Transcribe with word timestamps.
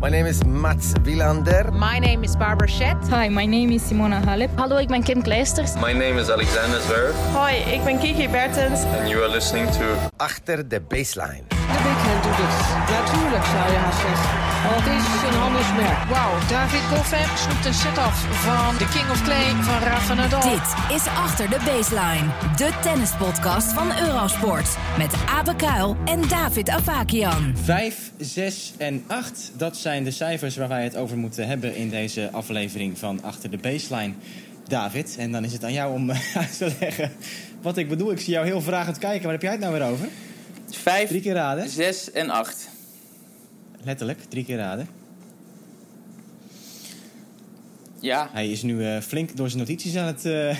My 0.00 0.10
name 0.10 0.26
is 0.26 0.44
Mats 0.44 0.92
Wilander. 1.02 1.72
My 1.72 1.98
name 1.98 2.24
is 2.24 2.36
Barbara 2.36 2.68
Schett. 2.68 3.08
Hi, 3.08 3.28
my 3.28 3.46
name 3.46 3.72
is 3.72 3.82
Simona 3.82 4.20
Halep. 4.24 4.50
Hallo, 4.56 4.76
ik 4.76 4.88
ben 4.88 5.02
Kim 5.02 5.22
Kleisters. 5.22 5.74
My 5.74 5.92
name 5.92 6.20
is 6.20 6.30
Alexander 6.30 6.80
Zverev. 6.80 7.14
Hoi, 7.32 7.54
ik 7.54 7.84
ben 7.84 7.98
Kiki 7.98 8.28
Bertens. 8.28 8.84
And 8.84 9.08
you 9.08 9.22
are 9.22 9.30
listening 9.30 9.70
to... 9.70 9.84
Achter 10.16 10.68
de 10.68 10.80
baseline. 10.80 11.53
Natuurlijk 12.38 13.44
zou 13.44 13.72
je 13.72 13.78
haast 13.84 14.00
zeggen. 14.00 14.28
Want 14.64 14.84
het 14.84 14.94
is 15.00 15.22
een 15.28 15.38
handelsmerk. 15.40 15.98
Wauw, 16.08 16.32
David 16.48 16.80
Goffin 16.80 17.28
snoept 17.36 17.64
een 17.66 17.74
set-off 17.74 18.18
van 18.46 18.76
de 18.78 18.88
King 18.94 19.10
of 19.10 19.22
Clay 19.22 19.50
van 19.62 19.78
Rafa 19.78 20.14
Nadal. 20.14 20.40
Dit 20.40 20.96
is 20.96 21.06
Achter 21.06 21.50
de 21.50 21.58
Baseline. 21.64 22.26
De 22.56 22.70
tennispodcast 22.82 23.72
van 23.72 23.98
Eurosport. 24.06 24.76
Met 24.98 25.14
Abe 25.28 25.56
Kuil 25.56 25.96
en 26.04 26.28
David 26.28 26.68
Avakian. 26.68 27.56
5, 27.62 28.12
6 28.18 28.72
en 28.76 29.04
8. 29.06 29.52
Dat 29.56 29.76
zijn 29.76 30.04
de 30.04 30.10
cijfers 30.10 30.56
waar 30.56 30.68
wij 30.68 30.84
het 30.84 30.96
over 30.96 31.16
moeten 31.16 31.46
hebben 31.46 31.76
in 31.76 31.90
deze 31.90 32.28
aflevering 32.32 32.98
van 32.98 33.22
Achter 33.22 33.50
de 33.50 33.58
Baseline. 33.58 34.14
David, 34.68 35.16
en 35.18 35.32
dan 35.32 35.44
is 35.44 35.52
het 35.52 35.64
aan 35.64 35.72
jou 35.72 35.94
om 35.94 36.10
uit 36.42 36.58
te 36.58 36.72
leggen 36.80 37.12
wat 37.62 37.76
ik 37.76 37.88
bedoel. 37.88 38.12
Ik 38.12 38.20
zie 38.20 38.32
jou 38.32 38.46
heel 38.46 38.60
vragend 38.60 38.98
kijken. 38.98 39.22
Waar 39.22 39.32
heb 39.32 39.42
jij 39.42 39.50
het 39.50 39.60
nou 39.60 39.72
weer 39.72 39.86
over? 39.86 40.08
5, 40.76 41.08
Drie 41.08 41.20
keer 41.20 41.34
raden. 41.34 41.68
6 41.68 42.10
en 42.10 42.30
8. 42.30 42.68
Letterlijk, 43.84 44.18
drie 44.28 44.44
keer 44.44 44.56
raden. 44.56 44.88
Ja, 48.00 48.28
Hij 48.32 48.50
is 48.50 48.62
nu 48.62 48.84
eh, 48.86 49.00
flink 49.00 49.36
door 49.36 49.48
zijn 49.48 49.60
notities 49.60 49.96
aan 49.96 50.06
het 50.06 50.24
eh, 50.24 50.56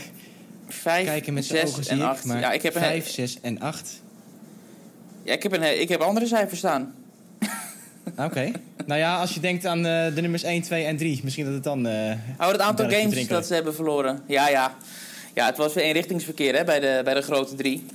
5, 0.69 1.07
kijken 1.07 1.35
met 1.35 1.45
zijn 1.45 1.59
6 1.61 1.71
ogen, 1.71 1.85
zie 1.85 1.93
en 1.93 1.99
ik. 1.99 2.05
8. 2.05 2.25
Maar 2.25 2.39
Ja, 2.41 2.53
ik 2.53 2.63
heb, 2.63 2.75
een, 2.75 2.81
5, 2.81 3.09
6 3.09 3.41
en 3.41 3.61
8. 3.61 4.03
ja, 5.23 5.33
ik, 5.33 5.43
heb 5.43 5.53
een, 5.53 5.81
ik 5.81 5.89
heb 5.89 6.01
andere 6.01 6.27
cijfers 6.27 6.59
staan. 6.59 6.95
Oké. 8.19 8.51
nou 8.87 9.01
ja, 9.01 9.17
als 9.21 9.35
je 9.35 9.41
denkt 9.41 9.67
aan 9.67 9.87
eh, 9.87 10.15
de 10.15 10.21
nummers 10.21 10.43
1, 10.43 10.63
2 10.63 10.85
en 10.85 10.97
3, 10.97 11.21
misschien 11.23 11.45
dat 11.45 11.55
het 11.55 11.65
dan... 11.65 11.87
eh, 11.87 12.13
Oh, 12.39 12.49
het 12.49 12.61
aantal 12.61 12.91
games 12.91 13.27
dat 13.29 13.47
ze 13.47 13.55
hebben 13.55 13.75
verloren. 13.75 14.23
Ja, 14.27 14.49
ja. 14.49 14.77
Ja, 15.35 15.47
het 15.47 15.57
was 15.57 15.75
weer 15.75 15.85
eenrichtingsverkeer 15.85 16.55
hè, 16.57 16.65
bij, 16.65 16.81
de, 16.81 17.01
bij 17.05 17.15
de 17.15 17.23
grote 17.23 17.55
drie. 17.55 17.87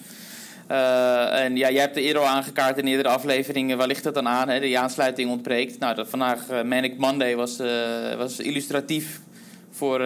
Eh, 0.70 1.44
en 1.44 1.56
ja, 1.56 1.72
jij 1.72 1.82
hebt 1.82 1.94
de 1.94 2.02
eerder 2.02 2.22
al 2.22 2.28
aangekaart 2.28 2.78
in 2.78 2.88
eerdere 2.88 3.10
afleveringen. 3.10 3.78
Waar 3.78 3.88
ligt 3.88 4.04
dat 4.04 4.14
dan 4.14 4.28
aan? 4.28 4.50
Hè? 4.50 4.60
De 4.60 4.80
aansluiting 4.80 5.30
ontbreekt. 5.30 5.80
Nou, 5.80 6.06
vandaag 6.08 6.50
eh, 6.50 6.64
Manic 6.64 6.98
Monday 6.98 7.36
was, 7.36 7.60
eh, 7.60 8.16
was 8.18 8.40
illustratief 8.40 9.20
voor 9.72 10.02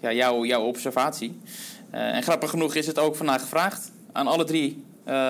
ja, 0.00 0.12
jouw, 0.12 0.44
jouw 0.44 0.62
observatie. 0.62 1.40
En 1.90 2.22
grappig 2.22 2.50
genoeg 2.50 2.74
is 2.74 2.86
het 2.86 2.98
ook 2.98 3.16
vandaag 3.16 3.40
gevraagd 3.40 3.92
aan 4.12 4.26
alle 4.26 4.44
drie. 4.44 4.84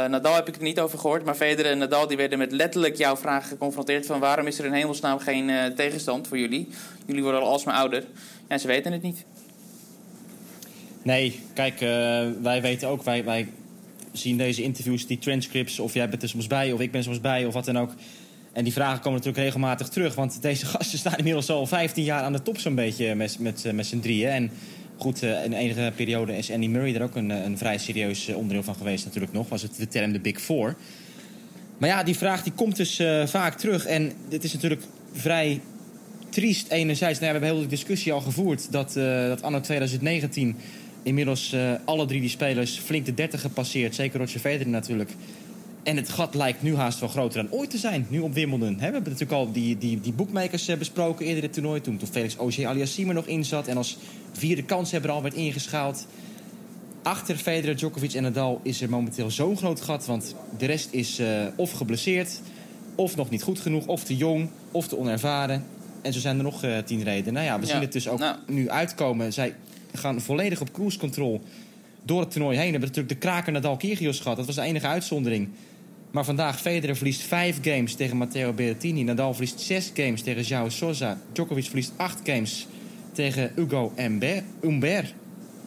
Nadal 0.08 0.34
heb 0.34 0.48
ik 0.48 0.54
het 0.54 0.62
niet 0.62 0.80
over 0.80 0.98
gehoord, 0.98 1.24
maar 1.24 1.34
Federer 1.34 1.70
en 1.70 1.78
Nadal 1.78 2.06
die 2.06 2.16
werden 2.16 2.38
met 2.38 2.52
letterlijk 2.52 2.96
jouw 2.96 3.16
vraag 3.16 3.48
geconfronteerd 3.48 4.06
van 4.06 4.20
waarom 4.20 4.46
is 4.46 4.58
er 4.58 4.64
in 4.64 4.72
hemelsnaam 4.72 5.18
geen 5.18 5.74
tegenstand 5.76 6.28
voor 6.28 6.38
jullie? 6.38 6.68
Jullie 7.06 7.22
worden 7.22 7.40
al 7.40 7.48
alsmaar 7.48 7.74
ouder. 7.74 8.04
En 8.46 8.60
ze 8.60 8.66
weten 8.66 8.92
het 8.92 9.02
niet. 9.02 9.24
Nee, 11.02 11.40
kijk, 11.54 11.78
wij 12.42 12.62
weten 12.62 12.88
ook, 12.88 13.02
wij, 13.02 13.24
wij 13.24 13.48
zien 14.18 14.36
deze 14.36 14.62
interviews, 14.62 15.06
die 15.06 15.18
transcripts, 15.18 15.78
of 15.78 15.94
jij 15.94 16.08
bent 16.08 16.22
er 16.22 16.28
soms 16.28 16.46
bij, 16.46 16.72
of 16.72 16.80
ik 16.80 16.90
ben 16.90 17.02
soms 17.02 17.20
bij, 17.20 17.44
of 17.44 17.54
wat 17.54 17.64
dan 17.64 17.78
ook. 17.78 17.94
En 18.56 18.64
die 18.64 18.72
vragen 18.72 19.00
komen 19.00 19.18
natuurlijk 19.18 19.44
regelmatig 19.44 19.88
terug, 19.88 20.14
want 20.14 20.42
deze 20.42 20.66
gasten 20.76 20.98
staan 20.98 21.16
inmiddels 21.16 21.50
al 21.50 21.66
15 21.66 22.04
jaar 22.04 22.22
aan 22.22 22.32
de 22.32 22.42
top 22.42 22.58
zo'n 22.58 22.74
beetje 22.74 23.14
met, 23.14 23.38
met, 23.38 23.64
eh, 23.64 23.72
met 23.72 23.86
z'n 23.86 24.00
drieën. 24.00 24.30
En 24.30 24.50
goed, 24.96 25.22
eh, 25.22 25.44
in 25.44 25.52
enige 25.52 25.92
periode 25.96 26.36
is 26.36 26.50
Andy 26.50 26.66
Murray 26.66 26.94
er 26.94 27.02
ook 27.02 27.14
een, 27.14 27.30
eh, 27.30 27.44
een 27.44 27.58
vrij 27.58 27.78
serieus 27.78 28.28
onderdeel 28.28 28.62
van 28.62 28.74
geweest 28.74 29.04
natuurlijk 29.04 29.32
nog, 29.32 29.48
was 29.48 29.62
het 29.62 29.76
de 29.76 29.88
term 29.88 30.12
de 30.12 30.20
Big 30.20 30.40
Four. 30.40 30.76
Maar 31.78 31.88
ja, 31.88 32.02
die 32.02 32.16
vraag 32.16 32.42
die 32.42 32.52
komt 32.52 32.76
dus 32.76 33.02
vaak 33.24 33.58
terug 33.58 33.86
en 33.86 34.12
dit 34.28 34.44
is 34.44 34.52
natuurlijk 34.52 34.82
vrij 35.12 35.60
triest 36.28 36.68
enerzijds. 36.68 37.20
Nou 37.20 37.32
we 37.32 37.38
hebben 37.38 37.56
heel 37.56 37.68
de 37.68 37.74
discussie 37.74 38.12
al 38.12 38.20
gevoerd 38.20 38.72
dat, 38.72 38.92
dat 39.28 39.42
anno 39.42 39.60
2019 39.60 40.56
inmiddels 41.06 41.52
eh, 41.52 41.72
alle 41.84 42.06
drie 42.06 42.20
die 42.20 42.28
spelers 42.28 42.78
flink 42.78 43.06
de 43.06 43.14
30 43.14 43.40
gepasseerd. 43.40 43.94
Zeker 43.94 44.20
Roger 44.20 44.40
Federer 44.40 44.68
natuurlijk. 44.68 45.10
En 45.82 45.96
het 45.96 46.08
gat 46.08 46.34
lijkt 46.34 46.62
nu 46.62 46.76
haast 46.76 47.00
wel 47.00 47.08
groter 47.08 47.42
dan 47.42 47.52
ooit 47.58 47.70
te 47.70 47.78
zijn, 47.78 48.06
nu 48.08 48.18
op 48.20 48.34
Wimbledon. 48.34 48.72
Hè, 48.72 48.76
we 48.76 48.82
hebben 48.94 49.02
natuurlijk 49.02 49.32
al 49.32 49.52
die, 49.52 49.78
die, 49.78 50.00
die 50.00 50.12
boekmakers 50.12 50.68
eh, 50.68 50.76
besproken 50.76 51.26
eerder 51.26 51.42
dit 51.42 51.52
toernooi. 51.52 51.80
Toen, 51.80 51.96
toen 51.96 52.08
Felix 52.08 52.36
Auger-Aliassime 52.36 53.12
nog 53.12 53.26
in 53.26 53.44
zat 53.44 53.66
en 53.66 53.76
als 53.76 53.96
vierde 54.32 54.62
kanshebber 54.62 55.10
al 55.10 55.22
werd 55.22 55.34
ingeschaald. 55.34 56.06
Achter 57.02 57.36
Federer, 57.36 57.76
Djokovic 57.76 58.12
en 58.12 58.22
Nadal 58.22 58.60
is 58.62 58.80
er 58.80 58.90
momenteel 58.90 59.30
zo'n 59.30 59.56
groot 59.56 59.80
gat. 59.80 60.06
Want 60.06 60.34
de 60.58 60.66
rest 60.66 60.88
is 60.90 61.18
eh, 61.18 61.28
of 61.56 61.70
geblesseerd, 61.70 62.40
of 62.94 63.16
nog 63.16 63.30
niet 63.30 63.42
goed 63.42 63.60
genoeg, 63.60 63.86
of 63.86 64.04
te 64.04 64.16
jong, 64.16 64.48
of 64.70 64.88
te 64.88 64.98
onervaren. 64.98 65.64
En 66.02 66.12
zo 66.12 66.20
zijn 66.20 66.36
er 66.36 66.42
nog 66.42 66.64
tien 66.84 67.02
redenen. 67.02 67.32
Nou 67.32 67.46
ja, 67.46 67.60
we 67.60 67.66
Ja, 67.66 67.72
zien 67.72 67.80
het 67.80 67.92
dus 67.92 68.08
ook 68.08 68.18
nou. 68.18 68.36
nu 68.46 68.70
uitkomen. 68.70 69.32
Zij 69.32 69.54
gaan 69.96 70.20
volledig 70.20 70.60
op 70.60 70.72
cruise 70.72 70.98
control 70.98 71.42
door 72.02 72.20
het 72.20 72.30
toernooi 72.30 72.56
heen. 72.56 72.64
We 72.66 72.70
hebben 72.70 72.88
natuurlijk 72.88 73.20
de 73.20 73.26
kraker 73.28 73.52
Nadal 73.52 73.76
Kyrgios 73.76 74.20
gehad. 74.20 74.36
Dat 74.36 74.46
was 74.46 74.54
de 74.54 74.60
enige 74.62 74.86
uitzondering. 74.86 75.48
Maar 76.10 76.24
vandaag 76.24 76.60
Federer 76.60 76.96
verliest 76.96 77.20
vijf 77.22 77.58
games 77.62 77.94
tegen 77.94 78.16
Matteo 78.16 78.52
Berrettini. 78.52 79.02
Nadal 79.02 79.32
verliest 79.34 79.60
zes 79.60 79.90
games 79.94 80.22
tegen 80.22 80.42
João 80.44 80.70
Sousa. 80.72 81.18
Djokovic 81.32 81.64
verliest 81.64 81.92
acht 81.96 82.20
games 82.24 82.66
tegen 83.12 83.52
Hugo 83.56 83.92
Humbert. 83.96 85.14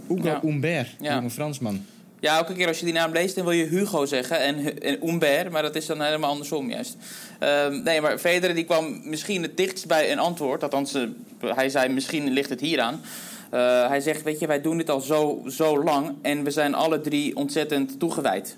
Hugo 0.08 0.28
Ja. 0.28 0.40
Humbert, 0.42 0.88
Ja. 1.00 1.16
jonge 1.16 1.30
Fransman. 1.30 1.86
Ja, 2.20 2.38
elke 2.38 2.54
keer 2.54 2.68
als 2.68 2.80
je 2.80 2.86
die 2.86 2.94
naam 2.94 3.12
leest, 3.12 3.36
dan 3.36 3.44
wil 3.44 3.54
je 3.54 3.66
Hugo 3.66 4.06
zeggen 4.06 4.40
en, 4.42 4.56
Hu- 4.58 4.70
en 4.70 4.98
Humbert, 5.02 5.52
maar 5.52 5.62
dat 5.62 5.76
is 5.76 5.86
dan 5.86 6.02
helemaal 6.02 6.30
andersom 6.32 6.70
juist. 6.70 6.98
Ehm, 7.40 7.84
nee, 7.84 8.02
maar 8.02 8.18
Federer 8.18 8.56
die 8.56 8.64
kwam 8.64 9.02
misschien 9.04 9.42
het 9.42 9.58
dichtst 9.58 9.88
bij 9.88 10.12
een 10.12 10.20
antwoord. 10.20 10.64
Althans, 10.64 10.94
eh, 10.94 11.02
hij 11.56 11.70
zei 11.70 11.94
misschien 11.94 12.30
ligt 12.30 12.50
het 12.50 12.60
hier 12.62 12.80
aan. 12.80 13.02
Eh, 13.50 13.88
hij 13.88 14.00
zegt, 14.00 14.24
weet 14.24 14.40
je, 14.40 14.48
wij 14.48 14.62
doen 14.62 14.78
dit 14.78 14.90
al 14.90 15.02
zo, 15.02 15.42
zo 15.48 15.84
lang 15.84 16.16
en 16.22 16.44
we 16.44 16.52
zijn 16.52 16.74
alle 16.74 17.02
drie 17.02 17.36
ontzettend 17.36 18.00
toegewijd. 18.00 18.58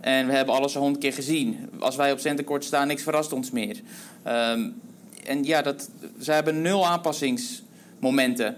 En 0.00 0.26
we 0.26 0.32
hebben 0.32 0.54
alles 0.54 0.76
al 0.76 0.82
honderd 0.82 1.02
keer 1.02 1.12
gezien. 1.12 1.70
Als 1.78 1.96
wij 1.96 2.12
op 2.12 2.18
centercourt 2.18 2.64
staan, 2.64 2.86
niks 2.86 3.02
verrast 3.02 3.32
ons 3.32 3.50
meer. 3.50 3.80
Ehm, 4.22 4.68
en 5.24 5.44
ja, 5.44 5.62
dat, 5.62 5.90
ze 6.20 6.32
hebben 6.32 6.62
nul 6.62 6.86
aanpassingsmomenten. 6.86 8.56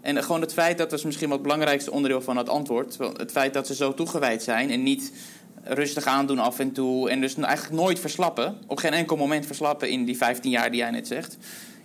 En 0.00 0.22
gewoon 0.22 0.40
het 0.40 0.52
feit, 0.52 0.78
dat 0.78 0.92
is 0.92 1.02
misschien 1.02 1.28
wel 1.28 1.36
het 1.36 1.46
belangrijkste 1.46 1.90
onderdeel 1.90 2.22
van 2.22 2.36
het 2.36 2.48
antwoord. 2.48 2.98
Het 3.16 3.30
feit 3.30 3.54
dat 3.54 3.66
ze 3.66 3.74
zo 3.74 3.94
toegewijd 3.94 4.42
zijn 4.42 4.70
en 4.70 4.82
niet 4.82 5.12
rustig 5.64 6.04
aandoen 6.04 6.38
af 6.38 6.58
en 6.58 6.72
toe. 6.72 7.10
En 7.10 7.20
dus 7.20 7.36
eigenlijk 7.36 7.82
nooit 7.82 8.00
verslappen. 8.00 8.58
Op 8.66 8.78
geen 8.78 8.92
enkel 8.92 9.16
moment 9.16 9.46
verslappen 9.46 9.90
in 9.90 10.04
die 10.04 10.16
15 10.16 10.50
jaar 10.50 10.70
die 10.70 10.80
jij 10.80 10.90
net 10.90 11.06
zegt. 11.06 11.36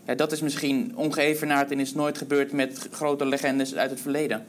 Ja, 0.07 0.16
dat 0.16 0.31
is 0.31 0.41
misschien 0.41 0.91
ongeëvenaard 0.95 1.72
en 1.72 1.79
is 1.79 1.94
nooit 1.94 2.18
gebeurd 2.18 2.51
met 2.51 2.88
grote 2.91 3.25
legendes 3.25 3.75
uit 3.75 3.90
het 3.90 4.01
verleden. 4.01 4.45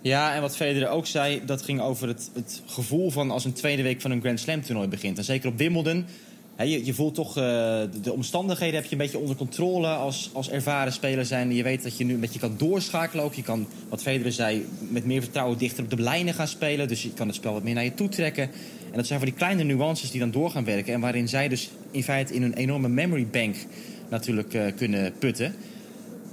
Ja, 0.00 0.34
en 0.34 0.40
wat 0.40 0.56
Federer 0.56 0.88
ook 0.88 1.06
zei, 1.06 1.42
dat 1.44 1.62
ging 1.62 1.80
over 1.80 2.08
het, 2.08 2.30
het 2.34 2.62
gevoel 2.66 3.10
van 3.10 3.30
als 3.30 3.44
een 3.44 3.52
tweede 3.52 3.82
week 3.82 4.00
van 4.00 4.10
een 4.10 4.20
Grand 4.20 4.40
Slam 4.40 4.62
toernooi 4.62 4.88
begint. 4.88 5.18
En 5.18 5.24
zeker 5.24 5.48
op 5.48 5.58
Wimbledon, 5.58 6.06
je, 6.58 6.84
je 6.84 6.94
voelt 6.94 7.14
toch 7.14 7.28
eh, 7.28 7.44
de, 7.44 8.00
de 8.02 8.12
omstandigheden 8.12 8.74
heb 8.74 8.84
je 8.84 8.92
een 8.92 8.98
beetje 8.98 9.18
onder 9.18 9.36
controle 9.36 9.88
als, 9.88 10.30
als 10.32 10.50
ervaren 10.50 10.92
speler 10.92 11.24
zijn. 11.24 11.54
Je 11.54 11.62
weet 11.62 11.82
dat 11.82 11.98
je 11.98 12.04
nu 12.04 12.14
een 12.14 12.20
beetje 12.20 12.38
kan 12.38 12.54
doorschakelen 12.56 13.24
ook. 13.24 13.34
Je 13.34 13.42
kan, 13.42 13.66
wat 13.88 14.02
Federer 14.02 14.32
zei, 14.32 14.66
met 14.88 15.04
meer 15.04 15.22
vertrouwen 15.22 15.58
dichter 15.58 15.84
op 15.84 15.90
de 15.90 16.00
lijnen 16.00 16.34
gaan 16.34 16.48
spelen. 16.48 16.88
Dus 16.88 17.02
je 17.02 17.12
kan 17.12 17.26
het 17.26 17.36
spel 17.36 17.52
wat 17.52 17.62
meer 17.62 17.74
naar 17.74 17.84
je 17.84 17.94
toe 17.94 18.08
trekken. 18.08 18.50
En 18.90 18.96
dat 19.00 19.06
zijn 19.06 19.18
van 19.18 19.28
die 19.28 19.38
kleine 19.38 19.62
nuances 19.62 20.10
die 20.10 20.20
dan 20.20 20.30
door 20.30 20.50
gaan 20.50 20.64
werken. 20.64 20.94
En 20.94 21.00
waarin 21.00 21.28
zij 21.28 21.48
dus 21.48 21.70
in 21.90 22.02
feite 22.02 22.34
in 22.34 22.42
een 22.42 22.54
enorme 22.54 22.88
memory 22.88 23.26
bank 23.26 23.56
natuurlijk 24.14 24.54
eh, 24.54 24.62
kunnen 24.76 25.12
putten. 25.18 25.54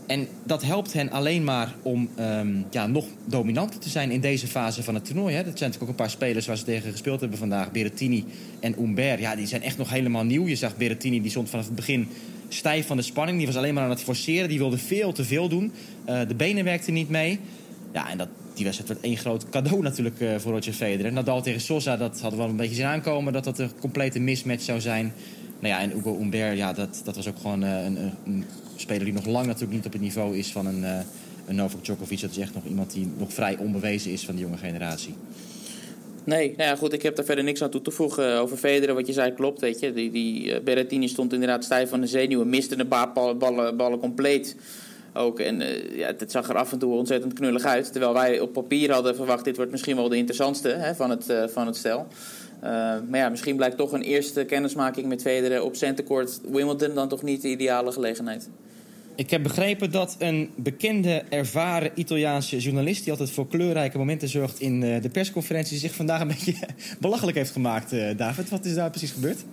En 0.08 0.28
dat 0.44 0.64
helpt 0.64 0.94
hen 0.94 1.12
alleen 1.12 1.44
maar 1.44 1.74
om 1.82 2.10
ehm, 2.16 2.48
ja, 2.70 2.88
nog 2.88 3.06
dominanter 3.26 3.80
te 3.80 3.90
zijn 3.90 4.12
in 4.12 4.22
deze 4.22 4.48
fase 4.48 4.84
van 4.84 4.94
het 4.96 5.06
toernooi. 5.06 5.36
Hè. 5.36 5.44
Dat 5.44 5.58
zijn 5.58 5.70
natuurlijk 5.70 5.82
ook 5.82 6.00
een 6.00 6.06
paar 6.06 6.10
spelers 6.10 6.46
waar 6.46 6.58
ze 6.58 6.64
tegen 6.64 6.92
gespeeld 6.92 7.20
hebben 7.20 7.38
vandaag. 7.38 7.72
Berrettini 7.72 8.26
en 8.60 8.74
Humbert. 8.78 9.20
Ja, 9.20 9.36
die 9.36 9.48
zijn 9.48 9.62
echt 9.62 9.78
nog 9.78 9.90
helemaal 9.90 10.24
nieuw. 10.24 10.48
Je 10.48 10.56
zag 10.56 10.78
Berrettini, 10.78 11.22
die 11.22 11.32
stond 11.32 11.50
vanaf 11.50 11.66
het 11.66 11.76
begin 11.76 12.08
stijf 12.50 12.88
van 12.88 12.98
de 12.98 13.04
spanning. 13.04 13.38
Die 13.38 13.48
was 13.48 13.56
alleen 13.56 13.74
maar 13.74 13.84
aan 13.84 13.90
het 13.90 14.02
forceren. 14.02 14.50
Die 14.50 14.58
wilde 14.58 14.78
veel 14.78 15.12
te 15.12 15.24
veel 15.24 15.50
doen. 15.50 15.72
Eh, 16.06 16.20
de 16.28 16.36
benen 16.36 16.64
werkten 16.64 16.94
niet 16.94 17.10
mee. 17.10 17.40
Ja, 17.94 18.10
en 18.10 18.18
dat, 18.18 18.28
die 18.54 18.64
wedstrijd 18.64 18.92
werd 18.92 19.06
één 19.06 19.18
groot 19.18 19.50
cadeau 19.50 19.82
natuurlijk 19.82 20.20
eh, 20.20 20.36
voor 20.38 20.52
Roger 20.52 20.74
Federer. 20.74 21.14
Nadal 21.14 21.42
tegen 21.42 21.62
Sosa, 21.62 21.98
dat 21.98 22.12
hadden 22.12 22.32
we 22.32 22.38
wel 22.38 22.50
een 22.50 22.58
beetje 22.58 22.76
zien 22.76 22.86
aankomen... 22.86 23.34
dat 23.34 23.44
dat 23.44 23.60
een 23.60 23.72
complete 23.80 24.20
mismatch 24.20 24.64
zou 24.64 24.80
zijn. 24.80 25.14
Nou 25.62 25.74
ja, 25.74 25.80
en 25.80 25.92
Hugo 25.92 26.18
Humbert, 26.18 26.58
ja, 26.58 26.74
dat, 26.74 27.02
dat 27.04 27.16
was 27.16 27.28
ook 27.28 27.38
gewoon 27.42 27.64
eh, 27.64 27.86
een, 27.86 28.46
speler 28.76 29.06
die 29.06 29.14
nog 29.14 29.26
lang 29.26 29.46
natuurlijk 29.46 29.74
niet 29.74 29.86
op 29.86 29.92
het 29.92 30.02
niveau 30.02 30.38
is 30.38 30.52
van 30.52 30.66
een, 30.66 30.84
eh, 30.84 31.00
een 31.46 31.56
Novak 31.56 31.84
Djokovic. 31.84 32.22
Dat 32.22 32.32
is 32.32 32.38
echt 32.38 32.54
nog 32.54 32.66
iemand 32.66 32.94
die 32.94 33.08
nog 33.18 33.34
vrij 33.34 33.58
onbewezen 33.58 34.12
is 34.12 34.26
van 34.26 34.36
de 34.36 34.42
jonge 34.42 34.58
generatie. 34.58 35.14
Nee, 36.24 36.54
nou 36.58 36.70
ja, 36.70 36.76
goed, 36.76 36.94
ik 36.94 37.02
heb 37.02 37.16
daar 37.16 37.26
verder 37.26 37.44
niks 37.44 37.64
aan 37.64 37.70
toe 37.70 37.82
te 37.82 37.92
voegen. 37.92 38.40
Over 38.40 38.58
Federer, 38.58 38.96
wat 38.96 39.08
je 39.08 39.14
zei, 39.14 39.34
klopt, 39.34 39.62
weet 39.62 39.80
je. 39.80 39.94
Die, 39.94 40.12
die 40.12 40.54
eh, 40.54 40.64
Berrettini 40.64 41.08
stond 41.08 41.34
inderdaad 41.34 41.64
stijf 41.64 41.90
van 41.90 42.02
de 42.02 42.08
zenuwen, 42.08 42.50
miste 42.50 42.80
een 42.80 42.88
paar 42.88 43.12
bal- 43.14 43.38
ballen, 43.38 43.78
ballen 43.78 44.00
compleet 44.00 44.56
ook. 45.14 45.40
En 45.40 45.62
eh, 45.62 45.98
ja, 45.98 46.14
het 46.18 46.32
zag 46.32 46.50
er 46.50 46.56
af 46.56 46.72
en 46.72 46.80
toe 46.80 46.94
ontzettend 46.94 47.34
knullig 47.34 47.64
uit. 47.64 47.92
Terwijl 47.92 48.14
wij 48.14 48.40
op 48.40 48.54
papier 48.54 48.92
hadden 48.92 49.16
verwacht, 49.16 49.44
dit 49.44 49.56
wordt 49.56 49.72
misschien 49.72 49.96
wel 49.96 50.10
de 50.10 50.18
interessantste 50.18 50.70
hè, 50.70 50.96
van, 50.96 51.10
het, 51.10 51.30
eh, 51.30 51.48
van 51.48 51.66
het 51.66 51.76
stel. 51.76 52.08
Uh, 52.64 52.70
maar 53.10 53.20
ja, 53.20 53.30
misschien 53.30 53.56
blijkt 53.56 53.78
toch 53.78 53.92
een 53.92 54.02
eerste 54.02 54.44
kennismaking 54.44 55.08
met 55.08 55.22
Federer 55.22 55.64
op 55.64 55.76
centercourt 55.76 56.40
Wimbledon 56.52 56.96
dan 56.96 57.10
toch 57.10 57.24
niet 57.24 57.42
de 57.42 57.48
ideale 57.48 57.92
gelegenheid. 57.92 58.50
Ik 59.16 59.30
heb 59.30 59.44
begrepen 59.44 59.92
dat 59.92 60.16
een 60.20 60.50
bekende, 60.56 61.24
ervaren 61.30 61.92
Italiaanse 61.96 62.58
journalist... 62.58 63.04
die 63.04 63.12
altijd 63.12 63.32
voor 63.32 63.48
kleurrijke 63.48 63.98
momenten 63.98 64.28
zorgt 64.28 64.60
in 64.60 64.82
uh, 64.82 65.02
de 65.02 65.10
persconferentie... 65.10 65.78
zich 65.78 65.96
vandaag 65.96 66.22
een 66.22 66.28
beetje 66.28 66.56
belachelijk 67.00 67.38
heeft 67.38 67.52
gemaakt, 67.52 67.94
uh, 67.94 68.18
David. 68.18 68.50
Wat 68.50 68.66
is 68.66 68.74
daar 68.74 68.90
precies 68.90 69.12
gebeurd? 69.12 69.44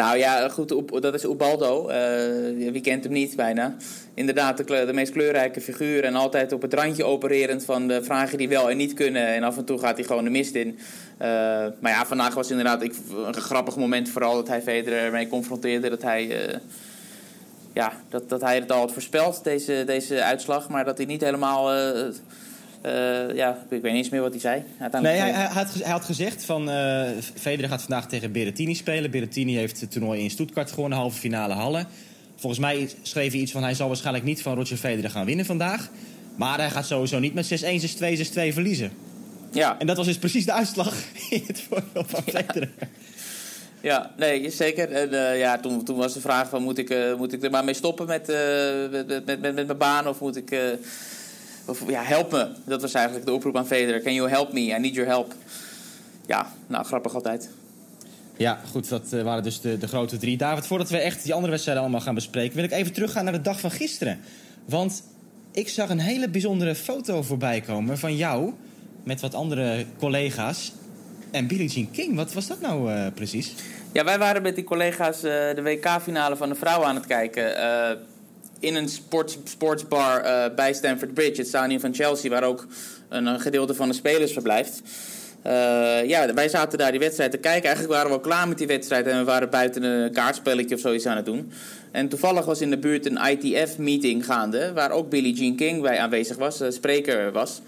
Nou 0.00 0.18
ja, 0.18 0.48
goed, 0.48 0.74
dat 1.02 1.14
is 1.14 1.24
Ubaldo. 1.24 1.90
Uh, 1.90 2.72
wie 2.72 2.80
kent 2.80 3.04
hem 3.04 3.12
niet 3.12 3.36
bijna? 3.36 3.74
Inderdaad, 4.14 4.66
de, 4.66 4.90
meest 4.92 5.12
kleurrijke 5.12 5.60
figuur. 5.60 6.04
En 6.04 6.14
altijd 6.14 6.52
op 6.52 6.62
het 6.62 6.74
randje 6.74 7.04
opererend 7.04 7.64
van 7.64 7.88
de 7.88 8.02
vragen 8.02 8.38
die 8.38 8.48
wel 8.48 8.70
en 8.70 8.76
niet 8.76 8.94
kunnen. 8.94 9.26
En 9.26 9.42
af 9.42 9.56
en 9.56 9.64
toe 9.64 9.78
gaat 9.78 9.96
hij 9.96 10.04
gewoon 10.04 10.24
de 10.24 10.30
mist 10.30 10.54
in. 10.54 10.68
Uh, 10.68 10.78
maar 11.80 11.92
ja, 11.92 12.06
vandaag 12.06 12.34
was 12.34 12.50
inderdaad 12.50 12.82
ik, 12.82 12.94
een 13.24 13.34
grappig 13.34 13.76
moment. 13.76 14.08
Vooral 14.08 14.34
dat 14.34 14.48
hij 14.48 14.62
Federer 14.62 15.04
ermee 15.04 15.28
confronteerde. 15.28 15.88
Dat 15.88 16.02
hij, 16.02 16.48
uh, 16.48 16.54
ja, 17.72 17.92
dat, 18.08 18.28
dat 18.28 18.40
hij 18.40 18.54
het 18.54 18.72
al 18.72 18.78
had 18.78 18.92
voorspeld, 18.92 19.44
deze, 19.44 19.82
deze 19.86 20.22
uitslag. 20.22 20.68
Maar 20.68 20.84
dat 20.84 20.96
hij 20.96 21.06
niet 21.06 21.20
helemaal 21.20 21.70
uh, 22.86 23.36
ja, 23.36 23.50
ik 23.68 23.82
weet 23.82 23.82
niet 23.82 23.94
eens 23.94 24.08
meer 24.08 24.20
wat 24.20 24.30
hij 24.30 24.40
zei. 24.40 24.62
Nee, 25.00 25.16
hij, 25.16 25.30
hij, 25.30 25.46
had, 25.46 25.74
hij, 25.74 25.92
had, 25.92 26.04
gezegd 26.04 26.44
van 26.44 26.68
uh, 26.68 27.02
Federer 27.34 27.68
gaat 27.68 27.82
vandaag 27.82 28.08
tegen 28.08 28.32
Berrettini 28.32 28.74
spelen. 28.74 29.10
Berrettini 29.10 29.56
heeft 29.56 29.80
het 29.80 29.90
toernooi 29.90 30.22
in 30.22 30.30
Stuttgart 30.30 30.70
gewonnen, 30.70 30.98
halve 30.98 31.18
finale 31.18 31.54
Halle. 31.54 31.84
Volgens 32.36 32.60
mij 32.60 32.90
schreef 33.02 33.32
hij 33.32 33.40
iets 33.40 33.52
van 33.52 33.62
hij 33.62 33.74
zal 33.74 33.88
waarschijnlijk 33.88 34.24
niet 34.24 34.42
van 34.42 34.54
Roger 34.54 34.76
Federer 34.76 35.10
gaan 35.10 35.26
winnen 35.26 35.44
vandaag. 35.44 35.88
Maar 36.36 36.58
hij 36.58 36.70
gaat 36.70 36.86
sowieso 36.86 37.18
niet 37.18 37.34
met 37.34 37.62
6-1, 37.62 37.64
6-2, 37.64 38.48
6-2 38.48 38.52
verliezen. 38.52 38.92
Ja. 39.50 39.78
En 39.78 39.86
dat 39.86 39.96
was 39.96 40.06
dus 40.06 40.18
precies 40.18 40.44
de 40.44 40.52
uitslag 40.52 40.94
in 41.30 41.44
het 41.46 41.60
voordeel 41.60 42.04
van 42.06 42.22
Federer. 42.22 42.70
Ja, 43.80 44.10
nee, 44.16 44.50
zeker. 44.50 44.90
En 44.90 45.12
uh, 45.12 45.38
ja, 45.38 45.58
toen, 45.58 45.84
toen 45.84 45.96
was 45.96 46.14
de 46.14 46.20
vraag 46.20 46.48
van 46.48 46.62
moet 46.62 46.78
ik, 46.78 46.90
uh, 46.90 47.14
moet 47.14 47.32
ik 47.32 47.42
er 47.42 47.50
maar 47.50 47.64
mee 47.64 47.74
stoppen 47.74 48.06
met, 48.06 48.28
uh, 48.28 48.36
met, 48.90 49.06
met, 49.06 49.26
met, 49.26 49.40
met, 49.40 49.66
mijn 49.66 49.78
baan 49.78 50.08
of 50.08 50.20
moet 50.20 50.36
ik 50.36 50.50
of 51.64 51.88
ja, 51.88 52.02
help 52.02 52.32
me. 52.32 52.48
Dat 52.64 52.80
was 52.80 52.94
eigenlijk 52.94 53.26
de 53.26 53.32
oproep 53.32 53.56
aan 53.56 53.66
Federer. 53.66 54.02
Can 54.02 54.14
you 54.14 54.28
help 54.28 54.52
me? 54.52 54.60
I 54.60 54.78
need 54.78 54.94
your 54.94 55.10
help. 55.10 55.34
Ja, 56.26 56.52
nou, 56.66 56.84
grappig 56.84 57.14
altijd. 57.14 57.50
Ja, 58.36 58.60
goed, 58.70 58.88
dat 58.88 59.12
uh, 59.14 59.22
waren 59.22 59.42
dus 59.42 59.60
de, 59.60 59.78
de 59.78 59.88
grote 59.88 60.16
drie. 60.16 60.36
David, 60.36 60.66
voordat 60.66 60.90
we 60.90 60.98
echt 60.98 61.22
die 61.22 61.32
andere 61.32 61.50
wedstrijden 61.50 61.82
allemaal 61.82 62.00
gaan 62.00 62.14
bespreken... 62.14 62.56
wil 62.56 62.64
ik 62.64 62.72
even 62.72 62.92
teruggaan 62.92 63.24
naar 63.24 63.32
de 63.32 63.40
dag 63.40 63.60
van 63.60 63.70
gisteren. 63.70 64.20
Want 64.64 65.02
ik 65.52 65.68
zag 65.68 65.88
een 65.88 66.00
hele 66.00 66.28
bijzondere 66.28 66.74
foto 66.74 67.22
voorbij 67.22 67.60
komen 67.60 67.98
van 67.98 68.16
jou... 68.16 68.52
met 69.02 69.20
wat 69.20 69.34
andere 69.34 69.86
collega's 69.98 70.72
en 71.30 71.46
Billie 71.46 71.68
Jean 71.68 71.90
King. 71.90 72.16
Wat 72.16 72.32
was 72.32 72.46
dat 72.46 72.60
nou 72.60 72.92
uh, 72.92 73.06
precies? 73.14 73.54
Ja, 73.92 74.04
wij 74.04 74.18
waren 74.18 74.42
met 74.42 74.54
die 74.54 74.64
collega's 74.64 75.16
uh, 75.16 75.22
de 75.30 75.62
WK-finale 75.62 76.36
van 76.36 76.48
de 76.48 76.54
vrouwen 76.54 76.88
aan 76.88 76.94
het 76.94 77.06
kijken 77.06 77.56
in 78.60 78.74
een 78.74 78.88
sports, 78.88 79.38
sportsbar 79.44 80.24
uh, 80.24 80.44
bij 80.54 80.72
Stamford 80.72 81.14
Bridge, 81.14 81.40
het 81.40 81.48
stadion 81.48 81.80
van 81.80 81.94
Chelsea, 81.94 82.30
waar 82.30 82.42
ook 82.42 82.66
een, 83.08 83.26
een 83.26 83.40
gedeelte 83.40 83.74
van 83.74 83.88
de 83.88 83.94
spelers 83.94 84.32
verblijft. 84.32 84.82
Uh, 85.46 86.08
ja, 86.08 86.34
wij 86.34 86.48
zaten 86.48 86.78
daar 86.78 86.90
die 86.90 87.00
wedstrijd 87.00 87.30
te 87.30 87.36
kijken. 87.36 87.64
Eigenlijk 87.64 87.94
waren 87.94 88.10
we 88.10 88.16
al 88.16 88.22
klaar 88.22 88.48
met 88.48 88.58
die 88.58 88.66
wedstrijd 88.66 89.06
en 89.06 89.18
we 89.18 89.24
waren 89.24 89.50
buiten 89.50 89.82
een 89.82 90.12
kaartspelletje 90.12 90.74
of 90.74 90.80
zoiets 90.80 91.06
aan 91.06 91.16
het 91.16 91.24
doen. 91.24 91.52
En 91.90 92.08
toevallig 92.08 92.44
was 92.44 92.60
in 92.60 92.70
de 92.70 92.78
buurt 92.78 93.06
een 93.06 93.18
ITF-meeting 93.26 94.24
gaande, 94.24 94.72
waar 94.72 94.90
ook 94.90 95.10
Billie 95.10 95.34
Jean 95.34 95.56
King 95.56 95.82
bij 95.82 95.98
aanwezig 95.98 96.36
was, 96.36 96.62
spreker 96.68 97.32
was. 97.32 97.60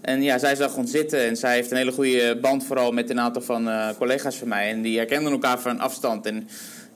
En 0.00 0.22
ja, 0.22 0.38
zij 0.38 0.54
zag 0.54 0.76
ons 0.76 0.90
zitten 0.90 1.20
en 1.20 1.36
zij 1.36 1.54
heeft 1.54 1.70
een 1.70 1.76
hele 1.76 1.92
goede 1.92 2.38
band 2.40 2.64
vooral 2.64 2.92
met 2.92 3.10
een 3.10 3.20
aantal 3.20 3.42
van 3.42 3.70
collega's 3.98 4.36
van 4.36 4.48
mij. 4.48 4.70
En 4.70 4.82
die 4.82 4.96
herkenden 4.96 5.32
elkaar 5.32 5.60
van 5.60 5.78
afstand. 5.78 6.26
En 6.26 6.48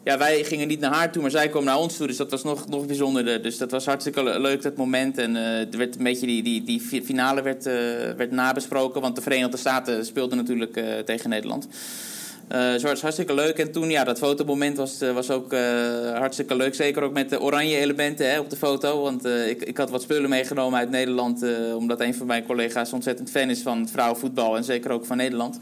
ja, 0.04 0.18
wij 0.18 0.44
gingen 0.44 0.68
niet 0.68 0.80
naar 0.80 0.92
haar 0.92 1.12
toe, 1.12 1.22
maar 1.22 1.30
zij 1.30 1.48
kwam 1.48 1.64
naar 1.64 1.78
ons 1.78 1.96
toe. 1.96 2.06
Dus 2.06 2.16
dat 2.16 2.30
was 2.30 2.42
nog, 2.42 2.68
nog 2.68 2.86
bijzonderder. 2.86 3.42
Dus 3.42 3.58
dat 3.58 3.70
was 3.70 3.86
hartstikke 3.86 4.40
leuk, 4.40 4.62
dat 4.62 4.76
moment. 4.76 5.18
En 5.18 5.34
uh, 5.34 5.60
er 5.60 5.78
werd 5.78 5.96
een 5.96 6.04
beetje 6.04 6.26
die, 6.26 6.42
die, 6.42 6.62
die 6.64 7.02
finale 7.04 7.42
werd, 7.42 7.66
uh, 7.66 7.72
werd 8.16 8.30
nabesproken. 8.30 9.00
Want 9.00 9.16
de 9.16 9.22
Verenigde 9.22 9.56
Staten 9.56 10.06
speelden 10.06 10.36
natuurlijk 10.36 10.76
uh, 10.76 10.98
tegen 10.98 11.30
Nederland. 11.30 11.68
Uh, 12.52 12.74
zo 12.74 12.86
was 12.88 13.00
hartstikke 13.00 13.34
leuk. 13.34 13.58
En 13.58 13.72
toen, 13.72 13.90
ja, 13.90 14.04
dat 14.04 14.18
fotomoment 14.18 14.76
was, 14.76 14.98
was 15.14 15.30
ook 15.30 15.52
hartstikke 16.14 16.56
leuk. 16.56 16.74
Zeker 16.74 17.02
ook 17.02 17.12
met 17.12 17.30
de 17.30 17.40
oranje 17.40 17.76
elementen 17.76 18.30
hè, 18.30 18.38
op 18.38 18.50
de 18.50 18.56
foto. 18.56 19.02
Want 19.02 19.24
ik, 19.24 19.62
ik 19.62 19.76
had 19.76 19.90
wat 19.90 20.02
spullen 20.02 20.30
meegenomen 20.30 20.78
uit 20.78 20.90
Nederland. 20.90 21.44
omdat 21.76 22.00
een 22.00 22.14
van 22.14 22.26
mijn 22.26 22.46
collega's 22.46 22.92
ontzettend 22.92 23.30
fan 23.30 23.50
is 23.50 23.62
van 23.62 23.88
vrouwenvoetbal. 23.88 24.56
En 24.56 24.64
zeker 24.64 24.90
ook 24.90 25.06
van 25.06 25.16
Nederland. 25.16 25.58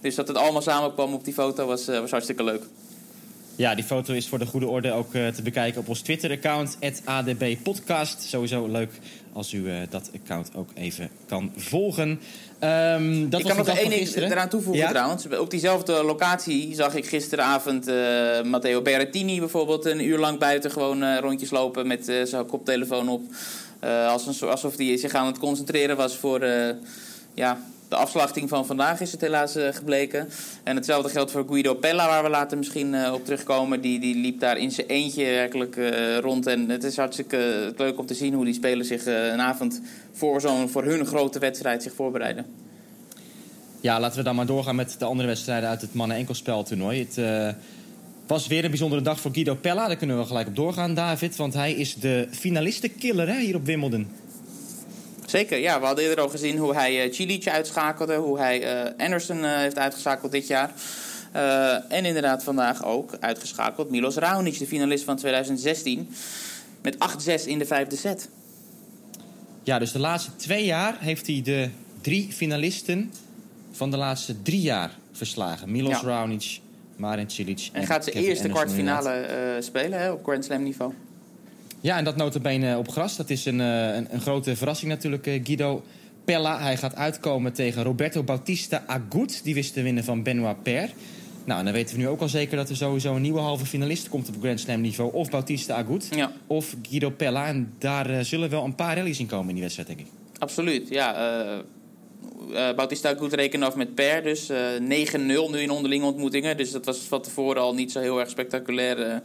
Dus 0.00 0.14
dat 0.14 0.28
het 0.28 0.36
allemaal 0.36 0.62
samenkwam 0.62 1.14
op 1.14 1.24
die 1.24 1.34
foto 1.34 1.66
was, 1.66 1.86
was 1.86 2.10
hartstikke 2.10 2.44
leuk. 2.44 2.62
Ja, 3.56 3.74
die 3.74 3.84
foto 3.84 4.12
is 4.12 4.28
voor 4.28 4.38
de 4.38 4.46
goede 4.46 4.66
orde 4.66 4.92
ook 4.92 5.14
uh, 5.14 5.28
te 5.28 5.42
bekijken 5.42 5.80
op 5.80 5.88
ons 5.88 6.00
Twitter-account, 6.00 6.78
@adbpodcast. 7.04 8.22
Sowieso 8.22 8.66
leuk 8.66 8.90
als 9.32 9.52
u 9.52 9.58
uh, 9.58 9.76
dat 9.90 10.10
account 10.22 10.50
ook 10.56 10.68
even 10.74 11.10
kan 11.26 11.52
volgen. 11.56 12.08
Um, 12.08 13.30
dat 13.30 13.40
ik 13.40 13.46
kan 13.46 13.56
nog 13.56 13.68
één 13.68 13.90
ding 13.90 14.16
eraan 14.16 14.48
toevoegen 14.48 14.82
ja? 14.82 14.90
trouwens. 14.90 15.26
Op 15.38 15.50
diezelfde 15.50 16.02
locatie 16.04 16.74
zag 16.74 16.94
ik 16.94 17.06
gisteravond 17.06 17.88
uh, 17.88 18.42
Matteo 18.42 18.82
Berrettini 18.82 19.38
bijvoorbeeld 19.38 19.84
een 19.84 20.04
uur 20.04 20.18
lang 20.18 20.38
buiten 20.38 20.70
gewoon 20.70 21.16
rondjes 21.16 21.50
lopen 21.50 21.86
met 21.86 22.04
zijn 22.24 22.46
koptelefoon 22.46 23.08
op. 23.08 23.22
alsof 24.50 24.76
hij 24.76 24.96
zich 24.96 25.12
aan 25.12 25.26
het 25.26 25.38
concentreren 25.38 25.96
was 25.96 26.16
voor 26.16 26.44
ja, 27.34 27.58
de 27.94 28.00
afslachting 28.00 28.48
van 28.48 28.66
vandaag 28.66 29.00
is 29.00 29.12
het 29.12 29.20
helaas 29.20 29.56
uh, 29.56 29.68
gebleken. 29.72 30.28
En 30.62 30.76
hetzelfde 30.76 31.08
geldt 31.08 31.30
voor 31.30 31.44
Guido 31.48 31.74
Pella, 31.74 32.06
waar 32.06 32.22
we 32.22 32.28
later 32.28 32.58
misschien 32.58 32.92
uh, 32.92 33.12
op 33.12 33.24
terugkomen. 33.24 33.80
Die, 33.80 34.00
die 34.00 34.16
liep 34.16 34.40
daar 34.40 34.58
in 34.58 34.70
zijn 34.70 34.86
eentje 34.86 35.24
werkelijk 35.24 35.76
uh, 35.76 36.18
rond. 36.18 36.46
En 36.46 36.68
het 36.68 36.84
is 36.84 36.96
hartstikke 36.96 37.72
leuk 37.76 37.98
om 37.98 38.06
te 38.06 38.14
zien 38.14 38.34
hoe 38.34 38.44
die 38.44 38.54
spelers 38.54 38.88
zich 38.88 39.06
een 39.06 39.40
avond 39.40 39.80
voor, 40.12 40.40
zo'n, 40.40 40.68
voor 40.68 40.84
hun 40.84 41.06
grote 41.06 41.38
wedstrijd 41.38 41.82
zich 41.82 41.94
voorbereiden. 41.94 42.46
Ja, 43.80 44.00
laten 44.00 44.18
we 44.18 44.24
dan 44.24 44.34
maar 44.34 44.46
doorgaan 44.46 44.76
met 44.76 44.96
de 44.98 45.04
andere 45.04 45.28
wedstrijden 45.28 45.68
uit 45.68 45.80
het 45.80 45.94
mannen-enkelspeltoernooi. 45.94 46.98
Het 46.98 47.56
was 48.26 48.46
weer 48.46 48.64
een 48.64 48.70
bijzondere 48.70 49.02
dag 49.02 49.20
voor 49.20 49.32
Guido 49.32 49.54
Pella. 49.54 49.86
Daar 49.86 49.96
kunnen 49.96 50.18
we 50.18 50.24
gelijk 50.24 50.48
op 50.48 50.56
doorgaan, 50.56 50.94
David. 50.94 51.36
Want 51.36 51.54
hij 51.54 51.72
is 51.72 51.94
de 51.94 52.28
finalistenkiller 52.30 53.28
hè, 53.28 53.40
hier 53.40 53.54
op 53.54 53.66
Wimbledon. 53.66 54.08
Zeker, 55.34 55.58
ja. 55.58 55.80
We 55.80 55.86
hadden 55.86 56.04
eerder 56.04 56.24
al 56.24 56.30
gezien 56.30 56.58
hoe 56.58 56.74
hij 56.74 57.06
uh, 57.06 57.12
Cilic 57.12 57.48
uitschakelde. 57.48 58.14
Hoe 58.14 58.38
hij 58.38 58.84
uh, 58.84 58.90
Anderson 59.06 59.38
uh, 59.38 59.56
heeft 59.56 59.78
uitgeschakeld 59.78 60.32
dit 60.32 60.46
jaar. 60.46 60.72
en 61.88 62.04
inderdaad 62.04 62.44
vandaag 62.44 62.84
ook 62.84 63.16
uitgeschakeld. 63.20 63.90
Milos 63.90 64.16
Raonic, 64.16 64.58
de 64.58 64.66
finalist 64.66 65.04
van 65.04 65.16
2016. 65.16 66.08
Met 66.82 66.96
8-6 67.42 67.44
in 67.44 67.58
de 67.58 67.66
vijfde 67.66 67.96
set. 67.96 68.28
Ja, 69.62 69.78
dus 69.78 69.92
de 69.92 69.98
laatste 69.98 70.36
twee 70.36 70.64
jaar 70.64 70.96
heeft 71.00 71.26
hij 71.26 71.40
de 71.44 71.68
drie 72.00 72.32
finalisten 72.32 73.12
van 73.72 73.90
de 73.90 73.96
laatste 73.96 74.42
drie 74.42 74.60
jaar 74.60 74.90
verslagen. 75.12 75.70
Milos 75.70 76.00
ja. 76.00 76.06
Raonic, 76.06 76.60
Marin 76.96 77.30
Cilic 77.30 77.68
en, 77.72 77.80
en 77.80 77.86
gaat 77.86 78.04
zijn 78.04 78.16
eerste 78.16 78.48
kwartfinale 78.48 79.56
spelen 79.60 79.98
hè, 79.98 80.10
op 80.10 80.24
Grand 80.24 80.44
Slam 80.44 80.62
niveau. 80.62 80.92
Ja, 81.84 81.98
en 81.98 82.04
dat 82.04 82.16
notabene 82.16 82.78
op 82.78 82.90
gras. 82.90 83.16
Dat 83.16 83.30
is 83.30 83.44
een, 83.44 83.58
een, 83.58 84.06
een 84.10 84.20
grote 84.20 84.56
verrassing 84.56 84.90
natuurlijk, 84.90 85.24
Guido 85.24 85.82
Pella. 86.24 86.60
Hij 86.60 86.76
gaat 86.76 86.94
uitkomen 86.94 87.52
tegen 87.52 87.82
Roberto 87.82 88.22
Bautista 88.22 88.82
Agut. 88.86 89.44
Die 89.44 89.54
wist 89.54 89.72
te 89.72 89.82
winnen 89.82 90.04
van 90.04 90.22
Benoit 90.22 90.62
Per. 90.62 90.90
Nou, 91.44 91.58
en 91.58 91.64
dan 91.64 91.74
weten 91.74 91.96
we 91.96 92.02
nu 92.02 92.08
ook 92.08 92.20
al 92.20 92.28
zeker 92.28 92.56
dat 92.56 92.68
er 92.70 92.76
sowieso 92.76 93.14
een 93.14 93.22
nieuwe 93.22 93.40
halve 93.40 93.66
finalist 93.66 94.08
komt 94.08 94.28
op 94.28 94.34
Grand 94.40 94.60
Slam 94.60 94.80
niveau. 94.80 95.12
Of 95.12 95.30
Bautista 95.30 95.74
Agut, 95.74 96.08
ja. 96.10 96.32
of 96.46 96.76
Guido 96.82 97.10
Pella. 97.10 97.46
En 97.46 97.72
daar 97.78 98.10
uh, 98.10 98.20
zullen 98.20 98.50
wel 98.50 98.64
een 98.64 98.74
paar 98.74 98.96
rallies 98.96 99.18
in 99.18 99.26
komen 99.26 99.48
in 99.48 99.54
die 99.54 99.62
wedstrijd, 99.62 99.88
denk 99.88 100.00
ik. 100.00 100.06
Absoluut, 100.38 100.88
ja. 100.88 101.44
Uh, 101.44 101.58
uh, 102.50 102.74
Bautista 102.74 103.10
Agut 103.10 103.32
rekenen 103.32 103.66
af 103.66 103.74
met 103.74 103.94
Per. 103.94 104.22
Dus 104.22 104.50
9-0 104.50 104.52
nu 105.16 105.36
in 105.58 105.70
onderlinge 105.70 106.06
ontmoetingen. 106.06 106.56
Dus 106.56 106.70
dat 106.70 106.84
was 106.84 106.98
van 106.98 107.22
tevoren 107.22 107.62
al 107.62 107.74
niet 107.74 107.92
zo 107.92 108.00
heel 108.00 108.20
erg 108.20 108.30
spectaculair 108.30 109.22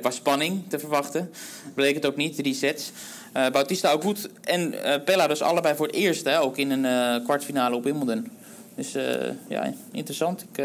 qua 0.00 0.10
spanning 0.10 0.62
te 0.68 0.78
verwachten. 0.78 1.30
Bleek 1.74 1.94
het 1.94 2.06
ook 2.06 2.16
niet, 2.16 2.36
drie 2.36 2.54
sets. 2.54 2.92
Bautista 3.32 3.90
Agut 3.90 4.28
en 4.40 4.74
uh, 4.74 4.94
Pella 5.04 5.26
dus 5.26 5.42
allebei 5.42 5.76
voor 5.76 5.86
het 5.86 5.94
eerst, 5.94 6.24
hè, 6.24 6.40
ook 6.40 6.56
in 6.56 6.70
een 6.70 7.22
kwartfinale 7.22 7.76
op 7.76 7.84
Wimbledon. 7.84 8.28
Dus 8.74 8.92
ja, 9.48 9.74
interessant. 9.92 10.42
Ik 10.52 10.64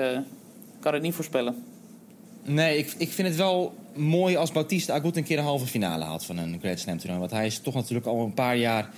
kan 0.79 0.93
het 0.93 1.01
niet 1.01 1.13
voorspellen. 1.13 1.63
Nee, 2.43 2.77
ik, 2.77 2.93
ik 2.97 3.11
vind 3.11 3.27
het 3.27 3.37
wel 3.37 3.75
mooi 3.93 4.35
als 4.35 4.51
Bautista 4.51 4.93
Agut 4.93 5.17
een 5.17 5.23
keer 5.23 5.37
een 5.37 5.43
halve 5.43 5.65
finale 5.65 6.03
haalt 6.03 6.25
van 6.25 6.37
een 6.37 6.57
Grand 6.61 6.79
Slam 6.79 6.97
toernooi. 6.97 7.19
Want 7.19 7.31
hij 7.31 7.45
is 7.45 7.59
toch 7.59 7.73
natuurlijk 7.73 8.07
al 8.07 8.19
een 8.19 8.33
paar 8.33 8.57
jaar 8.57 8.89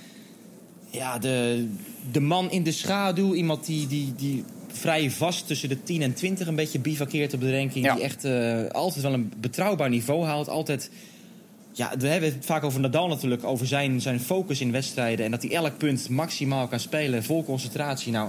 ja, 0.90 1.18
de, 1.18 1.66
de 2.12 2.20
man 2.20 2.50
in 2.50 2.62
de 2.62 2.72
schaduw. 2.72 3.34
Iemand 3.34 3.66
die, 3.66 3.86
die, 3.86 4.14
die 4.16 4.44
vrij 4.72 5.10
vast 5.10 5.46
tussen 5.46 5.68
de 5.68 5.82
10 5.82 6.02
en 6.02 6.14
20 6.14 6.46
een 6.46 6.54
beetje 6.54 6.78
bivakkeert 6.78 7.34
op 7.34 7.40
de 7.40 7.56
ranking. 7.56 7.84
Ja. 7.84 7.94
Die 7.94 8.04
echt 8.04 8.24
altijd 8.72 9.02
wel 9.02 9.12
een 9.12 9.32
betrouwbaar 9.40 9.88
niveau 9.88 10.24
haalt. 10.24 10.48
Altijd 10.48 10.90
ja, 11.72 11.92
we 11.98 12.06
hebben 12.06 12.32
het 12.34 12.44
vaak 12.44 12.64
over 12.64 12.80
Nadal 12.80 13.08
natuurlijk, 13.08 13.44
over 13.44 13.66
zijn, 13.66 14.00
zijn 14.00 14.20
focus 14.20 14.60
in 14.60 14.72
wedstrijden. 14.72 15.24
En 15.24 15.30
dat 15.30 15.42
hij 15.42 15.52
elk 15.52 15.78
punt 15.78 16.08
maximaal 16.08 16.68
kan 16.68 16.80
spelen, 16.80 17.24
vol 17.24 17.44
concentratie. 17.44 18.12
Nou, 18.12 18.28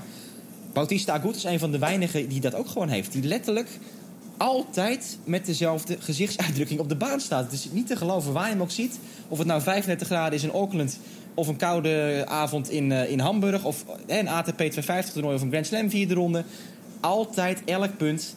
Bautista 0.73 1.13
Agut 1.13 1.35
is 1.35 1.43
een 1.43 1.59
van 1.59 1.71
de 1.71 1.79
weinigen 1.79 2.29
die 2.29 2.39
dat 2.39 2.55
ook 2.55 2.67
gewoon 2.67 2.89
heeft. 2.89 3.11
Die 3.11 3.23
letterlijk 3.23 3.69
altijd 4.37 5.17
met 5.23 5.45
dezelfde 5.45 5.97
gezichtsuitdrukking 5.99 6.79
op 6.79 6.89
de 6.89 6.95
baan 6.95 7.19
staat. 7.19 7.43
Het 7.43 7.53
is 7.53 7.67
niet 7.71 7.87
te 7.87 7.95
geloven 7.95 8.33
waar 8.33 8.45
je 8.45 8.51
hem 8.51 8.61
ook 8.61 8.71
ziet. 8.71 8.99
Of 9.27 9.37
het 9.37 9.47
nou 9.47 9.61
35 9.61 10.07
graden 10.07 10.33
is 10.33 10.43
in 10.43 10.51
Auckland... 10.51 10.99
of 11.33 11.47
een 11.47 11.55
koude 11.55 12.23
avond 12.27 12.69
in, 12.69 12.91
eh, 12.91 13.09
in 13.09 13.19
Hamburg... 13.19 13.63
of 13.63 13.85
een 14.07 14.27
ATP 14.27 14.55
250 14.55 15.13
toernooi 15.13 15.35
of 15.35 15.41
een 15.41 15.49
Grand 15.49 15.65
Slam 15.65 15.89
vierde 15.89 16.13
ronde. 16.13 16.43
Altijd, 16.99 17.61
elk 17.65 17.97
punt, 17.97 18.35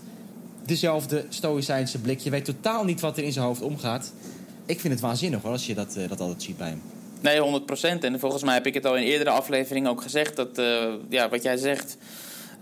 dezelfde 0.65 1.25
stoïcijnse 1.29 1.99
blik. 1.99 2.19
Je 2.19 2.31
weet 2.31 2.45
totaal 2.45 2.85
niet 2.85 3.01
wat 3.01 3.17
er 3.17 3.25
in 3.25 3.33
zijn 3.33 3.45
hoofd 3.45 3.63
omgaat. 3.63 4.13
Ik 4.67 4.81
vind 4.81 4.93
het 4.93 5.03
waanzinnig 5.03 5.43
hoor, 5.43 5.51
als 5.51 5.67
je 5.67 5.75
dat, 5.75 5.97
eh, 5.97 6.09
dat 6.09 6.21
altijd 6.21 6.43
ziet 6.43 6.57
bij 6.57 6.69
hem. 6.69 6.83
Nee, 7.21 7.41
100% 7.41 8.05
En 8.05 8.21
volgens 8.21 8.43
mij 8.43 8.55
heb 8.55 8.67
ik 8.67 8.75
het 8.75 8.87
al 8.87 8.97
in 8.97 9.03
eerdere 9.03 9.31
afleveringen 9.31 9.91
ook 9.91 10.03
gezegd. 10.03 10.37
Dat, 10.37 10.59
eh, 10.59 10.85
ja, 11.09 11.29
wat 11.29 11.43
jij 11.43 11.57
zegt. 11.57 11.97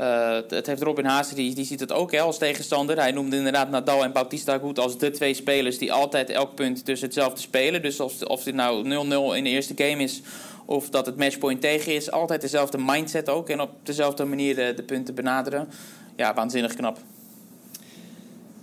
Eh, 0.02 0.38
het 0.48 0.66
heeft 0.66 0.82
Robin 0.82 1.04
Haase, 1.04 1.34
die, 1.34 1.54
die 1.54 1.64
ziet 1.64 1.80
het 1.80 1.92
ook 1.92 2.12
hè, 2.12 2.20
als 2.20 2.38
tegenstander. 2.38 2.96
Hij 2.96 3.10
noemde 3.10 3.36
inderdaad 3.36 3.70
Nadal 3.70 4.04
en 4.04 4.12
Bautista 4.12 4.58
goed 4.58 4.78
als 4.78 4.98
de 4.98 5.10
twee 5.10 5.34
spelers 5.34 5.78
die 5.78 5.92
altijd 5.92 6.30
elk 6.30 6.54
punt 6.54 6.84
tussen 6.84 7.06
hetzelfde 7.06 7.40
spelen. 7.40 7.82
Dus 7.82 8.00
of, 8.00 8.22
of 8.22 8.42
dit 8.42 8.54
nou 8.54 8.84
0-0 8.84 9.36
in 9.36 9.44
de 9.44 9.50
eerste 9.50 9.74
game 9.76 10.02
is 10.02 10.20
of 10.64 10.90
dat 10.90 11.06
het 11.06 11.16
matchpoint 11.16 11.60
tegen 11.60 11.94
is, 11.94 12.10
altijd 12.10 12.40
dezelfde 12.40 12.78
mindset 12.78 13.28
ook. 13.28 13.48
En 13.48 13.60
op 13.60 13.70
dezelfde 13.82 14.24
manier 14.24 14.54
de, 14.54 14.72
de 14.76 14.82
punten 14.82 15.14
benaderen. 15.14 15.68
Ja, 16.16 16.34
waanzinnig 16.34 16.74
knap. 16.74 16.98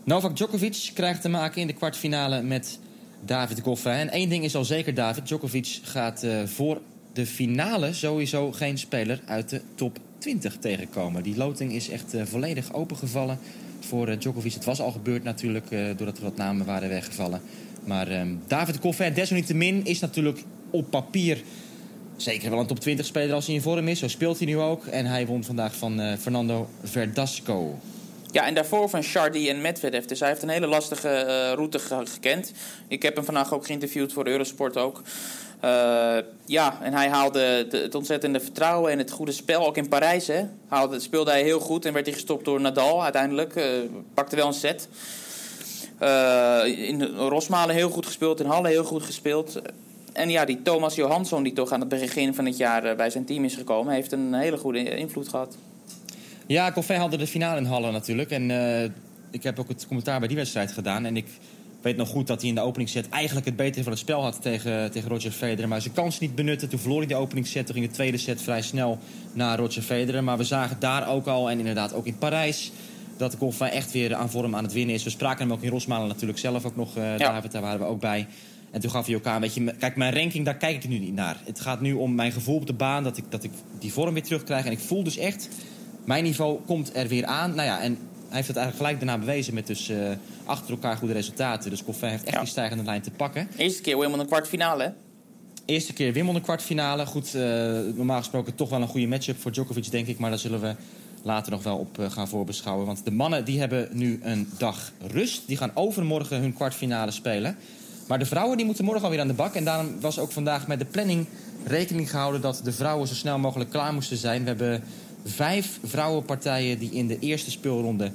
Novak 0.03 0.35
Djokovic 0.35 0.91
krijgt 0.93 1.21
te 1.21 1.29
maken 1.29 1.61
in 1.61 1.67
de 1.67 1.73
kwartfinale 1.73 2.41
met 2.41 2.79
David 3.25 3.59
Goffin. 3.61 3.91
En 3.91 4.09
één 4.09 4.29
ding 4.29 4.43
is 4.43 4.55
al 4.55 4.65
zeker, 4.65 4.93
David. 4.93 5.27
Djokovic 5.27 5.79
gaat 5.83 6.23
eh, 6.23 6.43
voor 6.45 6.81
de 7.13 7.25
finale 7.25 7.93
sowieso 7.93 8.51
geen 8.51 8.77
speler 8.77 9.21
uit 9.25 9.49
de 9.49 9.61
top 9.75 9.99
20 10.19 10.57
tegenkomen. 10.59 11.23
Die 11.23 11.37
loting 11.37 11.71
is 11.73 11.89
echt 11.89 12.13
eh, 12.13 12.21
volledig 12.25 12.73
opengevallen 12.73 13.39
voor 13.79 14.07
eh, 14.07 14.19
Djokovic. 14.19 14.53
Het 14.53 14.65
was 14.65 14.81
al 14.81 14.91
gebeurd 14.91 15.23
natuurlijk, 15.23 15.71
eh, 15.71 15.85
doordat 15.95 16.17
er 16.17 16.23
wat 16.23 16.35
namen 16.35 16.65
waren 16.65 16.89
weggevallen. 16.89 17.41
Maar 17.83 18.07
ehm, 18.07 18.35
David 18.47 18.77
Goffin, 18.81 19.13
desalniettemin, 19.13 19.85
is 19.85 19.99
natuurlijk 19.99 20.43
op 20.69 20.89
papier... 20.89 21.41
Zeker 22.15 22.49
wel 22.49 22.59
een 22.59 22.67
top 22.67 22.79
20 22.79 23.05
speler 23.05 23.35
als 23.35 23.45
hij 23.45 23.55
in 23.55 23.61
vorm 23.61 23.87
is. 23.87 23.99
Zo 23.99 24.07
speelt 24.07 24.37
hij 24.37 24.47
nu 24.47 24.57
ook. 24.57 24.85
En 24.85 25.05
hij 25.05 25.25
won 25.25 25.43
vandaag 25.43 25.75
van 25.75 26.17
Fernando 26.17 26.69
Verdasco. 26.83 27.79
Ja, 28.31 28.47
en 28.47 28.53
daarvoor 28.53 28.89
van 28.89 29.03
Chardy 29.03 29.49
en 29.49 29.61
Medvedev. 29.61 30.05
Dus 30.05 30.19
hij 30.19 30.29
heeft 30.29 30.41
een 30.43 30.49
hele 30.49 30.67
lastige 30.67 31.51
route 31.55 31.79
ge- 31.79 32.05
gekend. 32.05 32.51
Ik 32.87 33.01
heb 33.01 33.15
hem 33.15 33.25
vandaag 33.25 33.53
ook 33.53 33.65
geïnterviewd 33.65 34.13
voor 34.13 34.27
Eurosport 34.27 34.77
ook. 34.77 35.01
Eh, 35.59 36.17
ja, 36.45 36.77
en 36.81 36.93
hij 36.93 37.09
haalde 37.09 37.67
de- 37.69 37.77
het 37.77 37.95
ontzettende 37.95 38.39
vertrouwen 38.39 38.91
en 38.91 38.97
het 38.97 39.11
goede 39.11 39.31
spel. 39.31 39.65
Ook 39.67 39.77
in 39.77 39.87
Parijs 39.89 40.27
hè, 40.27 40.41
haalde, 40.67 40.99
speelde 40.99 41.31
hij 41.31 41.43
heel 41.43 41.59
goed 41.59 41.85
en 41.85 41.93
werd 41.93 42.05
hij 42.05 42.15
gestopt 42.15 42.45
door 42.45 42.61
Nadal 42.61 43.03
uiteindelijk. 43.03 43.55
eh, 43.55 43.65
pakte 44.13 44.35
wel 44.35 44.47
een 44.47 44.53
set. 44.53 44.87
Eh, 45.97 46.61
in 46.65 47.03
Rosmalen 47.03 47.75
heel 47.75 47.89
goed 47.89 48.05
gespeeld, 48.05 48.39
in 48.39 48.45
Halle 48.45 48.67
heel 48.67 48.83
goed 48.83 49.03
gespeeld. 49.03 49.61
En 50.13 50.29
ja, 50.29 50.45
die 50.45 50.61
Thomas 50.61 50.95
Johansson, 50.95 51.43
die 51.43 51.53
toch 51.53 51.71
aan 51.71 51.79
het 51.79 51.89
begin 51.89 52.33
van 52.33 52.45
het 52.45 52.57
jaar 52.57 52.95
bij 52.95 53.09
zijn 53.09 53.25
team 53.25 53.43
is 53.45 53.55
gekomen, 53.55 53.93
heeft 53.93 54.11
een 54.11 54.33
hele 54.33 54.57
goede 54.57 54.95
invloed 54.95 55.27
gehad. 55.27 55.57
Ja, 56.45 56.71
Goffin 56.71 56.95
haalde 56.97 57.17
de 57.17 57.27
finale 57.27 57.59
in 57.59 57.65
Halle 57.65 57.91
natuurlijk. 57.91 58.31
En 58.31 58.51
ik 59.31 59.43
heb 59.43 59.59
ook 59.59 59.67
het 59.67 59.87
commentaar 59.87 60.19
bij 60.19 60.27
die 60.27 60.37
wedstrijd 60.37 60.71
gedaan. 60.71 61.05
En 61.05 61.17
ik 61.17 61.27
weet 61.81 61.97
nog 61.97 62.09
goed 62.09 62.27
dat 62.27 62.39
hij 62.39 62.49
in 62.49 62.55
de 62.55 62.61
openingsset 62.61 63.09
eigenlijk 63.09 63.45
het 63.45 63.55
betere 63.55 63.83
van 63.83 63.91
het 63.91 64.01
spel 64.01 64.21
had 64.21 64.41
tegen, 64.41 64.91
tegen 64.91 65.09
Roger 65.09 65.31
Federer. 65.31 65.67
Maar 65.67 65.81
zijn 65.81 65.93
kans 65.93 66.19
niet 66.19 66.35
benutte. 66.35 66.67
Toen 66.67 66.79
verloor 66.79 66.97
hij 66.97 67.07
de 67.07 67.15
openingsset. 67.15 67.65
Toen 67.65 67.75
ging 67.75 67.87
de 67.87 67.93
tweede 67.93 68.17
set 68.17 68.41
vrij 68.41 68.61
snel 68.61 68.99
naar 69.33 69.59
Roger 69.59 69.81
Federer. 69.81 70.23
Maar 70.23 70.37
we 70.37 70.43
zagen 70.43 70.79
daar 70.79 71.09
ook 71.09 71.27
al, 71.27 71.49
en 71.49 71.59
inderdaad 71.59 71.93
ook 71.93 72.05
in 72.05 72.17
Parijs... 72.17 72.71
dat 73.17 73.35
Goffin 73.35 73.67
echt 73.67 73.91
weer 73.91 74.15
aan 74.15 74.29
vorm 74.29 74.55
aan 74.55 74.63
het 74.63 74.73
winnen 74.73 74.95
is. 74.95 75.03
We 75.03 75.09
spraken 75.09 75.47
hem 75.47 75.53
ook 75.53 75.63
in 75.63 75.69
Rosmalen 75.69 76.07
natuurlijk 76.07 76.39
zelf 76.39 76.65
ook 76.65 76.75
nog, 76.75 76.97
eh, 76.97 77.17
David. 77.17 77.51
Daar 77.51 77.61
waren 77.61 77.79
we 77.79 77.85
ook 77.85 77.99
bij. 77.99 78.27
En 78.71 78.81
toen 78.81 78.91
gaf 78.91 79.05
hij 79.05 79.15
elkaar 79.15 79.35
een 79.35 79.41
beetje... 79.41 79.75
Kijk, 79.79 79.95
mijn 79.95 80.13
ranking, 80.13 80.45
daar 80.45 80.57
kijk 80.57 80.83
ik 80.83 80.89
nu 80.89 80.99
niet 80.99 81.13
naar. 81.13 81.41
Het 81.45 81.59
gaat 81.59 81.81
nu 81.81 81.93
om 81.93 82.15
mijn 82.15 82.31
gevoel 82.31 82.55
op 82.55 82.67
de 82.67 82.73
baan. 82.73 83.03
Dat 83.03 83.17
ik, 83.17 83.23
dat 83.29 83.43
ik 83.43 83.51
die 83.79 83.93
vorm 83.93 84.13
weer 84.13 84.23
terugkrijg. 84.23 84.65
En 84.65 84.71
ik 84.71 84.79
voel 84.79 85.03
dus 85.03 85.17
echt... 85.17 85.49
Mijn 86.05 86.23
niveau 86.23 86.59
komt 86.65 86.95
er 86.95 87.07
weer 87.07 87.25
aan. 87.25 87.55
Nou 87.55 87.67
ja, 87.67 87.81
en 87.81 87.97
hij 88.29 88.35
heeft 88.37 88.47
het 88.47 88.57
eigenlijk 88.57 88.75
gelijk 88.87 89.05
daarna 89.05 89.25
bewezen 89.25 89.53
met 89.53 89.67
dus 89.67 89.89
eh, 89.89 89.97
achter 90.45 90.69
elkaar 90.71 90.97
goede 90.97 91.13
resultaten. 91.13 91.69
Dus 91.69 91.81
Goffin 91.81 92.09
heeft 92.09 92.23
echt 92.23 92.33
Ja. 92.33 92.39
die 92.39 92.49
stijgende 92.49 92.83
lijn 92.83 93.01
te 93.01 93.11
pakken. 93.11 93.47
Eerste 93.57 93.81
keer 93.81 93.97
Wimbledon 93.99 94.25
kwartfinale, 94.27 94.83
hè? 94.83 94.89
Eerste 95.65 95.93
keer 95.93 96.13
Wimbledon 96.13 96.41
kwartfinale. 96.41 97.05
Goed, 97.05 97.35
eh, 97.35 97.41
normaal 97.95 98.17
gesproken 98.17 98.55
toch 98.55 98.69
wel 98.69 98.81
een 98.81 98.87
goede 98.87 99.07
matchup 99.07 99.41
voor 99.41 99.51
Djokovic, 99.51 99.91
denk 99.91 100.07
ik. 100.07 100.19
Maar 100.19 100.29
daar 100.29 100.39
zullen 100.39 100.61
we 100.61 100.75
later 101.23 101.51
nog 101.51 101.63
wel 101.63 101.77
op 101.77 101.99
eh, 101.99 102.11
gaan 102.11 102.27
voorbeschouwen. 102.27 102.85
Want 102.85 103.05
de 103.05 103.11
mannen 103.11 103.45
die 103.45 103.59
hebben 103.59 103.87
nu 103.91 104.19
een 104.23 104.49
dag 104.57 104.91
rust. 105.11 105.41
Die 105.47 105.57
gaan 105.57 105.71
overmorgen 105.73 106.39
hun 106.39 106.53
kwartfinale 106.53 107.11
spelen. 107.11 107.57
Maar 108.07 108.19
de 108.19 108.25
vrouwen 108.25 108.57
die 108.57 108.65
moeten 108.65 108.85
morgen 108.85 109.03
alweer 109.03 109.19
aan 109.19 109.27
de 109.27 109.33
bak. 109.33 109.53
En 109.55 109.63
daarom 109.63 109.99
was 109.99 110.19
ook 110.19 110.31
vandaag 110.31 110.67
met 110.67 110.79
de 110.79 110.85
planning 110.85 111.25
rekening 111.65 112.09
gehouden... 112.09 112.41
dat 112.41 112.61
de 112.63 112.71
vrouwen 112.71 113.07
zo 113.07 113.13
snel 113.13 113.37
mogelijk 113.39 113.69
klaar 113.69 113.93
moesten 113.93 114.17
zijn. 114.17 114.41
We 114.41 114.47
hebben 114.47 114.83
vijf 115.25 115.79
vrouwenpartijen 115.83 116.79
die 116.79 116.91
in 116.91 117.07
de 117.07 117.19
eerste 117.19 117.51
speelronde 117.51 118.11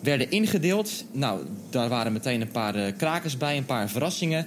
werden 0.00 0.30
ingedeeld. 0.30 1.04
Nou, 1.12 1.40
daar 1.70 1.88
waren 1.88 2.12
meteen 2.12 2.40
een 2.40 2.50
paar 2.50 2.74
eh, 2.74 2.92
krakers 2.96 3.36
bij, 3.36 3.56
een 3.56 3.64
paar 3.64 3.88
verrassingen. 3.88 4.46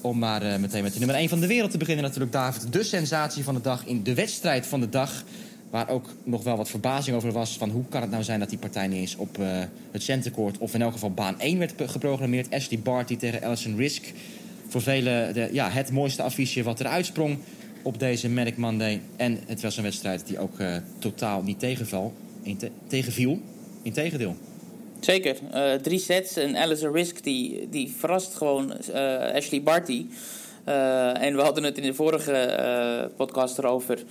Om 0.00 0.18
maar 0.18 0.42
eh, 0.42 0.58
meteen 0.58 0.82
met 0.82 0.92
de 0.92 0.98
nummer 0.98 1.16
1 1.16 1.28
van 1.28 1.40
de 1.40 1.46
wereld 1.46 1.70
te 1.70 1.78
beginnen 1.78 2.04
natuurlijk, 2.04 2.32
David. 2.32 2.72
De 2.72 2.82
sensatie 2.82 3.44
van 3.44 3.54
de 3.54 3.60
dag 3.60 3.86
in 3.86 4.02
de 4.02 4.14
wedstrijd 4.14 4.66
van 4.66 4.80
de 4.80 4.88
dag. 4.88 5.24
Waar 5.70 5.88
ook 5.88 6.08
nog 6.24 6.42
wel 6.42 6.56
wat 6.56 6.70
verbazing 6.70 7.16
over 7.16 7.32
was 7.32 7.56
van 7.56 7.70
hoe 7.70 7.84
kan 7.88 8.00
het 8.00 8.10
nou 8.10 8.22
zijn 8.22 8.40
dat 8.40 8.48
die 8.48 8.58
partij 8.58 8.86
niet 8.86 8.98
eens 8.98 9.16
op 9.16 9.38
eh, 9.38 9.46
het 9.90 10.02
centercourt... 10.02 10.58
of 10.58 10.74
in 10.74 10.82
elk 10.82 10.92
geval 10.92 11.10
baan 11.10 11.40
1 11.40 11.58
werd 11.58 11.72
geprogrammeerd. 11.76 12.54
Ashley 12.54 12.78
Barty 12.78 13.16
tegen 13.16 13.42
Alison 13.42 13.76
Risk. 13.76 14.12
Voor 14.68 14.82
velen 14.82 15.34
de, 15.34 15.48
ja, 15.52 15.70
het 15.70 15.90
mooiste 15.90 16.22
affiche 16.22 16.62
wat 16.62 16.80
er 16.80 16.86
uitsprong 16.86 17.38
op 17.84 17.98
deze 17.98 18.28
Manic 18.28 18.56
Monday. 18.56 19.00
En 19.16 19.38
het 19.46 19.62
was 19.62 19.76
een 19.76 19.82
wedstrijd 19.82 20.26
die 20.26 20.38
ook 20.38 20.58
eh, 20.58 20.76
totaal 20.98 21.42
niet 21.42 21.58
tegenval, 21.58 22.12
inte- 22.42 22.70
tegenviel. 22.86 23.40
Integendeel. 23.82 24.36
Zeker. 25.00 25.36
Eh, 25.52 25.74
drie 25.74 25.98
sets. 25.98 26.36
En 26.36 26.56
Alison 26.56 26.92
Risk 26.92 27.22
die, 27.22 27.68
die 27.70 27.92
verrast 27.98 28.34
gewoon 28.34 28.72
eh, 28.72 29.34
Ashley 29.34 29.62
Barty. 29.62 30.06
En 30.64 31.36
we 31.36 31.42
hadden 31.42 31.64
het 31.64 31.76
in 31.76 31.82
de 31.82 31.94
vorige 31.94 33.10
podcast 33.16 33.58
erover... 33.58 34.02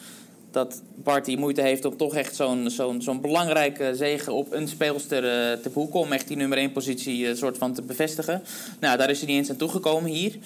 dat 0.51 0.81
Barty 0.95 1.35
moeite 1.35 1.61
heeft 1.61 1.85
om 1.85 1.97
toch 1.97 2.15
echt 2.15 2.35
zo'n 2.35 2.69
zo'n 2.69 3.01
zo'n 3.01 3.21
belangrijke 3.21 3.91
zege 3.95 4.31
op 4.31 4.51
een 4.51 4.67
speelster 4.67 5.21
te 5.61 5.69
boeken... 5.69 5.99
om 5.99 6.11
echt 6.11 6.27
die 6.27 6.37
nummer 6.37 6.57
1 6.57 6.71
positie 6.71 7.27
eh, 7.27 7.35
soort 7.35 7.57
van 7.57 7.73
te 7.73 7.81
bevestigen. 7.81 8.41
Nou, 8.79 8.97
daar 8.97 9.09
is 9.09 9.17
hij 9.17 9.27
niet 9.27 9.37
eens 9.37 9.49
aan 9.49 9.55
toegekomen 9.55 10.11
hier. 10.11 10.37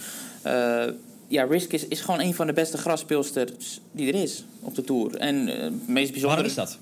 Ja, 1.27 1.43
Risk 1.43 1.71
is, 1.71 1.87
is 1.87 2.01
gewoon 2.01 2.19
een 2.19 2.33
van 2.33 2.47
de 2.47 2.53
beste 2.53 2.77
grasspeelsters 2.77 3.79
die 3.91 4.13
er 4.13 4.21
is 4.21 4.43
op 4.59 4.75
de 4.75 4.83
Tour. 4.83 5.15
En 5.15 5.47
eh, 5.47 5.61
het 5.61 5.87
meest 5.87 6.11
bijzondere... 6.11 6.25
Waarom 6.25 6.45
is 6.45 6.53
dat? 6.53 6.77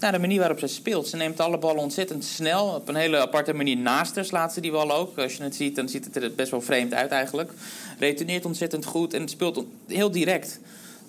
Nou, 0.00 0.12
de 0.12 0.18
manier 0.18 0.38
waarop 0.38 0.58
ze 0.58 0.66
speelt. 0.66 1.08
Ze 1.08 1.16
neemt 1.16 1.40
alle 1.40 1.58
ballen 1.58 1.82
ontzettend 1.82 2.24
snel. 2.24 2.74
Op 2.74 2.88
een 2.88 2.94
hele 2.94 3.18
aparte 3.18 3.52
manier 3.52 3.76
naast 3.76 4.14
haar 4.14 4.24
slaat 4.24 4.52
ze 4.52 4.60
die 4.60 4.70
bal 4.70 4.92
ook. 4.92 5.18
Als 5.18 5.36
je 5.36 5.42
het 5.42 5.54
ziet, 5.54 5.76
dan 5.76 5.88
ziet 5.88 6.04
het 6.04 6.16
er 6.16 6.34
best 6.34 6.50
wel 6.50 6.60
vreemd 6.60 6.94
uit 6.94 7.10
eigenlijk. 7.10 7.52
Retourneert 7.98 8.44
ontzettend 8.44 8.84
goed 8.84 9.14
en 9.14 9.28
speelt 9.28 9.64
heel 9.86 10.10
direct. 10.10 10.60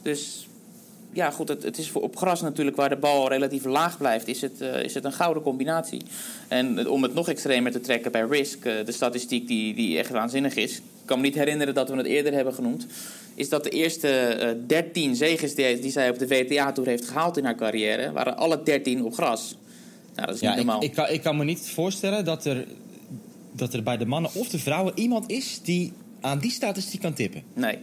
Dus 0.02 0.48
ja, 1.14 1.32
goed, 1.32 1.48
het, 1.48 1.64
het 1.64 1.78
is 1.78 1.90
voor, 1.90 2.02
op 2.02 2.18
gras 2.18 2.42
natuurlijk 2.42 2.78
waar 2.78 2.90
de 2.90 2.96
bal 2.96 3.30
relatief 3.30 3.66
laag 3.66 3.98
blijft, 3.98 4.28
is 4.28 4.42
het, 4.42 4.62
eh, 4.62 4.84
is 4.84 4.94
het 4.94 5.04
een 5.04 5.14
gouden 5.14 5.44
combinatie. 5.44 6.02
En 6.48 6.88
om 6.88 7.04
het 7.04 7.14
nog 7.14 7.30
extremer 7.30 7.72
te 7.72 7.82
trekken 7.82 8.12
bij 8.12 8.26
Risk, 8.30 8.66
eh, 8.66 8.86
de 8.86 8.92
statistiek 8.92 9.48
die, 9.48 9.74
die 9.74 9.98
echt 9.98 10.10
waanzinnig 10.10 10.56
is. 10.56 10.82
Ik 11.12 11.18
kan 11.18 11.26
me 11.26 11.32
niet 11.32 11.44
herinneren 11.44 11.74
dat 11.74 11.90
we 11.90 11.96
het 11.96 12.06
eerder 12.06 12.34
hebben 12.34 12.54
genoemd. 12.54 12.86
Is 13.36 13.50
dat 13.50 13.64
de 13.64 13.70
eerste 13.70 14.08
eh 14.08 14.50
13 14.68 15.16
zegens 15.16 15.54
die, 15.54 15.80
die 15.80 15.92
zij 15.92 16.10
op 16.10 16.20
de 16.20 16.28
WTA-tour 16.28 16.90
heeft 16.90 17.08
gehaald 17.08 17.38
in 17.38 17.44
haar 17.44 17.56
carrière, 17.56 18.12
waren 18.12 18.38
alle 18.38 18.64
13 18.64 19.04
op 19.04 19.14
gras. 19.14 19.56
Nou, 20.16 20.28
dat 20.28 20.36
is 20.36 20.42
niet 20.42 20.50
Ja, 20.50 20.50
ik, 20.50 20.56
normaal. 20.56 20.84
ik, 20.84 20.94
kan, 20.94 21.10
ik 21.10 21.22
kan 21.22 21.38
me 21.38 21.44
niet 21.44 21.70
voorstellen 21.70 22.26
dat 22.26 22.46
er, 22.46 22.66
dat 23.52 23.74
er 23.74 23.84
bij 23.84 23.98
de 23.98 24.06
mannen 24.06 24.32
of 24.34 24.50
de 24.50 24.60
vrouwen 24.60 24.94
iemand 24.96 25.32
is 25.32 25.60
die 25.64 25.94
aan 26.22 26.40
die 26.40 26.52
statistiek 26.52 27.02
kan 27.02 27.14
tippen. 27.14 27.44
Nee. 27.54 27.78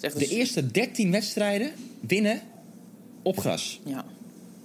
Echt 0.00 0.18
De 0.18 0.28
eerste 0.28 0.70
13 0.70 1.10
wedstrijden 1.10 1.70
winnen 2.00 2.40
op 3.22 3.38
gras. 3.38 3.80
Ja. 3.84 4.04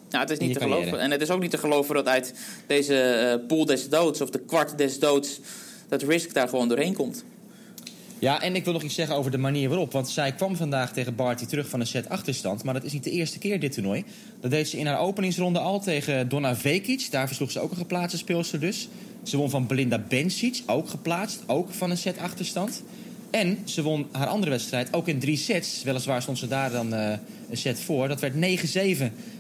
Nou, 0.10 0.24
het 0.24 0.30
is 0.30 0.38
niet 0.38 0.53
te 0.53 0.60
geloven. 0.60 1.00
En 1.00 1.12
het 1.12 1.22
is 1.22 1.30
ook 1.30 1.41
niet 1.41 1.51
te 1.51 1.58
geloven 1.58 1.96
dat 1.96 2.08
uit 2.08 2.34
deze 2.68 2.96
eh 2.96 3.48
pool 3.48 3.65
des 3.65 3.89
doods, 3.89 4.22
of 4.22 4.30
de 4.30 4.39
kwart 4.39 4.77
des 4.77 5.00
doods, 5.00 5.39
dat 5.89 6.01
Risk 6.01 6.34
daar 6.34 6.50
gewoon 6.50 6.68
doorheen 6.68 6.94
komt. 6.94 7.24
Ja, 8.22 8.42
en 8.42 8.56
ik 8.56 8.63
wil 8.63 8.74
nog 8.74 8.84
iets 8.84 8.96
zeggen 8.96 9.16
over 9.16 9.32
de 9.32 9.38
manier 9.38 9.70
waarop. 9.70 9.92
Want 9.92 10.10
zij 10.10 10.32
kwam 10.32 10.56
vandaag 10.56 10.94
tegen 10.94 11.16
Barty 11.16 11.46
terug 11.46 11.70
van 11.70 11.80
een 11.80 11.88
set 11.88 12.10
achterstand. 12.10 12.63
Maar 12.63 12.74
dat 12.74 12.84
is 12.84 12.94
niet 12.94 13.04
de 13.04 13.12
eerste 13.12 13.38
keer 13.38 13.60
dit 13.60 13.74
toernooi. 13.74 14.04
Dat 14.40 14.51
deed 14.51 14.68
ze 14.70 14.78
in 14.78 14.86
haar 14.86 15.00
openingsronde 15.00 15.60
al 15.60 15.80
tegen 15.80 16.30
Donna 16.30 16.56
Vekic. 16.56 17.08
Daar 17.12 17.28
versloeg 17.28 17.51
ze 17.51 17.60
ook 17.60 17.72
een 17.72 17.78
geplaatste 17.78 18.18
speelster 18.18 18.60
dus. 18.60 18.88
Ze 19.24 19.38
won 19.38 19.50
van 19.50 19.68
Belinda 19.68 20.00
Bencic, 20.08 20.62
ook 20.66 20.90
geplaatst. 20.90 21.44
Ook 21.46 21.74
van 21.74 21.90
een 21.90 21.98
set 21.98 22.18
achterstand. 22.18 22.84
En 23.32 23.58
ze 23.63 23.82
won 23.82 24.08
haar 24.12 24.28
andere 24.28 24.51
wedstrijd 24.51 24.94
ook 24.94 25.08
in 25.08 25.20
drie 25.20 25.38
sets. 25.38 25.84
Weliswaar 25.84 26.22
stond 26.22 26.38
ze 26.38 26.48
daar 26.48 26.72
dan 26.72 26.94
eh, 26.94 27.18
een 27.50 27.58
set 27.58 27.80
voor. 27.80 28.08
Dat 28.08 28.20
werd 28.20 28.34
9-7 28.34 28.38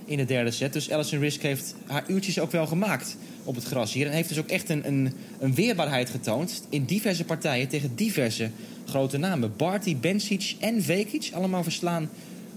in 0.05 0.17
de 0.17 0.25
derde 0.25 0.51
set. 0.51 0.73
Dus 0.73 0.91
Alison 0.91 1.19
Risk 1.19 1.41
heeft 1.41 1.75
haar 1.85 2.03
uurtjes 2.07 2.39
ook 2.39 2.51
wel 2.51 2.67
gemaakt 2.67 3.17
op 3.43 3.55
het 3.55 3.63
gras 3.63 3.93
hier. 3.93 4.07
En 4.07 4.13
heeft 4.13 4.29
dus 4.29 4.39
ook 4.39 4.49
echt 4.49 4.69
een, 4.69 4.87
een, 4.87 5.13
een 5.39 5.55
weerbaarheid 5.55 6.09
getoond 6.09 6.63
in 6.69 6.85
diverse 6.85 7.23
partijen 7.23 7.67
tegen 7.67 7.95
diverse 7.95 8.49
grote 8.91 9.17
namen. 9.17 9.53
Barty, 9.57 9.97
Bencic 9.97 10.55
en 10.59 10.81
Vekic 10.81 11.31
allemaal 11.33 11.63
verslaan 11.63 12.09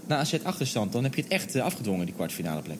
na 0.07 0.19
een 0.19 0.25
set 0.25 0.43
achterstand. 0.43 0.91
Dan 0.91 1.03
heb 1.03 1.15
je 1.15 1.21
het 1.21 1.31
echt 1.31 1.55
eh, 1.55 1.63
afgedwongen, 1.63 2.05
die 2.05 2.15
kwartfinale 2.15 2.61
plek. 2.61 2.77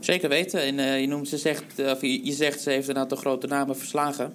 Zeker 0.00 0.28
weten. 0.28 0.62
En 0.62 0.78
eh, 0.78 1.00
je, 1.00 1.06
noemt, 1.06 1.28
ze 1.28 1.36
zegt, 1.36 1.64
of 1.78 2.00
je, 2.00 2.24
je 2.24 2.32
zegt 2.32 2.60
ze 2.60 2.70
heeft 2.70 2.88
een 2.88 2.98
aantal 2.98 3.16
grote 3.16 3.46
namen 3.46 3.76
verslagen. 3.76 4.32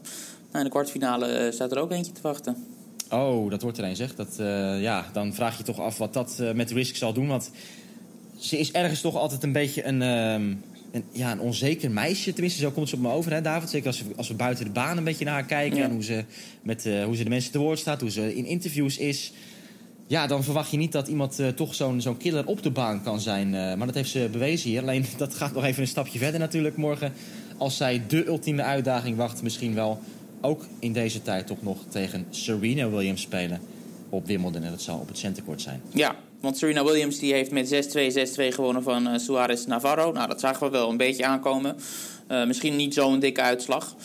Nou, 0.52 0.58
in 0.58 0.64
de 0.64 0.70
kwartfinale 0.70 1.26
eh, 1.26 1.52
staat 1.52 1.72
er 1.72 1.80
ook 1.80 1.92
eentje 1.92 2.12
te 2.12 2.22
wachten. 2.22 2.66
Oh, 3.10 3.50
dat 3.50 3.62
wordt 3.62 3.78
er 3.78 3.84
een, 3.84 3.96
zeg. 3.96 4.16
Dat, 4.16 4.36
ja, 4.80 5.06
dan 5.14 5.34
vraag 5.34 5.58
je 5.58 5.64
toch 5.64 5.80
af 5.80 5.98
wat 5.98 6.14
dat 6.14 6.42
met 6.54 6.72
Risk 6.72 6.96
zal 6.96 7.14
doen. 7.14 7.28
Want 7.28 7.52
ze 8.38 8.60
is 8.60 8.72
ergens 8.72 9.02
toch 9.02 9.16
altijd 9.16 9.44
een 9.44 9.52
beetje 9.52 9.86
een, 9.86 10.02
ehm, 10.02 10.54
een, 10.94 11.04
ja, 11.12 11.32
een 11.32 11.40
onzeker 11.40 11.92
meisje. 11.92 12.32
Tenminste, 12.34 12.60
zo 12.60 12.72
komt 12.72 12.90
ze 12.90 12.96
op 12.96 13.02
me 13.02 13.10
over, 13.10 13.34
hè, 13.34 13.42
David. 13.42 13.70
Zeker 13.70 13.88
als 13.88 14.04
we, 14.04 14.16
als 14.16 14.28
we 14.28 14.34
buiten 14.34 14.66
de 14.66 14.72
baan 14.72 14.98
een 14.98 15.04
beetje 15.04 15.26
naar 15.26 15.34
haar 15.34 15.46
kijken. 15.46 15.78
Ja. 15.78 15.84
En 15.84 15.92
hoe 15.92 16.04
ze, 16.04 16.24
met, 16.62 16.86
eh, 16.86 17.04
hoe 17.04 17.16
ze 17.16 17.24
de 17.24 17.30
mensen 17.30 17.52
te 17.52 17.58
woord 17.60 17.80
staat. 17.80 18.02
Hoe 18.02 18.10
ze 18.12 18.36
in 18.36 18.46
interviews 18.46 18.98
is. 18.98 19.32
Ja, 20.08 20.28
dan 20.28 20.44
verwacht 20.44 20.72
je 20.72 20.78
niet 20.78 20.92
dat 20.92 21.08
iemand 21.08 21.40
eh, 21.40 21.48
toch 21.48 21.76
zo'n 21.76 22.02
zo'n 22.02 22.18
killer 22.18 22.46
op 22.46 22.64
de 22.64 22.72
baan 22.72 23.04
kan 23.04 23.22
zijn. 23.22 23.56
eh, 23.56 23.76
maar 23.76 23.86
dat 23.86 23.96
heeft 23.96 24.10
ze 24.10 24.30
bewezen 24.32 24.70
hier. 24.70 24.82
Alleen 24.82 25.06
dat 25.18 25.34
gaat 25.36 25.54
nog 25.54 25.64
even 25.64 25.82
een 25.82 25.88
stapje 25.88 26.20
verder 26.20 26.40
natuurlijk 26.40 26.78
morgen. 26.78 27.14
Als 27.58 27.78
zij 27.78 28.02
de 28.08 28.26
ultieme 28.28 28.62
uitdaging 28.64 29.18
wacht, 29.18 29.42
misschien 29.42 29.74
wel 29.74 30.00
ook 30.42 30.66
in 30.80 30.94
deze 30.94 31.22
tijd 31.22 31.48
toch 31.48 31.62
nog 31.62 31.78
tegen 31.90 32.26
Serena 32.30 32.90
Williams 32.90 33.22
spelen 33.22 33.60
op 34.10 34.26
Wimbledon. 34.28 34.64
En 34.64 34.72
dat 34.72 34.82
zal 34.82 34.98
op 35.00 35.08
het 35.08 35.18
centercourt 35.18 35.62
zijn. 35.62 35.82
Ja, 35.94 36.16
want 36.44 36.58
Serena 36.58 36.84
Williams 36.84 37.20
die 37.20 37.34
heeft 37.34 37.52
met 37.52 37.74
6-2, 37.74 38.48
6-2 38.50 38.54
gewonnen 38.54 38.84
van 38.84 39.08
eh, 39.08 39.18
Suarez 39.20 39.66
Navarro. 39.66 40.12
Nou, 40.12 40.28
dat 40.28 40.40
zagen 40.40 40.66
we 40.66 40.72
wel 40.72 40.90
een 40.90 40.98
beetje 40.98 41.26
aankomen. 41.26 41.76
Eh, 42.28 42.46
misschien 42.46 42.76
niet 42.76 42.94
zo'n 42.94 43.20
dikke 43.20 43.42
uitslag. 43.42 43.96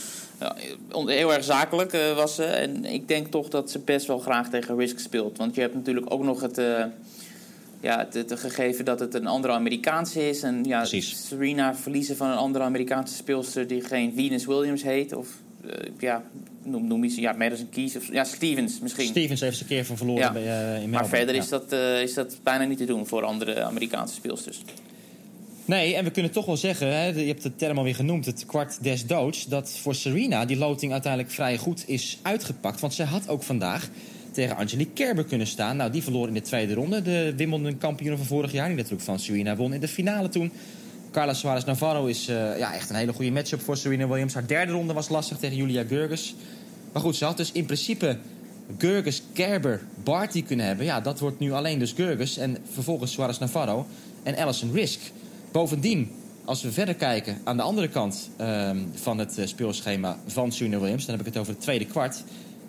Ja, 0.41 0.57
on- 0.93 1.09
heel 1.09 1.33
erg 1.33 1.45
zakelijk 1.45 1.93
eh, 1.93 2.15
was 2.15 2.35
ze. 2.35 2.45
En 2.45 2.85
ik 2.85 3.09
denk 3.09 3.27
toch 3.27 3.49
dat 3.49 3.71
ze 3.71 3.79
best 3.79 4.07
wel 4.07 4.19
graag 4.19 4.51
tegen 4.51 4.77
Risk 4.77 4.99
speelt. 4.99 5.39
Want 5.39 5.55
je 5.55 5.61
hebt 5.61 5.75
natuurlijk 5.75 6.07
ook 6.13 6.23
nog 6.23 6.41
het, 6.41 6.59
eh, 6.59 6.85
ja, 7.81 7.99
het, 7.99 8.15
het 8.15 8.41
gegeven 8.41 8.85
dat 8.85 9.01
het 9.01 9.15
een 9.15 9.27
andere 9.27 9.53
Amerikaanse 9.53 10.29
is. 10.29 10.43
En 10.43 10.65
ja, 10.65 10.79
Precies. 10.79 11.27
Serena 11.27 11.75
verliezen 11.75 12.17
van 12.17 12.31
een 12.31 12.37
andere 12.37 12.65
Amerikaanse 12.65 13.15
speelster 13.15 13.67
die 13.67 13.81
geen 13.81 14.13
Venus 14.15 14.47
Williams 14.47 14.83
heet. 14.83 15.13
Of 15.15 15.27
eh, 15.29 15.48
ja, 15.99 16.23
noem, 16.63 16.87
noem 16.87 17.05
iets. 17.05 17.17
Ja, 17.17 17.33
Madison 17.33 17.69
Keys. 17.69 17.97
Of, 17.97 18.13
ja, 18.13 18.25
Stevens 18.25 18.81
misschien. 18.81 19.07
Stevens 19.07 19.41
heeft 19.41 19.57
ze 19.57 19.63
een 19.63 19.69
keer 19.69 19.85
van 19.85 19.97
verloren 19.97 20.23
Ja. 20.23 20.33
bij, 20.33 20.43
eh, 20.43 20.49
in 20.49 20.63
Melbourne. 20.65 20.89
Maar 20.89 21.07
verder 21.09 21.35
Ja. 21.35 21.41
is, 21.41 21.49
dat, 21.49 21.73
eh, 21.73 22.03
is 22.03 22.15
dat 22.15 22.39
bijna 22.43 22.65
niet 22.65 22.79
te 22.79 22.85
doen 22.85 23.07
voor 23.07 23.25
andere 23.25 23.63
Amerikaanse 23.63 24.15
speelsters. 24.15 24.63
Nee, 25.65 25.95
en 25.95 26.05
we 26.05 26.11
kunnen 26.11 26.33
toch 26.33 26.47
wel 26.47 26.57
zeggen, 26.57 26.95
hè, 26.97 27.07
je 27.07 27.27
hebt 27.27 27.43
de 27.43 27.55
term 27.57 27.79
alweer 27.79 27.95
genoemd, 27.95 28.27
het 28.27 28.47
kwart 28.47 28.83
des 28.83 29.07
doods, 29.07 29.47
dat 29.47 29.71
voor 29.71 29.95
Serena 29.95 30.45
die 30.45 30.57
loting 30.57 30.93
uiteindelijk 30.93 31.33
vrij 31.33 31.57
goed 31.59 31.85
is 31.87 32.19
uitgepakt. 32.23 32.81
Want 32.81 32.95
zij 32.95 33.07
had 33.07 33.29
ook 33.29 33.43
vandaag 33.43 33.89
tegen 34.33 34.57
Angelique 34.57 34.93
Kerber 34.93 35.25
kunnen 35.25 35.47
staan. 35.47 35.77
Nou, 35.77 35.91
die 35.91 36.03
verloor 36.03 36.29
in 36.29 36.35
de 36.35 36.41
tweede 36.41 36.75
ronde. 36.75 37.03
De 37.03 37.33
Wimbledon-kampioen 37.37 38.17
van 38.17 38.27
vorig 38.27 38.53
jaar, 38.53 38.67
die 38.67 38.77
natuurlijk 38.77 39.03
van 39.03 39.19
Serena 39.19 39.57
won 39.57 39.73
in 39.75 39.81
de 39.81 39.89
finale 39.89 40.29
toen. 40.29 40.51
Carla 41.11 41.35
Suarez 41.35 41.65
Navarro 41.65 42.07
is 42.07 42.29
eh, 42.29 42.59
ja, 42.59 42.75
echt 42.75 42.91
een 42.91 42.97
hele 42.97 43.13
goede 43.13 43.31
matchup 43.31 43.61
voor 43.61 43.77
Serena 43.77 44.09
Williams. 44.09 44.35
Haar 44.35 44.47
derde 44.47 44.73
ronde 44.73 44.93
was 44.93 45.09
lastig 45.09 45.39
tegen 45.39 45.57
Julia 45.57 45.85
Gerges. 45.89 46.35
Maar 46.93 47.03
goed, 47.03 47.17
ze 47.17 47.25
had 47.25 47.37
dus 47.37 47.53
in 47.53 47.65
principe 47.65 48.17
Gerges, 48.79 49.23
Kerber, 49.33 49.83
Barty 50.05 50.43
kunnen 50.43 50.67
hebben. 50.67 50.85
Ja, 50.85 51.01
dat 51.01 51.19
wordt 51.19 51.39
nu 51.39 51.53
alleen 51.53 51.79
dus 51.79 51.93
Gerges 51.93 52.37
en 52.37 52.57
vervolgens 52.73 53.13
Suarez 53.13 53.39
Navarro 53.39 53.87
en 54.23 54.37
Alison 54.37 54.73
Risk. 54.73 55.01
Bovendien, 55.53 56.11
als 56.45 56.63
we 56.63 56.73
verder 56.73 56.95
kijken 56.95 57.39
aan 57.45 57.57
de 57.57 57.63
andere 57.63 57.89
kant 57.89 58.31
ehm, 58.37 58.79
van 58.95 59.19
het 59.19 59.39
eh, 59.39 59.47
speelschema 59.47 60.19
van 60.27 60.53
Serena 60.53 60.79
Williams... 60.79 61.07
dan 61.07 61.17
heb 61.17 61.27
ik 61.27 61.33
het 61.33 61.43
over 61.43 61.53
het 61.53 61.63
tweede 61.63 61.87
kwart. 61.87 62.23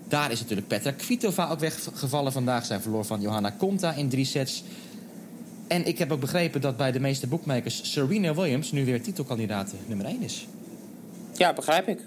Daar 0.08 0.32
is 0.32 0.40
natuurlijk 0.40 0.68
Petra 0.68 0.92
Kvitova 0.92 1.50
ook 1.50 1.60
weggevallen 1.60 2.32
vandaag. 2.32 2.66
Zij 2.66 2.80
verloor 2.80 3.06
van 3.06 3.22
Johanna 3.22 3.50
Konta 3.50 3.94
in 3.94 4.10
drie 4.10 4.26
sets. 4.26 4.64
En 5.70 5.86
ik 5.86 5.98
heb 5.98 6.12
ook 6.12 6.20
begrepen 6.20 6.62
dat 6.62 6.78
bij 6.78 6.92
de 6.92 7.00
meeste 7.00 7.28
boekmakers... 7.28 7.92
Serena 7.92 8.34
Williams 8.34 8.72
nu 8.72 8.86
weer 8.86 9.02
titelkandidaat 9.02 9.74
nummer 9.86 10.06
1 10.06 10.22
is. 10.22 10.48
Ja, 11.34 11.54
begrijp 11.54 11.88
ik. 11.88 12.00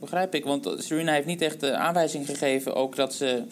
Begrijp 0.00 0.34
ik, 0.34 0.44
want 0.44 0.74
Serena 0.78 1.12
heeft 1.12 1.26
niet 1.26 1.40
echt 1.40 1.60
de 1.60 1.76
aanwijzing 1.76 2.26
gegeven 2.26 2.74
ook 2.74 2.96
dat 2.96 3.14
ze, 3.14 3.42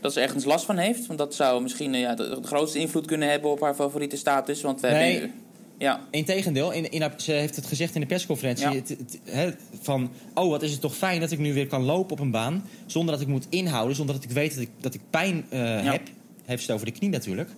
dat 0.00 0.12
ze 0.12 0.20
ergens 0.20 0.44
last 0.44 0.64
van 0.64 0.76
heeft. 0.76 1.06
Want 1.06 1.18
dat 1.18 1.34
zou 1.34 1.62
misschien 1.62 1.94
eh, 1.94 2.00
ja, 2.00 2.14
de, 2.14 2.38
grootste 2.42 2.78
invloed 2.78 3.06
kunnen 3.06 3.30
hebben 3.30 3.50
op 3.50 3.60
haar 3.60 3.74
favoriete 3.74 4.16
status. 4.16 4.60
Want 4.60 4.80
we 4.80 4.88
Nee. 4.88 5.12
hebben... 5.12 5.32
Ja, 5.78 6.00
Integendeel, 6.10 6.72
in, 6.72 6.90
in, 6.90 7.10
ze 7.16 7.32
heeft 7.32 7.56
het 7.56 7.66
gezegd 7.66 7.94
in 7.94 8.00
de 8.00 8.06
persconferentie. 8.06 8.70
Ja. 8.70 8.82
Het, 9.24 9.56
van, 9.80 10.10
oh, 10.34 10.50
wat 10.50 10.62
is 10.62 10.70
het 10.70 10.80
toch 10.80 10.96
fijn 10.96 11.20
dat 11.20 11.30
ik 11.30 11.38
nu 11.38 11.54
weer 11.54 11.66
kan 11.66 11.82
lopen 11.82 12.12
op 12.12 12.20
een 12.20 12.30
baan. 12.30 12.64
Zonder 12.86 13.12
dat 13.12 13.22
ik 13.22 13.28
moet 13.28 13.46
inhouden, 13.48 13.96
zonder 13.96 14.14
dat 14.14 14.24
ik 14.24 14.30
weet 14.30 14.54
dat 14.54 14.62
ik, 14.62 14.70
dat 14.80 14.94
ik 14.94 15.00
pijn 15.10 15.44
eh, 15.48 15.60
heb. 15.82 16.02
Heeft 16.44 16.62
ze 16.62 16.66
het 16.66 16.80
over 16.80 16.92
de 16.92 16.98
knie 16.98 17.10
natuurlijk. 17.10 17.50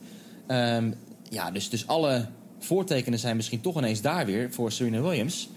Ehm, 0.46 0.90
ja, 1.30 1.50
dus, 1.50 1.68
dus 1.68 1.86
alle 1.86 2.26
voortekenen 2.58 3.18
zijn 3.18 3.36
misschien 3.36 3.60
toch 3.60 3.76
ineens 3.76 4.00
daar 4.00 4.26
weer 4.26 4.52
voor 4.52 4.72
Serena 4.72 5.00
Williams. 5.00 5.48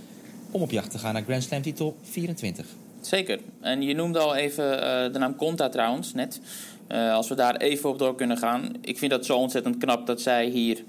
Om 0.52 0.62
op 0.62 0.72
jacht 0.72 0.92
te 0.92 0.98
gaan 0.98 1.14
naar 1.14 1.24
Grand 1.24 1.44
Slam 1.44 1.62
titel 1.62 1.98
24. 2.02 2.66
zeker. 3.02 3.40
En 3.62 3.82
je 3.82 3.96
noemde 3.96 4.20
al 4.20 4.36
even 4.36 4.82
eh, 4.82 5.14
de 5.14 5.20
naam 5.20 5.36
Conta 5.36 5.70
trouwens, 5.70 6.14
net. 6.14 6.40
Eh, 6.88 7.14
als 7.14 7.30
we 7.30 7.36
daar 7.36 7.56
even 7.56 7.90
op 7.90 8.00
door 8.00 8.16
kunnen 8.16 8.38
gaan. 8.38 8.72
Ik 8.82 8.98
vind 8.98 9.12
dat 9.12 9.26
zo 9.26 9.38
ontzettend 9.38 9.78
knap 9.78 10.08
dat 10.08 10.22
zij 10.22 10.46
hier 10.46 10.84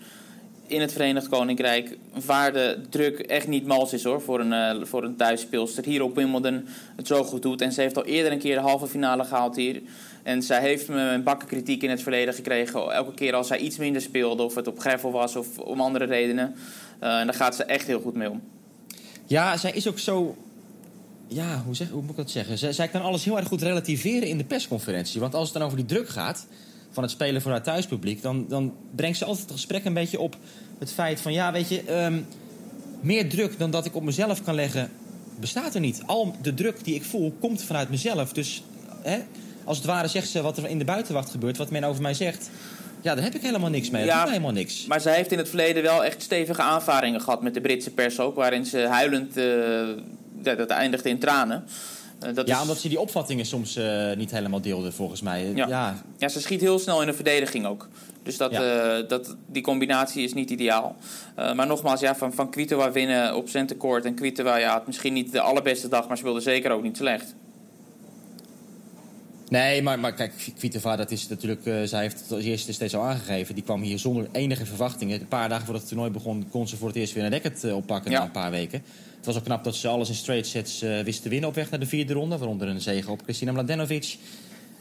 in 0.66 0.80
het 0.80 0.92
Verenigd 0.92 1.28
Koninkrijk... 1.28 1.98
waar 2.24 2.52
de 2.52 2.80
druk 2.90 3.18
echt 3.18 3.48
niet 3.48 3.66
mals 3.66 3.92
is 3.92 4.04
hoor, 4.04 4.20
voor 4.20 4.40
een, 4.40 4.52
eh, 4.52 4.84
voor 4.84 5.04
een 5.04 5.16
thuisspeelster... 5.16 5.84
hier 5.84 6.02
op 6.02 6.14
Wimbledon 6.14 6.66
het 6.96 7.06
zo 7.06 7.24
goed 7.24 7.42
doet. 7.42 7.60
En 7.60 7.72
ze 7.72 7.80
heeft 7.80 7.96
al 7.96 8.04
eerder 8.04 8.32
een 8.32 8.38
keer 8.38 8.54
de 8.54 8.60
halve 8.60 8.86
finale 8.86 9.24
gehaald 9.24 9.56
hier... 9.56 9.82
En 10.24 10.42
zij 10.42 10.60
heeft 10.60 10.88
me 10.88 11.00
een 11.00 11.22
bakken 11.22 11.48
kritiek 11.48 11.82
in 11.82 11.90
het 11.90 12.02
verleden 12.02 12.34
gekregen. 12.34 12.92
Elke 12.92 13.14
keer 13.14 13.34
als 13.34 13.46
zij 13.46 13.58
iets 13.58 13.76
minder 13.76 14.02
speelde, 14.02 14.42
of 14.42 14.54
het 14.54 14.66
op 14.66 14.78
gravel 14.78 15.10
was 15.10 15.36
of 15.36 15.58
om 15.58 15.80
andere 15.80 16.04
redenen. 16.04 16.54
Eh, 16.98 17.18
en 17.18 17.26
daar 17.26 17.34
gaat 17.34 17.54
ze 17.54 17.64
echt 17.64 17.86
heel 17.86 18.00
goed 18.00 18.14
mee 18.14 18.30
om. 18.30 18.42
Ja, 19.26 19.56
zij 19.56 19.70
is 19.72 19.88
ook 19.88 19.98
zo. 19.98 20.36
Ja, 21.26 21.62
hoe, 21.64 21.74
zeg, 21.74 21.88
hoe 21.88 22.00
moet 22.00 22.10
ik 22.10 22.16
dat 22.16 22.30
zeggen? 22.30 22.58
Zij, 22.58 22.72
zij 22.72 22.88
kan 22.88 23.02
alles 23.02 23.24
heel 23.24 23.36
erg 23.36 23.48
goed 23.48 23.62
relativeren 23.62 24.28
in 24.28 24.38
de 24.38 24.44
persconferentie. 24.44 25.20
Want 25.20 25.34
als 25.34 25.48
het 25.48 25.56
dan 25.56 25.66
over 25.66 25.76
die 25.76 25.86
druk 25.86 26.08
gaat 26.08 26.46
van 26.90 27.02
het 27.02 27.12
spelen 27.12 27.42
voor 27.42 27.50
haar 27.50 27.62
thuispubliek, 27.62 28.22
dan, 28.22 28.46
dan 28.48 28.74
brengt 28.94 29.18
ze 29.18 29.24
altijd 29.24 29.44
het 29.44 29.54
gesprek 29.54 29.84
een 29.84 29.94
beetje 29.94 30.20
op 30.20 30.36
het 30.78 30.92
feit 30.92 31.20
van: 31.20 31.32
ja, 31.32 31.52
weet 31.52 31.68
je, 31.68 31.82
ehm, 31.82 32.20
meer 33.00 33.28
druk 33.28 33.58
dan 33.58 33.70
dat 33.70 33.86
ik 33.86 33.94
op 33.94 34.02
mezelf 34.02 34.42
kan 34.42 34.54
leggen, 34.54 34.90
bestaat 35.40 35.74
er 35.74 35.80
niet. 35.80 36.02
Al 36.06 36.34
de 36.42 36.54
druk 36.54 36.84
die 36.84 36.94
ik 36.94 37.04
voel, 37.04 37.34
komt 37.40 37.62
vanuit 37.62 37.90
mezelf. 37.90 38.32
Dus 38.32 38.62
hè, 39.02 39.18
als 39.64 39.76
het 39.76 39.86
ware 39.86 40.08
zegt 40.08 40.28
ze 40.28 40.42
wat 40.42 40.56
er 40.56 40.68
in 40.68 40.78
de 40.78 40.84
buitenwacht 40.84 41.30
gebeurt, 41.30 41.56
wat 41.56 41.70
men 41.70 41.84
over 41.84 42.02
mij 42.02 42.14
zegt. 42.14 42.50
Ja, 43.00 43.14
daar 43.14 43.24
heb 43.24 43.34
ik 43.34 43.42
helemaal 43.42 43.70
niks 43.70 43.90
mee. 43.90 44.00
Dat 44.00 44.10
Ja, 44.10 44.16
doet 44.16 44.24
mij 44.24 44.32
helemaal 44.32 44.56
niks. 44.62 44.86
Maar 44.86 45.00
zij 45.00 45.14
heeft 45.14 45.32
in 45.32 45.38
het 45.38 45.48
verleden 45.48 45.82
wel 45.82 46.04
echt 46.04 46.22
stevige 46.22 46.62
aanvaringen 46.62 47.20
gehad 47.20 47.42
met 47.42 47.54
de 47.54 47.60
Britse 47.60 47.90
pers 47.90 48.20
ook. 48.20 48.34
Waarin 48.34 48.66
ze 48.66 48.78
huilend, 48.78 49.36
eh, 49.36 50.56
dat 50.56 50.68
eindigde 50.70 51.08
in 51.08 51.18
tranen. 51.18 51.64
Eh, 52.20 52.34
dat 52.34 52.46
Ja, 52.46 52.54
is- 52.56 52.60
omdat 52.62 52.78
ze 52.78 52.88
die 52.88 53.00
opvattingen 53.00 53.46
soms 53.46 53.76
eh, 53.76 54.12
niet 54.16 54.30
helemaal 54.30 54.60
deelde, 54.60 54.92
volgens 54.92 55.20
mij. 55.22 55.52
Ja. 55.54 55.66
ja, 55.68 55.94
Ja, 56.18 56.28
ze 56.28 56.40
schiet 56.40 56.60
heel 56.60 56.78
snel 56.78 57.00
in 57.00 57.06
de 57.06 57.12
verdediging 57.14 57.66
ook. 57.66 57.88
Dus 58.22 58.36
dat, 58.36 58.52
Ja. 58.52 59.00
dat, 59.02 59.36
die 59.46 59.62
combinatie 59.62 60.24
is 60.24 60.34
niet 60.34 60.50
ideaal. 60.50 60.96
Maar 61.36 61.66
nogmaals, 61.66 62.00
ja, 62.00 62.16
van, 62.16 62.32
van 62.32 62.50
Kvitova 62.50 62.92
winnen 62.92 63.36
op 63.36 63.48
centercourt. 63.48 64.04
En 64.04 64.14
Kvitova 64.14 64.56
ja, 64.56 64.72
had 64.72 64.86
misschien 64.86 65.12
niet 65.12 65.32
de 65.32 65.40
allerbeste 65.40 65.88
dag, 65.88 66.08
maar 66.08 66.16
speelde 66.16 66.40
zeker 66.40 66.70
ook 66.70 66.82
niet 66.82 66.96
slecht. 66.96 67.34
Nee, 69.54 69.82
maar, 69.82 69.98
maar 69.98 70.14
kijk, 70.14 70.32
Kvitova, 70.58 70.96
dat 70.96 71.10
is 71.10 71.28
natuurlijk... 71.28 71.66
eh, 71.66 71.82
zij 71.84 72.00
heeft 72.00 72.20
het 72.20 72.32
als 72.32 72.44
eerste 72.44 72.72
steeds 72.72 72.94
al 72.94 73.02
aangegeven. 73.02 73.54
Die 73.54 73.64
kwam 73.64 73.82
hier 73.82 73.98
zonder 73.98 74.28
enige 74.32 74.66
verwachtingen. 74.66 75.20
Een 75.20 75.28
paar 75.28 75.48
dagen 75.48 75.64
voordat 75.64 75.82
het 75.82 75.90
toernooi 75.90 76.12
begon... 76.12 76.46
kon 76.50 76.68
ze 76.68 76.76
voor 76.76 76.88
het 76.88 76.96
eerst 76.96 77.12
weer 77.14 77.24
een 77.24 77.30
racket 77.30 77.64
eh, 77.64 77.76
oppakken 77.76 78.10
Ja. 78.10 78.18
na 78.18 78.24
een 78.24 78.30
paar 78.30 78.50
weken. 78.50 78.82
Het 79.16 79.26
was 79.26 79.36
ook 79.36 79.44
knap 79.44 79.64
dat 79.64 79.74
ze 79.76 79.88
alles 79.88 80.08
in 80.08 80.14
straight 80.14 80.46
sets 80.46 80.82
eh, 80.82 81.00
wist 81.00 81.22
te 81.22 81.28
winnen 81.28 81.48
op 81.48 81.54
weg 81.54 81.70
naar 81.70 81.80
de 81.80 81.86
vierde 81.86 82.12
ronde. 82.12 82.38
Waaronder 82.38 82.68
een 82.68 82.80
zege 82.80 83.10
op 83.10 83.22
Kristina 83.22 83.52
Mladenovic. 83.52 84.16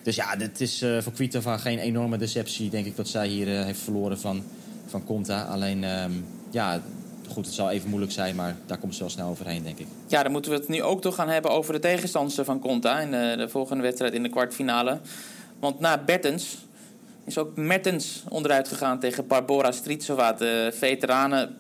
Dus 0.04 0.16
ja, 0.16 0.36
dit 0.36 0.62
is 0.62 0.86
voor 1.00 1.14
Kvitova 1.14 1.58
geen 1.58 1.80
enorme 1.80 2.18
deceptie. 2.18 2.70
Denk 2.70 2.86
ik 2.86 2.96
dat 2.96 3.08
zij 3.08 3.28
hier 3.28 3.48
heeft 3.48 3.80
verloren 3.80 4.20
van, 4.20 4.44
van 4.86 5.04
Conta. 5.04 5.44
Alleen, 5.44 5.84
ehm, 5.84 6.12
ja, 6.52 6.82
goed, 7.34 7.46
het 7.46 7.56
zal 7.56 7.70
even 7.70 7.90
moeilijk 7.90 8.12
zijn. 8.12 8.36
Maar 8.36 8.56
daar 8.66 8.78
komt 8.78 8.94
ze 8.94 9.00
wel 9.00 9.10
snel 9.10 9.30
overheen, 9.30 9.64
denk 9.64 9.80
ik. 9.80 9.88
Ja, 10.08 10.24
dan 10.24 10.32
moeten 10.32 10.52
we 10.52 10.58
het 10.58 10.68
nu 10.68 10.82
ook 10.82 11.02
toch 11.02 11.16
gaan 11.16 11.30
hebben 11.30 11.52
over 11.52 11.74
de 11.74 11.80
tegenstander 11.80 12.46
van 12.46 12.60
Conta 12.60 13.00
in 13.00 13.12
de, 13.12 13.34
de 13.38 13.50
volgende 13.50 13.84
wedstrijd 13.84 14.14
in 14.14 14.24
de 14.24 14.30
kwartfinale. 14.30 15.00
Want 15.60 15.80
na 15.80 15.98
Bertens 15.98 16.58
is 17.26 17.38
ook 17.38 17.56
Mertens 17.56 18.24
onderuit 18.30 18.68
gegaan 18.68 19.00
tegen 19.00 19.28
Barbora 19.28 19.72
Stritsova. 19.72 20.34
De 20.34 20.72
veteranen 20.74 21.58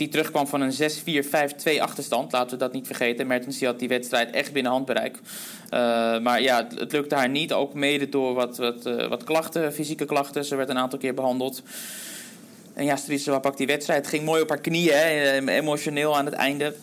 die 0.00 0.08
terugkwam 0.08 0.46
van 0.46 0.60
een 0.60 0.72
6-4-5-2 0.72 1.80
achterstand. 1.80 2.32
Laten 2.32 2.50
we 2.50 2.56
dat 2.56 2.72
niet 2.72 2.86
vergeten. 2.86 3.26
Mertens 3.26 3.64
had 3.64 3.78
die 3.78 3.88
wedstrijd 3.88 4.30
echt 4.30 4.52
binnen 4.52 4.72
handbereik. 4.72 5.16
Uh, 5.16 5.20
maar 6.18 6.42
ja, 6.42 6.66
het, 6.76 6.92
lukte 6.92 7.14
haar 7.14 7.28
niet. 7.28 7.52
Ook 7.52 7.74
mede 7.74 8.08
door 8.08 8.34
wat, 8.34 8.56
wat, 8.56 8.86
uh, 8.86 9.06
wat 9.06 9.24
klachten, 9.24 9.72
fysieke 9.72 10.04
klachten. 10.04 10.44
Ze 10.44 10.56
werd 10.56 10.68
een 10.68 10.78
aantal 10.78 10.98
keer 10.98 11.14
behandeld. 11.14 11.62
En 12.80 12.86
ja, 12.86 12.96
Strisova 12.96 13.38
pakt 13.38 13.58
die 13.58 13.66
wedstrijd. 13.66 14.00
Het 14.00 14.08
ging 14.14 14.24
mooi 14.24 14.42
op 14.42 14.48
haar 14.48 14.60
knieën, 14.60 14.94
hè, 14.94 15.48
emotioneel 15.48 16.16
aan 16.16 16.24
het 16.24 16.34
einde. 16.34 16.74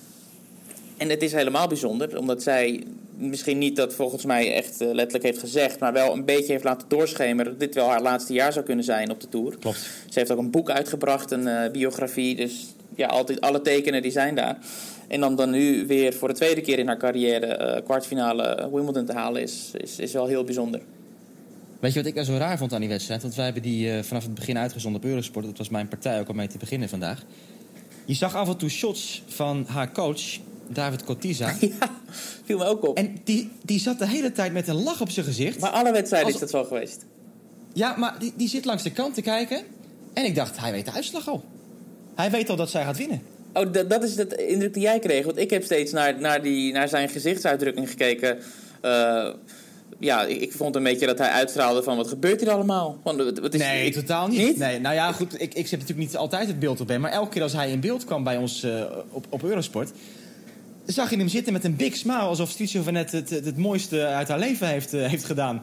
En 0.97 1.10
het 1.10 1.21
is 1.21 1.31
helemaal 1.31 1.67
bijzonder, 1.67 2.17
omdat 2.17 2.43
zij 2.43 2.83
misschien 3.15 3.57
niet 3.57 3.75
dat 3.75 3.93
volgens 3.93 4.25
mij 4.25 4.53
echt 4.53 4.81
uh, 4.81 4.88
letterlijk 4.88 5.23
heeft 5.23 5.39
gezegd, 5.39 5.79
maar 5.79 5.93
wel 5.93 6.13
een 6.13 6.25
beetje 6.25 6.51
heeft 6.51 6.63
laten 6.63 6.88
doorschemeren 6.88 7.51
dat 7.51 7.60
dit 7.60 7.75
wel 7.75 7.89
haar 7.89 8.01
laatste 8.01 8.33
jaar 8.33 8.53
zou 8.53 8.65
kunnen 8.65 8.86
zijn 8.86 9.12
op 9.12 9.21
de 9.21 9.29
Tour. 9.29 9.57
Klopt. 9.60 9.77
Ze 10.10 10.19
heeft 10.19 10.31
ook 10.31 10.38
een 10.38 10.51
boek 10.51 10.69
uitgebracht, 10.69 11.31
een 11.31 11.47
uh, 11.47 11.71
biografie, 11.71 12.36
dus 12.36 12.75
ja, 12.95 13.07
altijd, 13.07 13.41
alle 13.41 13.62
tekenen 13.62 14.01
die 14.01 14.12
zijn 14.12 14.36
daar. 14.36 14.57
En 15.07 15.19
dan, 15.19 15.36
dan 15.36 15.49
nu 15.49 15.88
weer 15.88 16.13
voor 16.13 16.27
de 16.27 16.33
tweede 16.33 16.62
keer 16.62 16.79
in 16.79 16.88
haar 16.88 16.97
carrière 16.97 17.75
uh, 17.75 17.83
kwartfinale 17.83 18.69
Wimbledon 18.71 19.05
te 19.05 19.13
halen 19.13 19.41
is, 19.41 19.71
is, 19.77 19.99
is 19.99 20.13
wel 20.13 20.27
heel 20.27 20.43
bijzonder. 20.43 20.81
Weet 21.79 21.93
je 21.93 21.99
wat 21.99 22.07
ik 22.07 22.13
nou 22.13 22.25
zo 22.25 22.37
raar 22.37 22.57
vond 22.57 22.73
aan 22.73 22.79
die 22.79 22.89
wedstrijd? 22.89 23.21
Want 23.21 23.35
wij 23.35 23.45
hebben 23.45 23.63
die 23.63 23.87
uh, 23.87 24.03
vanaf 24.03 24.23
het 24.23 24.33
begin 24.33 24.57
uitgezonden 24.57 25.01
op 25.01 25.07
Eurosport. 25.07 25.45
Dat 25.45 25.57
was 25.57 25.69
mijn 25.69 25.87
partij 25.87 26.19
ook 26.19 26.29
om 26.29 26.35
mee 26.35 26.47
te 26.47 26.57
beginnen 26.57 26.89
vandaag. 26.89 27.23
Je 28.05 28.13
zag 28.13 28.35
af 28.35 28.47
en 28.47 28.57
toe 28.57 28.69
shots 28.69 29.23
van 29.27 29.65
haar 29.67 29.91
coach, 29.91 30.21
David 30.67 31.03
Cotiza. 31.03 31.55
Ja, 31.59 31.89
viel 32.45 32.57
me 32.57 32.65
ook 32.65 32.87
op. 32.87 32.97
En 32.97 33.17
die, 33.23 33.51
die 33.63 33.79
zat 33.79 33.99
de 33.99 34.07
hele 34.07 34.31
tijd 34.31 34.53
met 34.53 34.67
een 34.67 34.83
lach 34.83 35.01
op 35.01 35.09
zijn 35.09 35.25
gezicht. 35.25 35.59
Maar 35.59 35.69
alle 35.69 35.91
wedstrijden 35.91 36.33
Als- 36.33 36.41
is 36.41 36.51
dat 36.51 36.61
zo 36.61 36.63
geweest. 36.63 37.05
Ja, 37.73 37.95
maar 37.97 38.19
die, 38.19 38.33
die 38.35 38.47
zit 38.47 38.65
langs 38.65 38.83
de 38.83 38.91
kant 38.91 39.13
te 39.13 39.21
kijken. 39.21 39.61
En 40.13 40.25
ik 40.25 40.35
dacht, 40.35 40.59
hij 40.59 40.71
weet 40.71 40.85
de 40.85 40.91
uitslag 40.91 41.27
al. 41.29 41.43
Hij 42.15 42.31
weet 42.31 42.49
al 42.49 42.55
dat 42.55 42.69
zij 42.69 42.83
gaat 42.83 42.97
winnen. 42.97 43.21
Oh, 43.53 43.73
dat, 43.73 43.89
dat 43.89 44.03
is 44.03 44.15
de 44.15 44.47
indruk 44.47 44.73
die 44.73 44.81
jij 44.83 44.99
kreeg. 44.99 45.25
Want 45.25 45.37
ik 45.37 45.49
heb 45.49 45.63
steeds 45.63 45.91
naar, 45.91 46.19
naar, 46.19 46.41
die, 46.41 46.73
naar 46.73 46.87
zijn 46.89 47.09
gezichtsuitdrukking 47.09 47.89
gekeken. 47.89 48.37
Eh, 48.81 49.29
ja, 50.00 50.26
ik, 50.26 50.41
ik 50.41 50.52
vond 50.52 50.76
een 50.76 50.84
beetje 50.84 51.06
dat 51.06 51.17
hij 51.17 51.30
uitstraalde 51.30 51.84
van 51.84 51.97
wat 51.97 52.08
gebeurt 52.08 52.39
hier 52.39 52.52
allemaal? 52.52 53.00
Want, 53.04 53.17
wat, 53.23 53.39
wat 53.39 53.54
is, 53.54 53.60
Nee, 53.62 53.86
ik- 53.86 53.93
totaal 53.93 54.28
niet. 54.28 54.39
Niet? 54.39 54.58
Nee, 54.58 54.80
nou 54.80 54.95
ja, 54.95 55.12
goed, 55.12 55.41
ik, 55.41 55.54
ik 55.54 55.67
zet 55.67 55.80
natuurlijk 55.80 56.08
niet 56.08 56.17
altijd 56.17 56.47
het 56.47 56.60
beeld 56.60 56.82
op 56.82 56.88
hem. 56.88 57.02
Maar 57.02 57.12
elke 57.12 57.30
keer 57.30 57.41
als 57.41 57.54
hij 57.54 57.71
in 57.71 57.80
beeld 57.80 58.06
kwam 58.06 58.23
bij 58.23 58.38
ons 58.38 58.63
eh, 58.63 58.82
op, 59.12 59.26
op 59.30 59.43
Eurosport... 59.43 59.91
zag 60.86 61.10
je 61.10 61.17
hem 61.17 61.28
zitten 61.28 61.54
met 61.54 61.63
een 61.63 61.76
big 61.76 61.95
smile... 61.95 62.17
alsof 62.17 62.50
Stichova 62.50 62.91
net 62.91 63.12
het, 63.12 63.30
het, 63.30 63.45
het 63.45 63.58
mooiste 63.58 64.06
uit 64.06 64.28
haar 64.28 64.39
leven 64.39 64.67
heeft, 64.67 64.93
eh, 64.93 65.06
heeft 65.10 65.26
gedaan. 65.26 65.62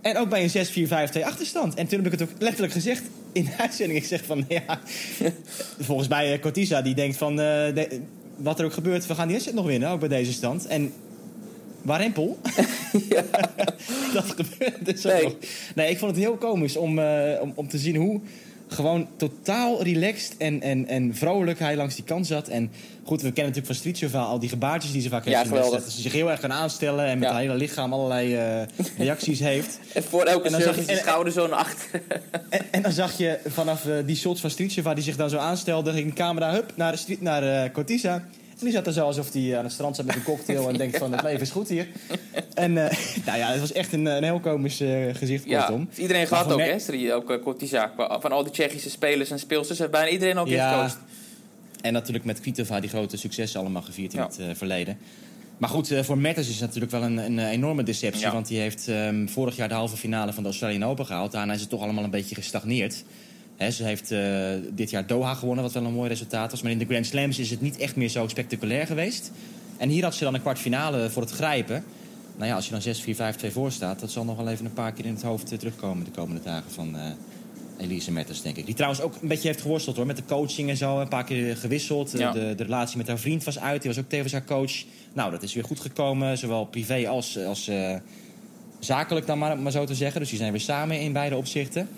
En 0.00 0.16
ook 0.16 0.28
bij 0.28 0.42
een 0.54 0.88
6-4-5-2 1.18 1.24
achterstand. 1.24 1.74
En 1.74 1.86
toen 1.86 1.98
heb 2.02 2.12
ik 2.12 2.18
het 2.18 2.28
ook 2.30 2.36
letterlijk 2.38 2.72
gezegd 2.72 3.02
in 3.32 3.44
de 3.44 3.56
uitzending. 3.62 3.98
Ik 3.98 4.04
zeg 4.06 4.24
van, 4.24 4.44
ja... 4.48 4.80
volgens 5.80 6.08
mij 6.08 6.34
uh, 6.34 6.40
Cortisa, 6.40 6.82
die 6.82 6.94
denkt 6.94 7.16
van... 7.16 7.36
de- 7.36 8.00
wat 8.36 8.58
er 8.58 8.64
ook 8.64 8.72
gebeurt, 8.72 9.06
we 9.06 9.14
gaan 9.14 9.22
die 9.24 9.32
wedstrijd 9.32 9.58
nog 9.60 9.66
winnen, 9.66 9.88
ook 9.88 10.00
bij 10.00 10.08
deze 10.08 10.32
stand. 10.32 10.66
En 10.66 10.92
Warempel. 11.88 12.38
dat 14.14 14.24
gebeurt 14.36 14.84
dus 14.84 15.02
Nee. 15.02 15.36
Nee, 15.74 15.90
ik 15.90 15.98
vond 15.98 16.10
het 16.10 16.20
heel 16.20 16.36
komisch 16.36 16.76
om, 16.76 16.98
eh, 16.98 17.40
om, 17.40 17.52
om 17.54 17.68
te 17.68 17.78
zien 17.78 17.96
hoe 17.96 18.20
gewoon 18.70 19.08
totaal 19.16 19.82
relaxed 19.82 20.36
en, 20.38 20.62
en, 20.62 20.86
en 20.86 21.14
vrolijk 21.14 21.58
hij 21.58 21.76
langs 21.76 21.94
die 21.94 22.04
kant 22.04 22.26
zat. 22.26 22.48
En 22.48 22.70
goed, 23.04 23.16
we 23.22 23.32
kennen 23.32 23.36
natuurlijk 23.54 23.66
van 23.66 23.74
Streetsova 23.74 24.20
al 24.20 24.38
die 24.38 24.48
gebaartjes 24.48 24.92
die 24.92 25.00
ze 25.02 25.08
vaak 25.08 25.24
heeft 25.24 25.36
Ja, 25.36 25.44
geweldig. 25.44 25.80
Dat 25.82 25.90
ze 25.92 26.00
zich 26.00 26.12
heel 26.12 26.30
erg 26.30 26.40
kan 26.40 26.52
aanstellen 26.52 27.04
en 27.04 27.18
met 27.18 27.28
Ja. 27.28 27.32
haar 27.34 27.42
hele 27.42 27.54
lichaam 27.56 27.92
allerlei 27.92 28.34
eh, 28.36 28.62
reacties 29.04 29.38
heeft. 29.40 29.78
En 29.94 30.02
voor 30.02 30.22
elke 30.24 30.48
En 30.50 30.62
zag 30.62 30.76
je- 30.76 30.84
en- 30.84 30.96
schouder 30.96 31.32
zo 31.32 31.46
naar 31.46 31.58
achter. 31.58 32.02
En, 32.48 32.60
en 32.70 32.82
dan 32.82 32.92
zag 32.92 33.18
je 33.18 33.38
vanaf 33.46 33.86
eh, 33.86 33.94
die 34.06 34.16
shots 34.16 34.40
van 34.40 34.50
Streetsova 34.50 34.94
die 34.94 35.04
zich 35.04 35.16
dan 35.16 35.30
zo 35.30 35.36
aanstelde, 35.36 35.92
ging 35.92 36.06
de 36.08 36.12
camera 36.14 36.52
hup, 36.52 36.72
naar, 36.76 36.98
street, 36.98 37.20
naar 37.20 37.70
Cortisa. 37.72 38.24
En 38.58 38.64
die 38.64 38.72
zat 38.72 38.86
er 38.86 38.92
zo 38.92 39.04
alsof 39.04 39.32
hij 39.32 39.58
aan 39.58 39.64
het 39.64 39.72
strand 39.72 39.96
zat 39.96 40.04
met 40.04 40.14
een 40.14 40.22
cocktail 40.22 40.68
en 40.68 40.76
denkt 40.76 40.98
van 40.98 41.12
het 41.12 41.22
leven 41.22 41.40
is 41.40 41.50
goed 41.50 41.68
hier. 41.68 41.86
En 42.54 42.88
eh, 42.90 42.98
nou 43.26 43.38
ja, 43.38 43.50
het 43.50 43.60
was 43.60 43.72
echt 43.72 43.92
een, 43.92 44.06
een 44.06 44.24
heel 44.24 44.40
komisch 44.40 44.80
eh, 44.80 45.14
gezicht 45.14 45.44
Ja, 45.44 45.58
kortom. 45.60 45.84
heeft 45.86 45.98
iedereen 45.98 46.26
gehad 46.26 46.52
ook, 46.52 46.60
hè? 46.60 46.78
Strie, 46.78 47.12
ook 47.12 47.30
uh, 47.30 47.42
Kortizak. 47.42 47.92
Van 48.20 48.32
al 48.32 48.42
die 48.42 48.52
Tsjechische 48.52 48.90
spelers 48.90 49.30
en 49.30 49.38
speelsters 49.38 49.78
heeft 49.78 49.90
bijna 49.90 50.08
iedereen 50.10 50.38
ook 50.38 50.48
Ja. 50.48 50.76
gekozen. 50.76 50.98
En 51.80 51.92
natuurlijk 51.92 52.24
met 52.24 52.40
Kvitova 52.40 52.80
die 52.80 52.90
grote 52.90 53.16
successen 53.16 53.60
allemaal 53.60 53.82
gevierd 53.82 54.12
in 54.12 54.18
Ja. 54.18 54.26
het 54.26 54.38
eh, 54.38 54.46
verleden. 54.54 54.98
Maar 55.58 55.68
goed, 55.70 55.90
eh, 55.90 56.02
voor 56.02 56.18
Mertens 56.18 56.46
is 56.48 56.52
het 56.54 56.62
natuurlijk 56.64 56.90
wel 56.92 57.02
een, 57.02 57.16
een 57.16 57.38
eh, 57.38 57.50
enorme 57.50 57.82
deceptie. 57.82 58.20
Ja. 58.22 58.32
Want 58.32 58.46
die 58.48 58.58
heeft 58.58 58.88
ehm, 58.88 59.26
vorig 59.26 59.56
jaar 59.56 59.68
de 59.68 59.74
halve 59.74 59.96
finale 59.96 60.32
van 60.32 60.42
de 60.42 60.48
Australian 60.48 60.84
Open 60.84 61.06
gehaald. 61.06 61.32
Daarna 61.32 61.52
is 61.52 61.60
het 61.60 61.68
toch 61.70 61.82
allemaal 61.82 62.04
een 62.04 62.10
beetje 62.10 62.34
gestagneerd. 62.34 63.04
Ze 63.58 63.84
heeft 63.84 64.10
eh, 64.10 64.20
dit 64.70 64.90
jaar 64.90 65.06
Doha 65.06 65.34
gewonnen, 65.34 65.64
wat 65.64 65.72
wel 65.72 65.84
een 65.84 65.92
mooi 65.92 66.08
resultaat 66.08 66.50
was. 66.50 66.62
Maar 66.62 66.72
in 66.72 66.78
de 66.78 66.84
Grand 66.84 67.06
Slams 67.06 67.38
is 67.38 67.50
het 67.50 67.60
niet 67.60 67.76
echt 67.76 67.96
meer 67.96 68.08
zo 68.08 68.28
spectaculair 68.28 68.86
geweest. 68.86 69.30
En 69.76 69.88
hier 69.88 70.02
had 70.02 70.14
ze 70.14 70.24
dan 70.24 70.34
een 70.34 70.40
kwartfinale 70.40 71.10
voor 71.10 71.22
het 71.22 71.30
grijpen. 71.30 71.84
Nou 72.36 72.48
ja, 72.48 72.56
als 72.56 72.68
je 72.68 72.94
dan 73.14 73.34
6-4-5-2 73.48 73.52
voor 73.52 73.72
staat... 73.72 74.00
dat 74.00 74.10
zal 74.10 74.24
nog 74.24 74.36
wel 74.36 74.48
even 74.48 74.64
een 74.64 74.72
paar 74.72 74.92
keer 74.92 75.04
in 75.04 75.14
het 75.14 75.22
hoofd 75.22 75.52
eh, 75.52 75.58
terugkomen... 75.58 76.04
de 76.04 76.10
komende 76.10 76.42
dagen 76.42 76.70
van 76.70 76.96
eh, 76.96 77.02
Elise 77.78 78.12
Mertens, 78.12 78.42
denk 78.42 78.56
ik. 78.56 78.66
Die 78.66 78.74
trouwens 78.74 79.02
ook 79.02 79.14
een 79.22 79.28
beetje 79.28 79.48
heeft 79.48 79.60
geworsteld 79.60 79.96
hoor, 79.96 80.06
met 80.06 80.16
de 80.16 80.24
coaching 80.26 80.68
en 80.68 80.76
zo. 80.76 81.00
Een 81.00 81.08
paar 81.08 81.24
keer 81.24 81.56
gewisseld. 81.56 82.12
Ja. 82.12 82.32
De, 82.32 82.54
de 82.56 82.62
relatie 82.62 82.96
met 82.96 83.06
haar 83.06 83.18
vriend 83.18 83.44
was 83.44 83.58
uit. 83.58 83.82
Die 83.82 83.90
was 83.90 84.00
ook 84.00 84.08
tevens 84.08 84.32
haar 84.32 84.44
coach. 84.44 84.72
Nou, 85.12 85.30
dat 85.30 85.42
is 85.42 85.54
weer 85.54 85.64
goed 85.64 85.80
gekomen. 85.80 86.38
Zowel 86.38 86.64
privé 86.64 87.08
als, 87.08 87.38
als 87.38 87.70
zakelijk 88.78 89.26
dan 89.26 89.38
maar, 89.38 89.58
maar 89.58 89.72
zo 89.72 89.84
te 89.84 89.94
zeggen. 89.94 90.20
Dus 90.20 90.28
die 90.28 90.38
zijn 90.38 90.52
weer 90.52 90.60
samen 90.60 91.00
in 91.00 91.12
beide 91.12 91.36
opzichten. 91.36 91.88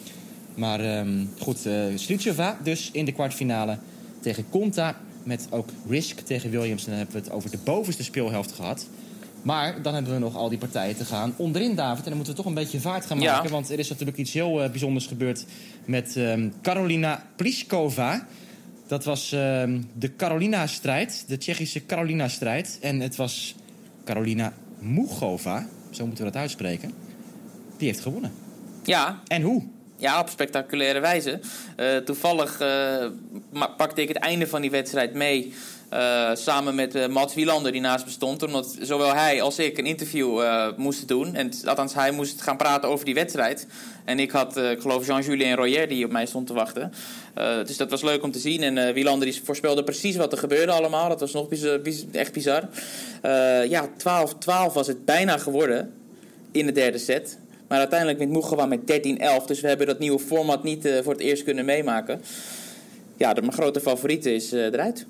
Maar 0.55 0.81
ehm, 0.81 1.25
goed, 1.39 1.59
Slitsjova 1.95 2.59
dus 2.63 2.91
in 2.93 3.05
de 3.05 3.13
kwartfinale 3.13 3.79
tegen 4.21 4.45
Conta. 4.51 4.97
Met 5.23 5.47
ook 5.51 5.69
Risk 5.89 6.19
tegen 6.21 6.51
Williams. 6.51 6.83
En 6.85 6.89
dan 6.89 6.99
hebben 6.99 7.17
we 7.17 7.23
het 7.23 7.31
over 7.33 7.51
de 7.51 7.59
bovenste 7.65 8.03
speelhelft 8.05 8.53
gehad. 8.53 8.87
Maar 9.43 9.83
dan 9.83 9.95
hebben 9.95 10.13
we 10.13 10.19
nog 10.19 10.37
al 10.37 10.49
die 10.49 10.59
partijen 10.59 10.97
te 10.97 11.05
gaan 11.05 11.35
onderin, 11.37 11.75
David. 11.75 11.99
En 12.03 12.09
dan 12.09 12.15
moeten 12.17 12.33
we 12.33 12.39
toch 12.39 12.49
een 12.49 12.55
beetje 12.59 12.81
vaart 12.81 13.07
gaan 13.07 13.21
Ja. 13.21 13.33
maken. 13.35 13.51
Want 13.51 13.71
er 13.71 13.79
is 13.79 13.89
natuurlijk 13.89 14.17
iets 14.19 14.33
heel 14.33 14.63
eh, 14.63 14.71
bijzonders 14.71 15.07
gebeurd 15.07 15.45
met 15.85 16.17
ehm, 16.17 16.49
Karolina 16.61 17.25
Pliskova. 17.37 18.27
Dat 18.87 19.05
was 19.05 19.33
ehm, 19.33 19.81
de 19.99 20.17
Carolina-strijd, 20.17 21.25
de 21.29 21.37
Tsjechische 21.39 21.87
Carolina-strijd. 21.87 22.79
En 22.81 23.01
het 23.01 23.17
was 23.17 23.55
Carolina 24.05 24.53
Mugova, 24.79 25.67
zo 25.91 26.07
moeten 26.07 26.25
we 26.25 26.31
dat 26.31 26.41
uitspreken. 26.41 26.93
Die 27.77 27.87
heeft 27.89 28.01
gewonnen. 28.01 28.33
Ja, 28.85 29.21
En 29.27 29.43
hoe? 29.43 29.63
Ja, 30.01 30.21
op 30.21 30.29
spectaculaire 30.29 31.01
wijze. 31.01 31.41
Eh, 31.77 31.97
toevallig 31.97 32.61
eh, 32.61 33.07
pakte 33.77 34.03
ik 34.03 34.09
het 34.09 34.17
einde 34.17 34.47
van 34.47 34.61
die 34.61 34.71
wedstrijd 34.71 35.15
mee. 35.15 35.55
eh, 35.89 36.31
samen 36.35 36.75
met 36.75 36.95
eh, 36.95 37.07
Mats 37.07 37.35
Wielander, 37.35 37.73
die 37.73 37.81
naast 37.81 38.05
me 38.05 38.11
stond. 38.11 38.43
Omdat 38.43 38.77
zowel 38.81 39.15
hij 39.15 39.43
als 39.43 39.59
ik 39.59 39.79
een 39.79 39.87
interview 39.87 40.43
moesten 40.77 41.07
doen. 41.07 41.35
En 41.35 41.51
althans, 41.65 41.95
hij 41.95 42.11
moest 42.11 42.43
gaan 42.43 42.57
praten 42.57 42.89
over 42.89 43.05
die 43.05 43.15
wedstrijd. 43.15 43.67
En 44.05 44.19
ik 44.19 44.31
had, 44.31 44.57
ik 44.57 44.81
geloof, 44.81 45.07
Jean-Julien 45.07 45.55
Royer 45.55 45.89
die 45.89 46.05
op 46.05 46.11
mij 46.11 46.27
stond 46.27 46.47
te 46.47 46.53
wachten. 46.53 46.93
Dus 47.67 47.77
dat 47.77 47.91
was 47.91 48.03
leuk 48.03 48.23
om 48.23 48.31
te 48.31 48.39
zien. 48.39 48.63
En 48.63 48.95
Wielander 48.95 49.29
die 49.31 49.41
voorspelde 49.45 49.85
precies 49.85 50.17
wat 50.17 50.33
er 50.33 50.39
gebeurde 50.39 50.73
allemaal. 50.73 51.09
Dat 51.09 51.21
was 51.21 51.33
nog 51.33 51.49
echt 52.13 52.33
bizar. 52.33 52.69
Ja, 53.69 53.89
12-12 53.89 54.73
was 54.73 54.87
het 54.87 55.05
bijna 55.05 55.39
geworden 55.39 55.93
in 56.53 56.67
de 56.67 56.73
derde 56.73 56.99
set. 56.99 57.39
Maar 57.71 57.79
uiteindelijk 57.79 58.19
wint 58.19 58.31
Mugova 58.31 58.67
met 58.67 58.81
13-11. 58.81 58.85
Dus 59.47 59.61
we 59.61 59.69
hebben 59.69 59.87
dat 59.87 59.99
nieuwe 59.99 60.19
format 60.19 60.63
niet 60.63 60.85
eh, 60.85 61.03
voor 61.03 61.13
het 61.13 61.23
eerst 61.23 61.43
kunnen 61.45 61.65
meemaken. 61.65 62.21
Ja, 63.17 63.35
de, 63.35 63.41
mijn 63.41 63.53
grote 63.53 63.81
favoriet 63.81 64.27
is 64.27 64.53
eh, 64.53 64.65
eruit. 64.65 65.07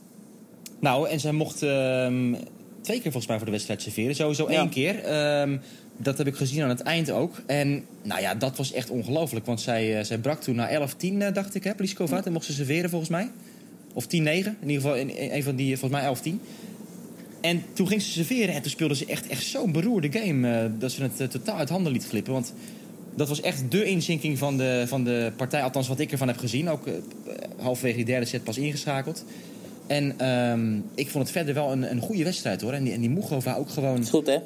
Nou, 0.79 1.09
en 1.09 1.21
zij 1.21 1.33
mocht 1.33 1.63
ehm, 1.63 2.35
twee 2.81 3.01
keer 3.01 3.11
volgens 3.13 3.27
mij 3.27 3.37
voor 3.37 3.47
de 3.47 3.53
wedstrijd 3.53 3.83
serveren. 3.83 4.15
Sowieso 4.15 4.51
Ja. 4.51 4.59
één 4.61 4.69
keer. 4.69 5.05
Ehm, 5.05 5.57
dat 5.97 6.19
heb 6.19 6.27
ik 6.27 6.35
gezien 6.35 6.63
aan 6.63 6.69
het 6.69 6.81
eind 6.81 7.11
ook. 7.11 7.35
En 7.47 7.85
nou 8.03 8.21
ja, 8.21 8.35
dat 8.35 8.57
was 8.57 8.73
echt 8.73 8.91
ongelooflijk. 8.91 9.47
Want 9.47 9.61
zij, 9.61 9.99
eh, 9.99 10.05
zij 10.05 10.19
brak 10.19 10.41
toen 10.41 10.55
naar 10.55 10.71
11-10, 10.71 11.23
eh, 11.23 11.33
dacht 11.33 11.55
ik, 11.55 11.65
hè, 11.65 11.75
Pliskova. 11.75 12.25
En 12.25 12.33
mocht 12.33 12.45
ze 12.45 12.53
serveren 12.53 12.91
volgens 12.91 13.11
mij. 13.11 13.31
Of 13.93 14.07
10-9. 14.07 14.57
In 14.61 14.69
ieder 14.69 14.83
geval 14.83 14.97
in, 14.97 15.13
een 15.33 15.43
van 15.43 15.57
die, 15.57 15.79
volgens 15.79 16.01
mij 16.01 16.11
11-10. 16.11 16.41
En 17.41 17.63
toen 17.73 17.89
ging 17.89 18.03
ze 18.03 18.11
serveren 18.11 18.55
en 18.55 18.63
toen 18.63 18.71
speelde 18.71 18.95
ze 18.95 19.07
echt, 19.07 19.27
echt 19.27 19.45
zo'n 19.45 19.73
beroerde 19.73 20.13
game... 20.13 20.49
eh, 20.49 20.71
dat 20.79 20.93
ze 20.93 21.03
het 21.03 21.21
eh, 21.21 21.29
totaal 21.29 21.57
uit 21.57 21.69
handen 21.69 21.93
liet 21.93 22.07
glippen. 22.07 22.33
Want 22.33 22.53
dat 23.15 23.29
was 23.29 23.41
echt 23.41 23.71
de 23.71 23.85
inzinking 23.85 24.39
van 24.39 24.57
de, 24.57 24.85
van 24.87 25.05
de 25.05 25.33
partij. 25.37 25.63
Althans, 25.63 25.89
wat 25.89 25.99
ik 25.99 26.13
ervan 26.13 26.29
heb 26.29 26.37
gezien. 26.37 26.71
Ook 26.71 26.87
eh, 26.87 26.95
halverwege 27.59 27.97
die 27.97 28.05
derde 28.05 28.27
set 28.27 28.45
pas 28.45 28.59
ingeschakeld. 28.59 29.25
En 29.87 30.19
ehm, 30.19 30.77
ik 30.95 31.09
vond 31.09 31.25
het 31.25 31.33
verder 31.33 31.55
wel 31.55 31.73
een, 31.73 31.91
een 31.91 32.01
goede 32.01 32.25
wedstrijd 32.25 32.61
hoor. 32.61 32.73
En 32.73 32.85
die, 32.85 32.93
en 32.93 33.01
die 33.01 33.11
Mugova 33.11 33.55
ook 33.55 33.71
gewoon 33.71 34.01
Is 34.01 34.11
goed, 34.11 34.27
hè? 34.27 34.39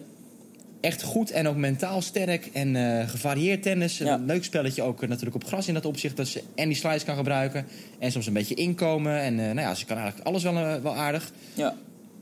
echt 0.80 1.02
goed 1.02 1.30
en 1.30 1.48
ook 1.48 1.56
mentaal 1.56 2.02
sterk. 2.02 2.50
En 2.52 2.76
gevarieerd 3.08 3.62
tennis. 3.62 3.98
Ja. 3.98 4.14
Een 4.14 4.26
leuk 4.26 4.44
spelletje 4.44 4.82
ook 4.82 5.06
natuurlijk 5.06 5.34
op 5.34 5.44
gras 5.44 5.68
in 5.68 5.74
dat 5.74 5.84
opzicht. 5.86 6.16
Dat 6.16 6.28
ze 6.28 6.42
en 6.54 6.68
die 6.68 6.76
slides 6.76 7.04
kan 7.04 7.16
gebruiken. 7.16 7.66
En 7.98 8.12
soms 8.12 8.26
een 8.26 8.32
beetje 8.32 8.54
inkomen. 8.54 9.20
En 9.20 9.34
nou 9.34 9.60
ja, 9.60 9.74
ze 9.74 9.84
kan 9.84 9.96
eigenlijk 9.96 10.26
alles 10.26 10.42
wel, 10.42 10.80
wel 10.82 10.94
aardig. 10.96 11.32
Ja. 11.54 11.74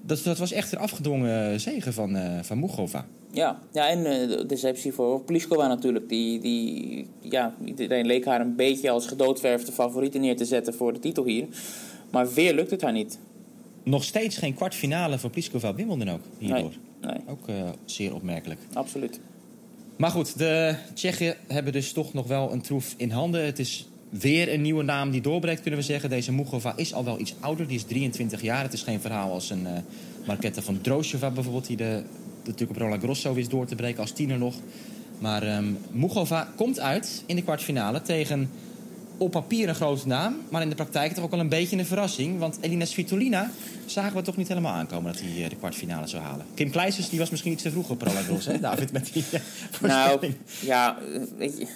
Dat, 0.03 0.23
dat 0.23 0.39
was 0.39 0.53
echt 0.53 0.73
een 0.73 0.79
afgedwongen 0.79 1.61
zegen 1.61 1.93
van, 1.93 2.17
eh 2.17 2.43
van 2.43 2.59
Mugova. 2.61 3.07
Ja, 3.31 3.61
ja 3.73 3.89
en 3.89 3.99
eh, 3.99 4.29
de 4.29 4.47
deceptie 4.47 4.93
voor 4.93 5.21
Pliskova 5.21 5.67
natuurlijk. 5.69 6.09
Die, 6.09 6.41
die, 6.41 7.07
ja, 7.21 7.55
iedereen 7.65 8.07
leek 8.07 8.25
haar 8.25 8.41
een 8.41 8.57
beetje 8.57 8.91
als 8.91 9.07
gedoodverfde 9.07 9.73
favoriete 9.73 10.19
neer 10.19 10.37
te 10.37 10.45
zetten 10.45 10.75
voor 10.75 10.93
de 10.93 10.99
titel 10.99 11.25
hier. 11.25 11.47
Maar 12.11 12.33
weer 12.33 12.55
lukt 12.55 12.71
het 12.71 12.83
haar 12.83 12.93
niet. 12.93 13.19
Nog 13.83 14.05
steeds 14.05 14.37
geen 14.37 14.55
kwartfinale 14.55 15.19
voor 15.19 15.31
Pliskova 15.31 15.75
Wimbledon 15.75 16.11
ook 16.15 16.21
hierdoor. 16.39 16.73
Nee, 17.01 17.11
nee, 17.13 17.21
Ook 17.29 17.49
eh, 17.49 17.55
zeer 17.85 18.15
opmerkelijk. 18.15 18.61
absoluut. 18.73 19.21
Maar 19.97 20.11
goed, 20.11 20.39
de 20.39 20.75
Tsjechen 20.95 21.37
hebben 21.47 21.73
dus 21.73 21.93
toch 21.93 22.13
nog 22.13 22.27
wel 22.27 22.53
een 22.53 22.61
troef 22.61 22.95
in 22.97 23.11
handen. 23.11 23.45
Het 23.45 23.59
is 23.59 23.89
weer 24.21 24.53
een 24.53 24.61
nieuwe 24.61 24.83
naam 24.83 25.11
die 25.11 25.21
doorbreekt, 25.21 25.61
kunnen 25.61 25.81
we 25.81 25.87
zeggen. 25.87 26.11
Deze 26.11 26.33
Mugova 26.33 26.73
is 26.77 26.95
al 26.95 27.05
wel 27.05 27.21
iets 27.21 27.35
ouder, 27.41 27.67
die 27.67 27.77
is 27.77 27.83
23 27.83 28.43
jaar. 28.43 28.63
Het 28.63 28.73
is 28.73 28.83
geen 28.83 29.01
verhaal 29.01 29.33
als 29.33 29.51
een 29.51 29.67
uh, 30.27 30.53
van 30.63 30.81
Drozheva 30.81 31.31
bijvoorbeeld... 31.31 31.67
die 31.67 31.77
de, 31.77 32.03
natuurlijk 32.45 32.71
op 32.71 32.77
Roland 32.77 33.03
Grosso 33.03 33.35
wist 33.35 33.51
door 33.51 33.67
te 33.67 33.75
breken 33.75 34.01
als 34.01 34.13
tiener 34.13 34.39
nog. 34.39 34.55
Maar 35.19 35.57
um, 35.57 35.79
Mugova 35.91 36.49
komt 36.57 36.81
uit 36.81 37.23
in 37.27 37.37
de 37.37 37.43
kwartfinale 37.43 38.03
tegen 38.03 38.51
op 39.17 39.31
papier 39.31 39.69
een 39.69 39.75
grote 39.75 40.07
naam... 40.07 40.37
maar 40.49 40.63
in 40.63 40.69
de 40.69 40.75
praktijk 40.75 41.13
toch 41.13 41.25
ook 41.25 41.31
wel 41.31 41.41
een 41.41 41.49
beetje 41.49 41.79
een 41.79 41.87
verrassing. 41.87 42.39
Want 42.39 42.59
Elina 42.61 42.85
Svitolina 42.85 43.51
zagen 43.87 44.17
we 44.17 44.23
toch 44.23 44.37
niet 44.37 44.49
helemaal 44.49 44.75
aankomen... 44.75 45.13
dat 45.13 45.23
hij 45.25 45.49
de 45.49 45.57
kwartfinale 45.57 46.07
zou 46.07 46.23
halen. 46.23 46.47
Kim 46.55 46.71
Kleisters 46.71 47.09
die 47.09 47.19
was 47.19 47.31
misschien 47.31 47.53
iets 47.53 47.63
te 47.63 47.71
vroeg 47.71 47.91
op 47.91 48.03
Roland 48.03 48.25
Garros, 48.25 48.47
hè, 48.47 48.61
David? 48.61 48.93
Met 48.93 49.13
die, 49.13 49.25
uh, 49.33 49.41
nou, 49.81 50.33
ja, 50.61 50.99
weet 51.37 51.59
je, 51.59 51.67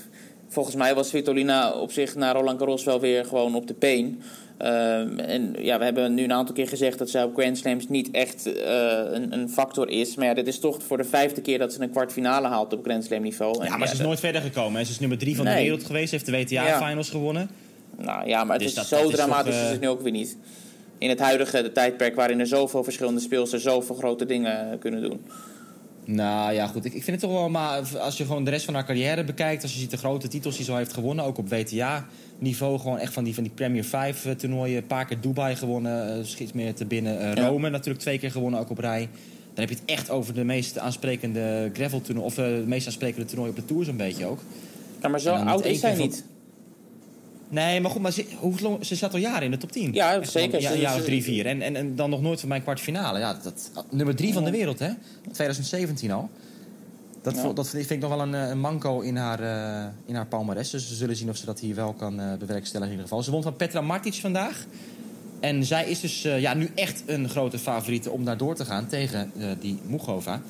volgens 0.56 0.76
mij 0.76 0.94
was 0.94 1.08
Svitolina 1.08 1.72
op 1.72 1.92
zich 1.92 2.14
naar 2.14 2.34
Roland 2.34 2.58
Garros 2.58 2.84
wel 2.84 3.00
weer 3.00 3.24
gewoon 3.24 3.54
op 3.54 3.66
de 3.66 3.74
been. 3.78 4.22
Uh, 4.62 5.30
en 5.30 5.54
ja, 5.58 5.78
we 5.78 5.84
hebben 5.84 6.14
nu 6.14 6.24
een 6.24 6.32
aantal 6.32 6.54
keer 6.54 6.68
gezegd 6.68 6.98
dat 6.98 7.10
zij 7.10 7.22
op 7.22 7.34
Grand 7.34 7.58
Slams 7.58 7.88
niet 7.88 8.10
echt 8.10 8.46
uh, 8.46 8.54
een, 9.12 9.32
een, 9.32 9.48
factor 9.48 9.88
is. 9.88 10.14
Maar 10.14 10.26
ja, 10.26 10.34
dit 10.34 10.46
is 10.46 10.58
toch 10.58 10.82
voor 10.82 10.96
de 10.96 11.04
vijfde 11.04 11.40
keer 11.40 11.58
dat 11.58 11.72
ze 11.72 11.82
een 11.82 11.90
kwartfinale 11.90 12.48
haalt 12.48 12.72
op 12.72 12.84
Grand 12.84 13.04
Slam 13.04 13.22
niveau. 13.22 13.52
Ja, 13.52 13.58
maar 13.70 13.78
ja, 13.78 13.86
ze 13.86 13.92
is 13.92 13.98
dat... 13.98 14.06
nooit 14.06 14.20
verder 14.20 14.40
gekomen. 14.40 14.86
Ze 14.86 14.92
is 14.92 14.98
nummer 14.98 15.18
drie 15.18 15.36
van 15.36 15.44
nee. 15.44 15.54
de 15.54 15.62
wereld 15.62 15.84
geweest, 15.84 16.10
heeft 16.10 16.26
de 16.26 16.32
WTA-finals 16.32 17.06
ja. 17.06 17.12
gewonnen. 17.12 17.50
Nou 17.96 18.28
ja, 18.28 18.44
maar 18.44 18.52
het 18.52 18.62
dus 18.62 18.68
is 18.68 18.88
dat, 18.88 19.00
zo 19.00 19.02
dat 19.02 19.14
dramatisch 19.14 19.54
is, 19.54 19.60
toch, 19.60 19.62
uh... 19.62 19.66
is 19.66 19.72
het 19.72 19.80
nu 19.80 19.88
ook 19.88 20.02
weer 20.02 20.12
niet. 20.12 20.36
In 20.98 21.08
het 21.08 21.18
huidige 21.18 21.72
tijdperk 21.72 22.14
waarin 22.14 22.40
er 22.40 22.46
zoveel 22.46 22.84
verschillende 22.84 23.20
speelsters 23.20 23.62
zoveel 23.62 23.94
grote 23.94 24.26
dingen 24.26 24.78
kunnen 24.78 25.02
doen. 25.02 25.20
Nou 26.06 26.52
ja, 26.52 26.66
goed. 26.66 26.84
Ik, 26.84 26.94
ik 26.94 27.04
vind 27.04 27.20
het 27.20 27.30
toch 27.30 27.38
wel, 27.38 27.48
maar 27.48 27.82
als 27.98 28.16
je 28.16 28.24
gewoon 28.24 28.44
de 28.44 28.50
rest 28.50 28.64
van 28.64 28.74
haar 28.74 28.84
carrière 28.84 29.24
bekijkt, 29.24 29.62
als 29.62 29.72
je 29.72 29.78
ziet 29.78 29.90
de 29.90 29.96
grote 29.96 30.28
titels 30.28 30.56
die 30.56 30.64
ze 30.64 30.70
al 30.70 30.76
heeft 30.76 30.92
gewonnen, 30.92 31.24
ook 31.24 31.38
op 31.38 31.48
WTA-niveau, 31.48 32.78
gewoon 32.78 32.98
echt 32.98 33.12
van 33.12 33.24
die, 33.24 33.34
van 33.34 33.42
die 33.42 33.52
Premier 33.52 33.84
5 33.84 34.36
toernooien, 34.36 34.76
een 34.76 34.86
paar 34.86 35.04
keer 35.04 35.20
Dubai 35.20 35.56
gewonnen, 35.56 36.18
uh, 36.18 36.24
schiet 36.24 36.54
meer 36.54 36.74
te 36.74 36.84
binnen. 36.84 37.20
Uh, 37.20 37.44
Rome 37.44 37.64
ja. 37.64 37.70
natuurlijk 37.70 37.98
twee 37.98 38.18
keer 38.18 38.30
gewonnen, 38.30 38.60
ook 38.60 38.70
op 38.70 38.78
rij. 38.78 39.08
Dan 39.54 39.64
heb 39.64 39.68
je 39.68 39.74
het 39.74 39.84
echt 39.84 40.10
over 40.10 40.34
de 40.34 40.44
meest 40.44 40.78
aansprekende 40.78 41.70
gravel 41.72 42.00
toernooi, 42.00 42.26
of 42.26 42.38
uh, 42.38 42.44
de 42.44 42.64
meest 42.66 42.86
aansprekende 42.86 43.26
toernooi 43.26 43.50
op 43.50 43.56
de 43.56 43.64
Tour 43.64 43.84
zo'n 43.84 43.96
beetje 43.96 44.26
ook. 44.26 44.40
Ja, 45.02 45.08
maar 45.08 45.20
zo 45.20 45.34
oud 45.34 45.64
is 45.64 45.80
zij 45.80 45.94
niet. 45.94 46.24
Nee, 47.48 47.80
maar 47.80 47.90
goed, 47.90 48.02
maar 48.02 48.12
ze, 48.12 48.26
hoe, 48.38 48.78
ze 48.80 48.94
zat 48.94 49.12
al 49.12 49.18
jaren 49.18 49.42
in 49.42 49.50
de 49.50 49.56
top 49.56 49.72
10. 49.72 49.92
Ja, 49.92 50.24
zeker. 50.24 50.60
Ja, 50.60 50.72
ja, 50.72 51.00
drie, 51.00 51.22
vier. 51.22 51.46
En, 51.46 51.62
en, 51.62 51.76
en 51.76 51.96
dan 51.96 52.10
nog 52.10 52.20
nooit 52.20 52.40
van 52.40 52.48
mijn 52.48 52.62
kwartfinale. 52.62 53.18
Ja, 53.18 53.38
dat, 53.42 53.70
nummer 53.90 54.16
drie 54.16 54.32
van 54.32 54.44
de 54.44 54.50
wereld, 54.50 54.78
hè? 54.78 54.90
2017 55.32 56.10
al. 56.12 56.30
Dat, 57.22 57.34
ja. 57.34 57.52
dat 57.52 57.68
vind 57.68 57.90
ik 57.90 58.00
nog 58.00 58.10
wel 58.10 58.20
een, 58.20 58.32
een 58.32 58.60
manco 58.60 59.00
in 59.00 59.16
haar, 59.16 59.40
uh, 59.40 59.86
in 60.06 60.14
haar 60.14 60.26
palmares. 60.26 60.70
Dus 60.70 60.88
we 60.88 60.94
zullen 60.94 61.16
zien 61.16 61.28
of 61.28 61.36
ze 61.36 61.44
dat 61.44 61.60
hier 61.60 61.74
wel 61.74 61.92
kan 61.92 62.20
uh, 62.20 62.34
bewerkstelligen 62.34 62.92
in 62.92 62.98
ieder 62.98 63.08
geval. 63.08 63.22
Ze 63.22 63.30
won 63.30 63.42
van 63.42 63.56
Petra 63.56 63.80
Martic 63.80 64.14
vandaag. 64.14 64.64
En 65.40 65.64
zij 65.64 65.84
is 65.90 66.00
dus 66.00 66.24
uh, 66.24 66.40
ja, 66.40 66.54
nu 66.54 66.70
echt 66.74 67.02
een 67.06 67.28
grote 67.28 67.58
favoriete 67.58 68.10
om 68.10 68.24
daar 68.24 68.36
door 68.36 68.54
te 68.54 68.64
gaan 68.64 68.86
tegen 68.86 69.32
die 69.60 69.78
Mugova. 69.86 70.42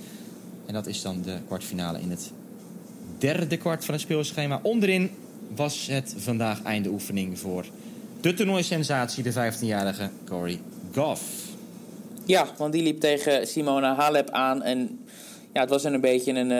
En 0.67 0.75
dat 0.75 0.87
is 0.87 1.03
dan 1.03 1.23
de 1.23 1.39
kwartfinale 1.47 2.01
in 2.01 2.11
het 2.11 2.31
derde 3.19 3.57
kwart 3.57 3.85
van 3.85 3.95
het 3.95 4.03
speelschema. 4.03 4.61
Onderin 4.63 5.11
was 5.55 5.87
het 5.87 6.15
vandaag 6.17 6.63
einde 6.63 6.89
oefening 6.89 7.39
voor 7.39 7.65
de 8.21 8.35
toernooisensatie, 8.35 9.23
de 9.23 9.33
15-jarige 9.33 10.11
Corey 10.29 10.61
Goff. 10.95 11.23
Ja, 12.25 12.47
want 12.57 12.73
die 12.73 12.83
liep 12.83 13.01
tegen 13.01 13.47
Simona 13.47 13.95
Halep 13.95 14.31
aan. 14.31 14.63
En 14.63 14.99
ja, 15.53 15.61
het 15.61 15.71
was 15.71 15.85
een 15.85 16.01
beetje 16.01 16.33
een, 16.33 16.51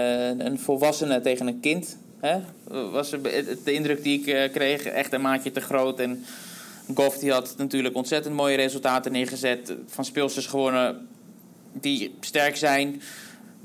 een 0.47 0.59
volwassene 0.59 1.21
tegen 1.21 1.47
een 1.47 1.61
kind. 1.61 1.97
Hè? 2.21 2.41
Was 2.91 3.11
de 3.11 3.73
indruk 3.73 4.03
die 4.03 4.27
ik 4.27 4.53
kreeg, 4.53 4.85
echt 4.85 5.13
een 5.13 5.21
maatje 5.21 5.51
te 5.51 5.61
groot. 5.61 6.01
En 6.01 6.25
Goff 6.95 7.19
die 7.19 7.33
had 7.33 7.55
natuurlijk 7.59 7.95
ontzettend 7.95 8.35
mooie 8.35 8.57
resultaten 8.57 9.13
neergezet. 9.13 9.75
Van 9.87 10.05
speelsters 10.05 10.47
gewonnen 10.47 11.09
die 11.73 12.15
sterk 12.21 12.57
zijn. 12.57 13.03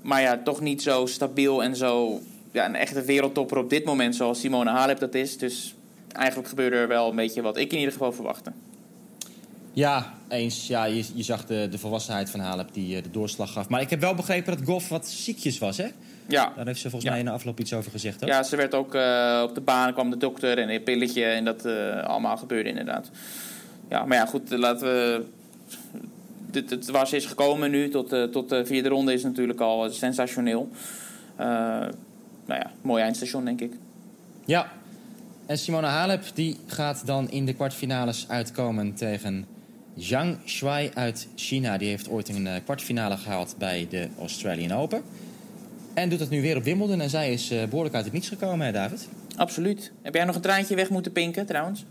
Maar 0.02 0.22
ja, 0.22 0.42
toch 0.44 0.62
niet 0.62 0.82
zo 0.82 1.06
stabiel 1.06 1.64
en 1.64 1.76
zo 1.76 2.22
ja, 2.52 2.66
een 2.66 2.76
echte 2.76 3.02
wereldtopper 3.02 3.58
op 3.58 3.70
dit 3.70 3.86
moment, 3.86 4.16
zoals 4.16 4.40
Simone 4.40 4.70
Halep 4.70 5.00
dat 5.00 5.14
is. 5.14 5.38
Dus 5.38 5.76
eigenlijk 6.12 6.50
gebeurde 6.50 6.76
er 6.76 6.88
wel 6.88 7.10
een 7.10 7.16
beetje 7.16 7.42
wat 7.42 7.58
ik 7.58 7.72
in 7.72 7.78
ieder 7.78 7.94
geval 7.94 8.12
verwachtte. 8.12 8.52
Ja, 9.74 10.14
eens. 10.30 10.68
Ja, 10.68 10.86
je, 10.86 11.06
je 11.14 11.24
zag 11.24 11.46
de, 11.46 11.68
de 11.72 11.78
volwassenheid 11.78 12.30
van 12.30 12.40
Halep 12.40 12.74
die 12.74 13.02
de 13.02 13.12
doorslag 13.12 13.54
gaf. 13.54 13.70
Maar 13.70 13.82
ik 13.82 13.90
heb 13.90 14.00
wel 14.00 14.16
begrepen 14.16 14.58
dat 14.58 14.66
Goff 14.66 14.90
wat 14.90 15.08
ziekjes 15.08 15.58
was, 15.58 15.78
hè? 15.78 15.88
Ja. 16.28 16.54
Daar 16.56 16.66
heeft 16.66 16.80
ze 16.80 16.90
volgens 16.90 17.04
ja. 17.04 17.10
mij 17.10 17.20
in 17.20 17.26
de 17.26 17.32
afloop 17.32 17.60
iets 17.60 17.74
over 17.74 17.92
gezegd. 17.92 18.24
Ook. 18.24 18.30
Ja, 18.30 18.44
ze 18.44 18.56
werd 18.56 18.74
ook 18.74 18.96
uh, 18.96 19.42
op 19.44 19.56
de 19.56 19.62
baan, 19.62 19.94
kwam 19.94 20.10
de 20.10 20.18
dokter 20.18 20.58
en 20.58 20.70
een 20.70 20.84
pilletje. 20.84 21.24
En 21.24 21.46
dat 21.46 21.66
uh, 21.66 22.04
allemaal 22.04 22.38
gebeurde 22.38 22.70
inderdaad. 22.70 23.10
Ja, 23.90 24.06
maar 24.06 24.18
ja, 24.18 24.26
goed, 24.26 24.50
laten 24.50 24.88
we... 24.88 25.24
Het, 26.52 26.70
het, 26.70 26.90
waar 26.90 27.08
ze 27.08 27.16
is 27.16 27.26
gekomen 27.26 27.72
nu, 27.72 27.90
tot, 27.90 28.32
tot 28.32 28.50
de 28.50 28.66
vierde 28.66 28.90
ronde, 28.90 29.14
is 29.14 29.24
natuurlijk 29.24 29.60
al 29.60 29.90
sensationeel. 29.90 30.70
Nou 32.52 32.64
ja, 32.64 32.72
mooi 32.82 33.04
eindstation, 33.04 33.46
denk 33.46 33.62
ik. 33.62 33.74
Ja. 34.46 34.72
En 35.46 35.58
Simona 35.58 35.90
Halep 35.90 36.24
die 36.34 36.58
gaat 36.66 37.06
dan 37.06 37.30
in 37.30 37.46
de 37.46 37.54
kwartfinales 37.54 38.26
uitkomen 38.28 38.94
tegen 38.94 39.46
Zhang 39.98 40.38
Shuai 40.46 40.92
uit 40.94 41.28
China. 41.36 41.78
Die 41.78 41.88
heeft 41.88 42.10
ooit 42.10 42.30
een 42.30 42.48
kwartfinale 42.64 43.18
gehaald 43.18 43.56
bij 43.58 43.88
de 43.90 44.08
Australian 44.20 44.72
Open. 44.72 45.04
En 45.94 46.10
doet 46.10 46.20
het 46.20 46.30
nu 46.30 46.42
weer 46.42 46.58
op 46.58 46.64
Wimbledon. 46.64 47.02
En 47.02 47.10
zij 47.10 47.34
is 47.34 47.52
uh, 47.52 47.64
behoorlijk 47.64 47.96
uit 47.96 48.04
het 48.04 48.14
niets 48.14 48.28
gekomen, 48.28 48.66
hè, 48.66 48.72
David? 48.72 49.08
Absoluut. 49.36 49.92
Heb 50.02 50.14
jij 50.14 50.24
nog 50.24 50.36
een 50.36 50.42
traantje 50.42 50.76
weg 50.76 50.90
moeten 50.90 51.12
pinken, 51.12 51.46
trouwens? 51.46 51.86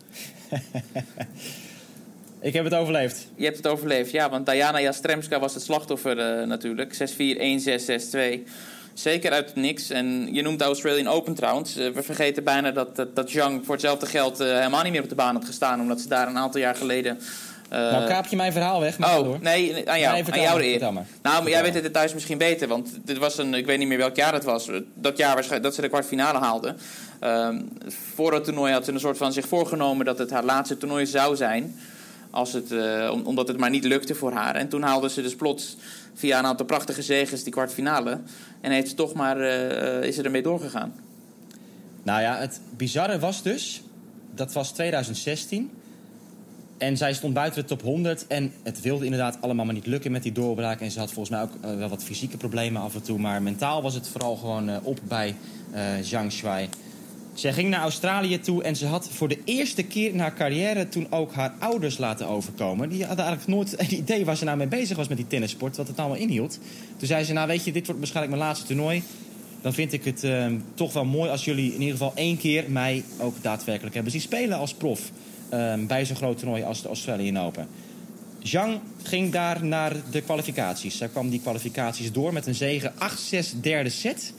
ik 2.40 2.52
heb 2.52 2.64
het 2.64 2.74
overleefd. 2.74 3.28
Je 3.34 3.44
hebt 3.44 3.56
het 3.56 3.66
overleefd, 3.66 4.10
ja. 4.10 4.30
Want 4.30 4.46
Diana 4.46 4.80
Jastremska 4.80 5.38
was 5.40 5.54
het 5.54 5.62
slachtoffer 5.62 6.40
uh, 6.40 6.46
natuurlijk. 6.46 6.94
6-4, 6.94 6.96
1-6, 6.96 8.44
6-2. 8.44 8.50
Zeker 8.94 9.32
uit 9.32 9.46
het 9.46 9.56
niks. 9.56 9.90
En 9.90 10.34
je 10.34 10.42
noemt 10.42 10.58
de 10.58 10.64
Australian 10.64 11.08
Open 11.08 11.34
trouwens. 11.34 11.76
Uh, 11.76 11.88
we 11.88 12.02
vergeten 12.02 12.44
bijna 12.44 12.70
dat, 12.70 12.96
dat, 12.96 13.16
dat 13.16 13.30
Zhang 13.30 13.64
voor 13.64 13.74
hetzelfde 13.74 14.06
geld 14.06 14.38
helemaal 14.38 14.82
niet 14.82 14.92
meer 14.92 15.02
op 15.02 15.08
de 15.08 15.14
baan 15.14 15.34
had 15.34 15.44
gestaan. 15.44 15.80
Omdat 15.80 16.00
ze 16.00 16.08
daar 16.08 16.28
een 16.28 16.38
aantal 16.38 16.60
jaar 16.60 16.74
geleden... 16.74 17.20
Uh, 17.72 17.78
nou, 17.78 18.06
kaap 18.06 18.26
je 18.26 18.36
mijn 18.36 18.52
verhaal 18.52 18.80
weg. 18.80 18.98
Maar 18.98 19.18
oh, 19.18 19.24
door. 19.24 19.38
nee, 19.40 19.88
aan 19.88 20.00
jou, 20.00 20.14
nee, 20.14 20.32
aan 20.32 20.40
jou 20.40 20.60
de 20.60 20.66
eer. 20.66 20.80
Nou, 20.80 21.04
maar 21.22 21.48
jij 21.48 21.62
weet 21.62 21.74
het 21.74 21.92
thuis 21.92 22.14
misschien 22.14 22.38
beter. 22.38 22.68
Want 22.68 22.98
dit 23.04 23.18
was 23.18 23.38
een, 23.38 23.54
ik 23.54 23.66
weet 23.66 23.78
niet 23.78 23.88
meer 23.88 23.98
welk 23.98 24.16
jaar 24.16 24.32
het 24.32 24.44
was. 24.44 24.70
Dat 24.94 25.16
jaar 25.16 25.60
dat 25.60 25.74
ze 25.74 25.80
de 25.80 25.88
kwartfinale 25.88 26.38
haalde. 26.38 26.74
Um, 27.24 27.68
voor 28.14 28.32
het 28.32 28.44
toernooi 28.44 28.72
had 28.72 28.84
ze 28.84 28.92
een 28.92 29.00
soort 29.00 29.16
van 29.16 29.32
zich 29.32 29.48
voorgenomen 29.48 30.06
dat 30.06 30.18
het 30.18 30.30
haar 30.30 30.44
laatste 30.44 30.78
toernooi 30.78 31.06
zou 31.06 31.36
zijn. 31.36 31.76
Als 32.30 32.52
het, 32.52 32.70
uh, 32.70 33.14
omdat 33.24 33.48
het 33.48 33.58
maar 33.58 33.70
niet 33.70 33.84
lukte 33.84 34.14
voor 34.14 34.32
haar. 34.32 34.54
En 34.54 34.68
toen 34.68 34.82
haalde 34.82 35.10
ze 35.10 35.22
dus 35.22 35.34
plots 35.34 35.76
via 36.14 36.38
een 36.38 36.44
aantal 36.44 36.66
prachtige 36.66 37.02
zegens 37.02 37.42
die 37.42 37.52
kwartfinale. 37.52 38.20
En 38.60 38.70
heeft 38.70 38.88
ze 38.88 38.94
toch 38.94 39.14
maar, 39.14 39.40
uh, 39.40 40.02
is 40.02 40.14
ze 40.14 40.22
ermee 40.22 40.42
doorgegaan. 40.42 40.94
Nou 42.02 42.20
ja, 42.20 42.36
het 42.36 42.60
bizarre 42.76 43.18
was 43.18 43.42
dus, 43.42 43.82
dat 44.34 44.52
was 44.52 44.72
2016. 44.72 45.70
En 46.78 46.96
zij 46.96 47.14
stond 47.14 47.34
buiten 47.34 47.62
de 47.62 47.68
top 47.68 47.82
100. 47.82 48.26
En 48.26 48.52
het 48.62 48.80
wilde 48.80 49.04
inderdaad 49.04 49.38
allemaal 49.40 49.64
maar 49.64 49.74
niet 49.74 49.86
lukken 49.86 50.12
met 50.12 50.22
die 50.22 50.32
doorbraak. 50.32 50.80
En 50.80 50.90
ze 50.90 50.98
had 50.98 51.12
volgens 51.12 51.36
mij 51.36 51.42
ook 51.42 51.76
wel 51.78 51.88
wat 51.88 52.04
fysieke 52.04 52.36
problemen 52.36 52.82
af 52.82 52.94
en 52.94 53.02
toe. 53.02 53.18
Maar 53.18 53.42
mentaal 53.42 53.82
was 53.82 53.94
het 53.94 54.08
vooral 54.08 54.36
gewoon 54.36 54.82
op 54.82 54.98
bij 55.08 55.34
Zhang 56.02 56.32
Shuai. 56.32 56.68
Zij 57.40 57.52
ging 57.52 57.68
naar 57.68 57.80
Australië 57.80 58.40
toe 58.40 58.62
en 58.62 58.76
ze 58.76 58.86
had 58.86 59.08
voor 59.10 59.28
de 59.28 59.38
eerste 59.44 59.82
keer 59.82 60.10
in 60.10 60.20
haar 60.20 60.34
carrière 60.34 60.88
toen 60.88 61.06
ook 61.10 61.32
haar 61.32 61.54
ouders 61.58 61.98
laten 61.98 62.28
overkomen. 62.28 62.88
Die 62.88 63.04
hadden 63.04 63.24
eigenlijk 63.24 63.56
nooit 63.56 63.80
een 63.80 63.98
idee 63.98 64.24
waar 64.24 64.36
ze 64.36 64.44
nou 64.44 64.56
mee 64.56 64.66
bezig 64.66 64.96
was 64.96 65.08
met 65.08 65.16
die 65.16 65.26
tennissport, 65.26 65.76
wat 65.76 65.88
het 65.88 65.98
allemaal 65.98 66.16
inhield. 66.16 66.58
Toen 66.96 67.08
zei 67.08 67.24
ze, 67.24 67.32
nou 67.32 67.46
weet 67.46 67.64
je, 67.64 67.72
dit 67.72 67.84
wordt 67.84 68.00
waarschijnlijk 68.00 68.36
mijn 68.36 68.48
laatste 68.48 68.66
toernooi. 68.66 69.02
Dan 69.60 69.72
vind 69.72 69.92
ik 69.92 70.04
het 70.04 70.24
uh, 70.24 70.46
toch 70.74 70.92
wel 70.92 71.04
mooi 71.04 71.30
als 71.30 71.44
jullie 71.44 71.66
in 71.74 71.80
ieder 71.80 71.96
geval 71.96 72.12
één 72.14 72.36
keer 72.36 72.64
mij 72.70 73.04
ook 73.18 73.34
daadwerkelijk 73.42 73.94
hebben 73.94 74.12
zien 74.12 74.20
spelen 74.20 74.58
als 74.58 74.74
prof. 74.74 75.10
Um, 75.54 75.86
bij 75.86 76.04
zo'n 76.04 76.16
groot 76.16 76.38
toernooi 76.38 76.62
als 76.62 76.82
de 76.82 76.88
Australian 76.88 77.38
Open. 77.38 77.68
Zhang 78.38 78.78
ging 79.02 79.32
daar 79.32 79.64
naar 79.64 79.96
de 80.10 80.20
kwalificaties. 80.20 80.96
Zij 80.96 81.08
kwam 81.08 81.30
die 81.30 81.40
kwalificaties 81.40 82.12
door 82.12 82.32
met 82.32 82.46
een 82.46 82.54
zege 82.54 82.92
8-6 83.54 83.60
derde 83.60 83.90
set 83.90 84.32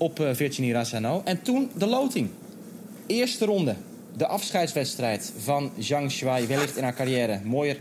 op 0.00 0.20
uh, 0.20 0.28
Virginie 0.32 0.72
Razzano. 0.72 1.22
En 1.24 1.42
toen 1.42 1.70
de 1.76 1.86
loting. 1.86 2.28
Eerste 3.06 3.44
ronde. 3.44 3.74
De 4.16 4.26
afscheidswedstrijd 4.26 5.32
van 5.38 5.70
Zhang 5.78 6.10
Shuai. 6.10 6.46
Wellicht 6.46 6.76
in 6.76 6.82
haar 6.82 6.94
carrière. 6.94 7.40
Mooier 7.44 7.76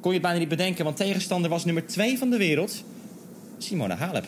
kon 0.00 0.10
je 0.10 0.18
het 0.18 0.22
bijna 0.22 0.38
niet 0.38 0.48
bedenken. 0.48 0.84
Want 0.84 0.96
tegenstander 0.96 1.50
was 1.50 1.64
nummer 1.64 1.86
2 1.86 2.18
van 2.18 2.30
de 2.30 2.36
wereld. 2.36 2.84
Simona 3.58 3.96
Halep. 3.96 4.24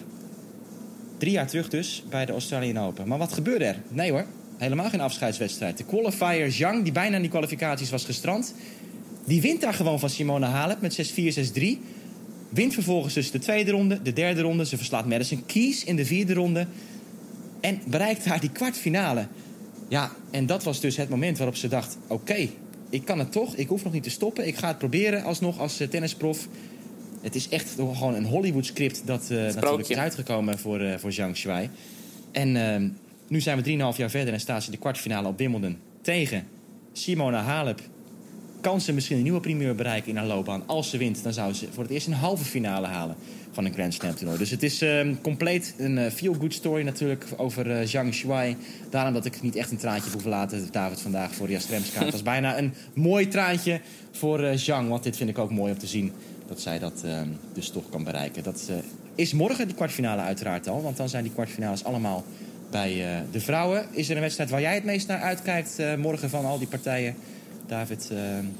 Drie 1.18 1.32
jaar 1.32 1.46
terug 1.46 1.68
dus 1.68 2.04
bij 2.10 2.26
de 2.26 2.32
Australian 2.32 2.86
Open. 2.86 3.08
Maar 3.08 3.18
wat 3.18 3.32
gebeurde 3.32 3.64
er? 3.64 3.76
Nee 3.88 4.10
hoor. 4.10 4.26
Helemaal 4.56 4.88
geen 4.90 5.00
afscheidswedstrijd. 5.00 5.78
De 5.78 5.84
qualifier 5.84 6.52
Zhang, 6.52 6.82
die 6.82 6.92
bijna 6.92 7.16
in 7.16 7.22
die 7.22 7.30
kwalificaties 7.30 7.90
was 7.90 8.04
gestrand... 8.04 8.54
Die 9.28 9.40
wint 9.40 9.60
daar 9.60 9.74
gewoon 9.74 9.98
van 9.98 10.10
Simone 10.10 10.46
Halep 10.46 10.80
met 10.80 11.12
6-4, 11.12 11.14
6-3. 11.54 11.62
Wint 12.48 12.74
vervolgens 12.74 13.14
dus 13.14 13.30
de 13.30 13.38
tweede 13.38 13.70
ronde, 13.70 14.02
de 14.02 14.12
derde 14.12 14.40
ronde. 14.40 14.66
Ze 14.66 14.76
verslaat 14.76 15.06
Madison 15.06 15.42
Keys 15.46 15.84
in 15.84 15.96
de 15.96 16.04
vierde 16.04 16.34
ronde. 16.34 16.66
En 17.60 17.80
bereikt 17.86 18.24
daar 18.24 18.40
die 18.40 18.50
kwartfinale. 18.50 19.26
Ja, 19.88 20.10
en 20.30 20.46
dat 20.46 20.64
was 20.64 20.80
dus 20.80 20.96
het 20.96 21.08
moment 21.08 21.36
waarop 21.36 21.56
ze 21.56 21.68
dacht... 21.68 21.96
oké, 22.06 22.48
ik 22.90 23.04
kan 23.04 23.18
het 23.18 23.32
toch, 23.32 23.54
ik 23.54 23.68
hoef 23.68 23.84
nog 23.84 23.92
niet 23.92 24.02
te 24.02 24.10
stoppen. 24.10 24.46
Ik 24.46 24.56
ga 24.56 24.68
het 24.68 24.78
proberen 24.78 25.22
alsnog 25.22 25.58
als 25.58 25.80
uh, 25.80 25.88
tennisprof. 25.88 26.48
Het 27.20 27.34
is 27.34 27.48
echt 27.48 27.70
gewoon 27.70 28.14
een 28.14 28.24
Hollywood-script... 28.24 29.02
dat 29.04 29.28
uh, 29.32 29.38
natuurlijk 29.38 29.88
is 29.88 29.96
uitgekomen 29.96 30.58
voor, 30.58 30.80
uh, 30.80 30.94
voor 30.96 31.12
Zhang 31.12 31.36
Shuai. 31.36 31.70
En 32.32 32.56
ehm, 32.56 32.88
nu 33.28 33.40
zijn 33.40 33.62
we 33.62 33.92
3,5 33.92 33.96
jaar 33.96 34.10
verder 34.10 34.34
en 34.34 34.40
staat 34.40 34.60
ze 34.60 34.66
in 34.66 34.72
de 34.72 34.80
kwartfinale 34.80 35.28
op 35.28 35.38
Wimbledon... 35.38 35.76
tegen 36.00 36.46
Simona 36.92 37.42
Halep 37.42 37.80
kan 38.60 38.80
ze 38.80 38.92
misschien 38.92 39.16
een 39.16 39.22
nieuwe 39.22 39.40
primeur 39.40 39.74
bereiken 39.74 40.10
in 40.10 40.16
haar 40.16 40.26
loopbaan. 40.26 40.62
Als 40.66 40.90
ze 40.90 40.98
wint, 40.98 41.22
dan 41.22 41.32
zou 41.32 41.52
ze 41.52 41.66
voor 41.72 41.82
het 41.82 41.92
eerst 41.92 42.06
een 42.06 42.12
halve 42.12 42.44
finale 42.44 42.86
halen 42.86 43.16
van 43.52 43.64
een 43.64 43.72
Grand 43.72 43.94
Slam 43.94 44.14
toernooi. 44.14 44.38
Dus 44.38 44.50
het 44.50 44.62
is 44.62 44.82
uh, 44.82 45.14
compleet 45.22 45.74
een 45.78 45.96
uh, 45.96 46.06
feel-good 46.10 46.54
story 46.54 46.84
natuurlijk 46.84 47.24
over 47.36 47.66
uh, 47.66 47.86
Zhang 47.86 48.14
Shuai. 48.14 48.56
Daarom 48.90 49.14
dat 49.14 49.24
ik 49.24 49.42
niet 49.42 49.56
echt 49.56 49.70
een 49.70 49.76
traantje 49.76 50.10
hoef 50.10 50.24
laten, 50.24 50.68
David, 50.70 51.00
vandaag 51.00 51.34
voor 51.34 51.50
Jastremska. 51.50 52.00
het 52.04 52.12
was 52.12 52.22
bijna 52.22 52.58
een 52.58 52.74
mooi 52.94 53.28
traantje 53.28 53.80
voor 54.10 54.58
Zhang, 54.58 54.88
want 54.88 55.02
dit 55.02 55.16
vind 55.16 55.30
ik 55.30 55.38
ook 55.38 55.50
mooi 55.50 55.72
om 55.72 55.78
te 55.78 55.86
zien 55.86 56.12
dat 56.46 56.60
zij 56.60 56.78
dat 56.78 57.02
ehm, 57.04 57.28
dus 57.52 57.70
toch 57.70 57.88
kan 57.90 58.04
bereiken. 58.04 58.42
Dat 58.42 58.70
is 59.14 59.32
morgen 59.32 59.66
die 59.66 59.76
kwartfinale 59.76 60.22
uiteraard 60.22 60.68
al, 60.68 60.82
want 60.82 60.96
dan 60.96 61.08
zijn 61.08 61.22
die 61.22 61.32
kwartfinales 61.32 61.84
allemaal 61.84 62.24
bij 62.70 63.04
de 63.30 63.40
vrouwen. 63.40 63.86
Is 63.90 64.08
er 64.08 64.16
een 64.16 64.22
wedstrijd 64.22 64.50
waar 64.50 64.60
jij 64.60 64.74
het 64.74 64.84
meest 64.84 65.08
naar 65.08 65.20
uitkijkt 65.20 65.78
morgen 65.96 66.30
van 66.30 66.44
al 66.44 66.58
die 66.58 66.68
partijen? 66.68 67.14
David, 67.68 68.08
uh, 68.12 68.18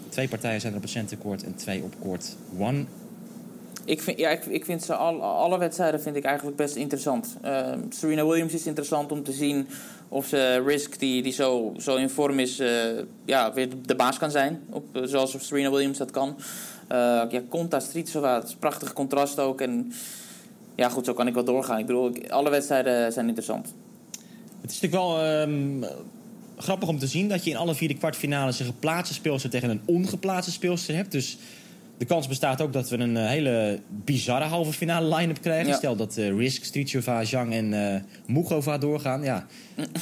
twee 0.09 0.29
partijen 0.29 0.61
zijn 0.61 0.73
er 0.73 0.79
op 0.79 0.85
het 0.85 0.95
centercourt 0.95 1.45
en 1.45 1.55
twee 1.55 1.83
op 1.83 1.95
court 2.03 2.37
one. 2.59 2.85
Ik 3.85 4.03
vind, 4.03 4.19
ja, 4.19 4.31
ik, 4.31 4.47
ik 4.47 4.65
vind 4.65 4.85
ze 4.85 4.95
al, 4.95 5.23
alle 5.23 5.59
wedstrijden 5.59 6.01
vind 6.01 6.17
ik 6.17 6.25
eigenlijk 6.25 6.57
best 6.57 6.77
interessant. 6.77 7.37
Uh, 7.45 7.73
Serena 7.89 8.27
Williams 8.27 8.53
is 8.53 8.67
interessant 8.67 9.13
om 9.13 9.23
te 9.23 9.33
zien 9.33 9.69
of 10.09 10.27
ze 10.27 10.63
Risk, 10.67 10.99
die, 10.99 11.23
die 11.23 11.33
zo, 11.33 11.75
zo 11.79 11.97
in 11.97 12.11
vorm 12.11 12.39
is, 12.39 12.61
uh, 12.61 12.69
ja, 13.25 13.53
weer 13.53 13.69
de 13.87 13.95
baas 13.95 14.19
kan 14.19 14.31
zijn. 14.31 14.61
Op, 14.71 14.85
zoals 15.03 15.47
Serena 15.47 15.71
Williams 15.71 15.99
dat 15.99 16.11
kan. 16.11 16.37
ja, 16.89 17.43
Conta, 17.49 17.81
Stritsova, 17.81 18.35
het 18.35 18.45
is 18.45 18.53
een 18.53 18.59
prachtig 18.59 18.93
contrast 18.93 19.39
ook. 19.39 19.61
En 19.61 19.93
ja, 20.75 20.89
goed, 20.89 21.05
zo 21.05 21.13
kan 21.13 21.27
ik 21.27 21.35
wel 21.35 21.45
doorgaan. 21.45 21.79
Ik 21.79 21.87
bedoel, 21.87 22.13
alle 22.29 22.51
wedstrijden 22.51 23.13
zijn 23.13 23.27
interessant. 23.27 23.75
Het 24.61 24.71
is 24.71 24.81
natuurlijk 24.81 25.03
wel... 25.03 25.43
Um 25.43 25.85
grappig 26.59 26.89
om 26.89 26.99
te 26.99 27.07
zien 27.07 27.29
dat 27.29 27.45
je 27.45 27.51
in 27.51 27.57
alle 27.57 27.75
vier 27.75 27.89
de 27.89 27.95
kwartfinales 27.95 28.61
een 28.61 28.67
geplaatste 28.67 29.15
speelster 29.15 29.51
tegen 29.51 29.71
een 29.71 29.81
ongeplaatste 29.85 30.53
speelster 30.53 30.95
hebt. 30.95 31.13
Dus 31.13 31.39
de 31.99 32.05
kans 32.05 32.29
bestaat 32.29 32.61
ook 32.61 32.73
dat 32.73 32.91
we 32.91 32.99
een 32.99 33.17
uh, 33.17 33.27
hele 33.27 33.79
bizarre 34.05 34.45
halve 34.45 34.73
finale 34.73 35.15
line-up 35.17 35.41
krijgen. 35.41 35.75
Stel 35.75 35.97
dat 35.97 36.17
uh, 36.19 36.37
Risk, 36.37 36.65
Strichova, 36.65 37.25
Zhang 37.25 37.53
en 37.53 37.73
uh, 37.73 37.95
Mugova 38.27 38.79
doorgaan. 38.79 39.23
Ja, 39.23 39.47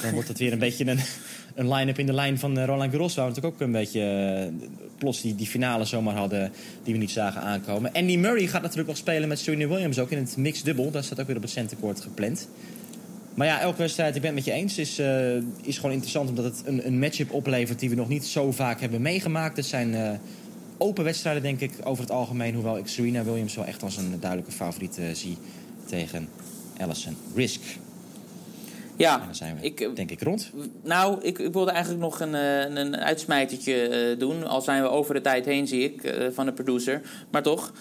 dan 0.01 0.11
wordt 0.13 0.27
het 0.27 0.37
weer 0.37 0.51
een 0.51 0.59
beetje 0.59 0.87
een, 0.87 0.99
een 1.55 1.73
line-up 1.73 1.99
in 1.99 2.05
de 2.05 2.13
lijn 2.13 2.39
van 2.39 2.59
Roland 2.59 2.91
Garros. 2.91 3.15
Waar 3.15 3.25
we 3.25 3.29
natuurlijk 3.31 3.55
ook 3.55 3.67
een 3.67 3.73
beetje 3.73 4.51
plots 4.97 5.21
die, 5.21 5.35
die 5.35 5.47
finale 5.47 5.85
zomaar 5.85 6.15
hadden 6.15 6.51
die 6.83 6.93
we 6.93 6.99
niet 6.99 7.11
zagen 7.11 7.41
aankomen. 7.41 7.91
Andy 7.93 8.15
Murray 8.15 8.47
gaat 8.47 8.61
natuurlijk 8.61 8.87
nog 8.87 8.97
spelen 8.97 9.27
met 9.27 9.39
Serena 9.39 9.67
Williams 9.67 9.99
ook 9.99 10.11
in 10.11 10.17
het 10.17 10.37
mixed 10.37 10.65
dubbel. 10.65 10.91
Dat 10.91 11.05
staat 11.05 11.19
ook 11.19 11.27
weer 11.27 11.35
op 11.35 11.41
het 11.41 11.51
centercourt 11.51 12.01
gepland. 12.01 12.47
Maar 13.37 13.47
ja, 13.47 13.59
elke 13.59 13.77
wedstrijd, 13.77 14.15
ik 14.15 14.21
ben 14.21 14.35
het 14.35 14.45
met 14.45 14.53
je 14.53 14.59
eens, 14.61 14.77
is, 14.77 14.99
uh, 14.99 15.35
is 15.61 15.75
gewoon 15.75 15.91
interessant 15.91 16.29
omdat 16.29 16.45
het 16.45 16.61
een, 16.65 16.87
een 16.87 16.99
matchup 16.99 17.31
oplevert 17.31 17.79
die 17.79 17.89
we 17.89 17.95
nog 17.95 18.07
niet 18.07 18.25
zo 18.25 18.51
vaak 18.51 18.79
hebben 18.79 19.01
meegemaakt. 19.01 19.57
Het 19.57 19.65
zijn 19.65 19.93
uh, 19.93 20.11
open 20.77 21.03
wedstrijden, 21.03 21.43
denk 21.43 21.59
ik, 21.59 21.71
over 21.83 22.03
het 22.03 22.11
algemeen. 22.11 22.53
Hoewel 22.53 22.77
ik 22.77 22.87
Serena 22.87 23.23
Williams 23.23 23.55
wel 23.55 23.65
echt 23.65 23.83
als 23.83 23.97
een 23.97 24.19
duidelijke 24.19 24.51
favoriet 24.51 24.97
uh, 24.99 25.05
zie 25.13 25.37
tegen 25.85 26.29
Allison 26.77 27.17
Risk. 27.35 27.61
Ja, 28.95 29.19
en 29.19 29.25
dan 29.25 29.35
zijn 29.35 29.55
we, 29.55 29.65
ik, 29.65 29.95
denk 29.95 30.11
ik, 30.11 30.21
rond. 30.21 30.51
Nou, 30.83 31.21
ik, 31.21 31.39
ik 31.39 31.53
wilde 31.53 31.71
eigenlijk 31.71 32.01
nog 32.03 32.19
een, 32.19 32.33
een, 32.33 32.75
een 32.75 32.95
uitsmijtertje 32.95 34.15
doen. 34.19 34.47
Al 34.47 34.61
zijn 34.61 34.81
we 34.81 34.89
over 34.89 35.13
de 35.13 35.21
tijd 35.21 35.45
heen, 35.45 35.67
zie 35.67 35.83
ik, 35.83 36.15
van 36.33 36.45
de 36.45 36.53
producer. 36.53 37.01
Maar 37.31 37.43
toch. 37.43 37.73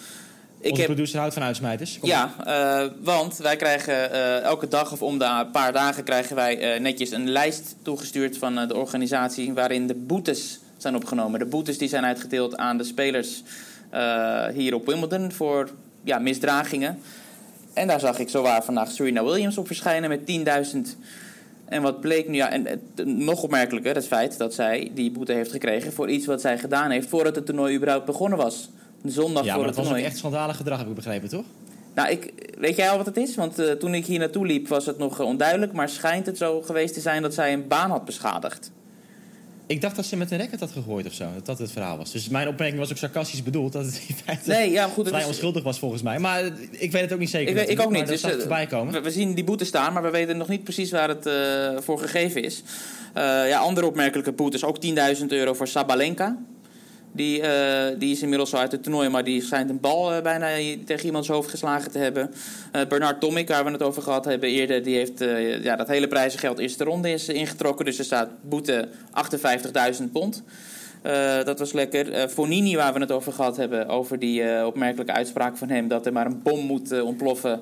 Ik 0.60 0.70
Onze 0.70 0.82
heb... 0.82 0.90
producer 0.90 1.18
houdt 1.18 1.34
van 1.34 1.42
uitsmijters. 1.42 1.98
Kom 1.98 2.08
ja, 2.08 2.34
uh, 2.46 2.92
want 3.02 3.36
wij 3.36 3.56
krijgen 3.56 4.10
uh, 4.12 4.40
elke 4.40 4.68
dag 4.68 4.92
of 4.92 5.02
om 5.02 5.18
de 5.18 5.46
paar 5.52 5.72
dagen 5.72 6.04
krijgen 6.04 6.36
wij 6.36 6.74
uh, 6.74 6.80
netjes 6.80 7.10
een 7.10 7.30
lijst 7.30 7.76
toegestuurd 7.82 8.38
van 8.38 8.54
de 8.68 8.76
organisatie 8.76 9.52
waarin 9.52 9.86
de 9.86 9.94
boetes 9.94 10.58
zijn 10.76 10.96
opgenomen. 10.96 11.38
De 11.38 11.46
boetes 11.46 11.78
die 11.78 11.88
zijn 11.88 12.04
uitgedeeld 12.04 12.56
aan 12.56 12.78
de 12.78 12.84
spelers 12.84 13.42
hier 14.54 14.74
op 14.74 14.86
Wimbledon 14.86 15.32
voor 15.32 15.70
ja, 16.04 16.18
misdragingen. 16.18 16.98
En 17.74 17.86
daar 17.86 18.00
zag 18.00 18.18
ik 18.18 18.28
zowaar 18.28 18.64
vandaag 18.64 18.90
Serena 18.90 19.24
Williams 19.24 19.58
op 19.58 19.66
verschijnen 19.66 20.08
met 20.08 20.20
10.000. 20.74 20.78
En 21.64 21.82
wat 21.82 22.00
bleek 22.00 22.28
nu, 22.28 22.34
ja, 22.34 22.50
en 22.50 22.66
nog 23.04 23.42
opmerkelijker, 23.42 23.94
het 23.94 24.06
feit 24.06 24.38
dat 24.38 24.54
zij 24.54 24.90
die 24.94 25.10
boete 25.10 25.32
heeft 25.32 25.50
gekregen 25.50 25.92
voor 25.92 26.10
iets 26.10 26.26
wat 26.26 26.40
zij 26.40 26.58
gedaan 26.58 26.90
heeft 26.90 27.08
voordat 27.08 27.34
het 27.34 27.46
toernooi 27.46 27.74
überhaupt 27.74 28.06
begonnen 28.06 28.38
was 28.38 28.68
zondag 29.10 29.44
ja, 29.44 29.50
voor 29.50 29.58
maar 29.58 29.68
het 29.68 29.76
dat 29.76 29.86
was 29.88 29.98
ook 29.98 30.04
echt 30.04 30.16
schandalig 30.16 30.56
gedrag, 30.56 30.78
heb 30.78 30.88
ik 30.88 30.94
begrepen, 30.94 31.28
toch? 31.28 31.44
Nou, 31.96 32.10
ik, 32.10 32.32
weet 32.58 32.76
jij 32.76 32.90
al 32.90 32.96
wat 32.96 33.06
het 33.06 33.16
is? 33.16 33.34
Want 33.34 33.60
uh, 33.60 33.70
toen 33.70 33.94
ik 33.94 34.06
hier 34.06 34.18
naartoe 34.18 34.46
liep 34.46 34.68
was 34.68 34.86
het 34.86 34.98
nog 34.98 35.20
uh, 35.20 35.26
onduidelijk. 35.26 35.72
Maar 35.72 35.88
schijnt 35.88 36.26
het 36.26 36.38
zo 36.38 36.62
geweest 36.62 36.94
te 36.94 37.00
zijn 37.00 37.22
dat 37.22 37.34
zij 37.34 37.52
een 37.52 37.68
baan 37.68 37.90
had 37.90 38.04
beschadigd. 38.04 38.70
Ik 39.66 39.80
dacht 39.80 39.96
dat 39.96 40.06
ze 40.06 40.16
met 40.16 40.30
een 40.30 40.38
racket 40.38 40.60
had 40.60 40.70
gegooid 40.70 41.06
of 41.06 41.12
zo. 41.12 41.24
Dat 41.34 41.46
dat 41.46 41.58
het 41.58 41.72
verhaal 41.72 41.96
was. 41.96 42.12
Dus 42.12 42.28
mijn 42.28 42.48
opmerking 42.48 42.80
was 42.80 42.90
ook 42.90 42.96
sarcastisch 42.96 43.42
bedoeld. 43.42 43.72
Dat 43.72 43.84
het 43.84 44.02
in 44.08 44.14
feite 44.24 44.50
nee, 44.50 44.70
ja, 44.70 44.86
goed, 44.86 45.08
vrij 45.08 45.20
is... 45.20 45.26
onschuldig 45.26 45.62
was 45.62 45.78
volgens 45.78 46.02
mij. 46.02 46.18
Maar 46.18 46.44
ik 46.70 46.92
weet 46.92 47.02
het 47.02 47.12
ook 47.12 47.18
niet 47.18 47.30
zeker. 47.30 47.48
Ik, 47.48 47.54
weet, 47.54 47.68
ik 47.68 47.80
ook 47.80 47.90
niet. 47.90 48.06
Dus, 48.06 48.24
uh, 48.24 48.68
komen. 48.68 48.92
We, 48.92 49.00
we, 49.00 49.10
zien 49.10 49.34
die 49.34 49.44
boete 49.44 49.64
staan, 49.64 49.92
maar 49.92 50.02
we 50.02 50.10
weten 50.10 50.36
nog 50.36 50.48
niet 50.48 50.64
precies 50.64 50.90
waar 50.90 51.08
het 51.08 51.30
voor 51.84 51.98
gegeven 51.98 52.42
is. 52.42 52.62
ja, 53.14 53.58
andere 53.58 53.86
opmerkelijke 53.86 54.32
boetes. 54.32 54.64
Ook 54.64 54.78
10.000 55.18 55.26
euro 55.26 55.54
voor 55.54 55.68
Sabalenka. 55.68 56.38
Die, 57.16 57.40
uh, 57.40 57.84
die 57.98 58.12
is 58.12 58.22
inmiddels 58.22 58.54
al 58.54 58.60
uit 58.60 58.72
het 58.72 58.82
toernooi, 58.82 59.08
maar 59.08 59.24
die 59.24 59.42
schijnt 59.42 59.70
een 59.70 59.80
bal 59.80 60.16
uh, 60.16 60.22
bijna 60.22 60.48
tegen 60.84 61.06
iemands 61.06 61.28
hoofd 61.28 61.50
geslagen 61.50 61.90
te 61.90 61.98
hebben. 61.98 62.30
Uh, 62.72 62.86
Bernard 62.88 63.20
Tomic, 63.20 63.48
waar 63.48 63.64
we 63.64 63.70
het 63.70 63.82
over 63.82 64.02
gehad 64.02 64.24
hebben 64.24 64.48
eerder, 64.48 64.82
die 64.82 64.96
heeft 64.96 65.24
ja, 65.62 65.76
dat 65.76 65.88
hele 65.88 66.08
prijzengeld 66.08 66.58
eerste 66.58 66.84
ronde 66.84 67.10
is 67.10 67.28
ingetrokken. 67.28 67.84
Dus 67.84 67.98
er 67.98 68.04
staat 68.04 68.28
boete 68.42 68.88
58.000 69.98 70.04
pond. 70.12 70.42
dat 71.44 71.58
was 71.58 71.72
lekker. 71.72 72.28
Fonini, 72.28 72.76
waar 72.76 72.92
we 72.92 73.00
het 73.00 73.12
over 73.12 73.32
gehad 73.32 73.56
hebben, 73.56 73.88
over 73.88 74.18
die 74.18 74.66
opmerkelijke 74.66 75.12
uitspraak 75.12 75.56
van 75.56 75.68
hem 75.68 75.88
dat 75.88 76.06
er 76.06 76.12
maar 76.12 76.26
een 76.26 76.42
bom 76.42 76.66
moet 76.66 77.02
ontploffen 77.02 77.60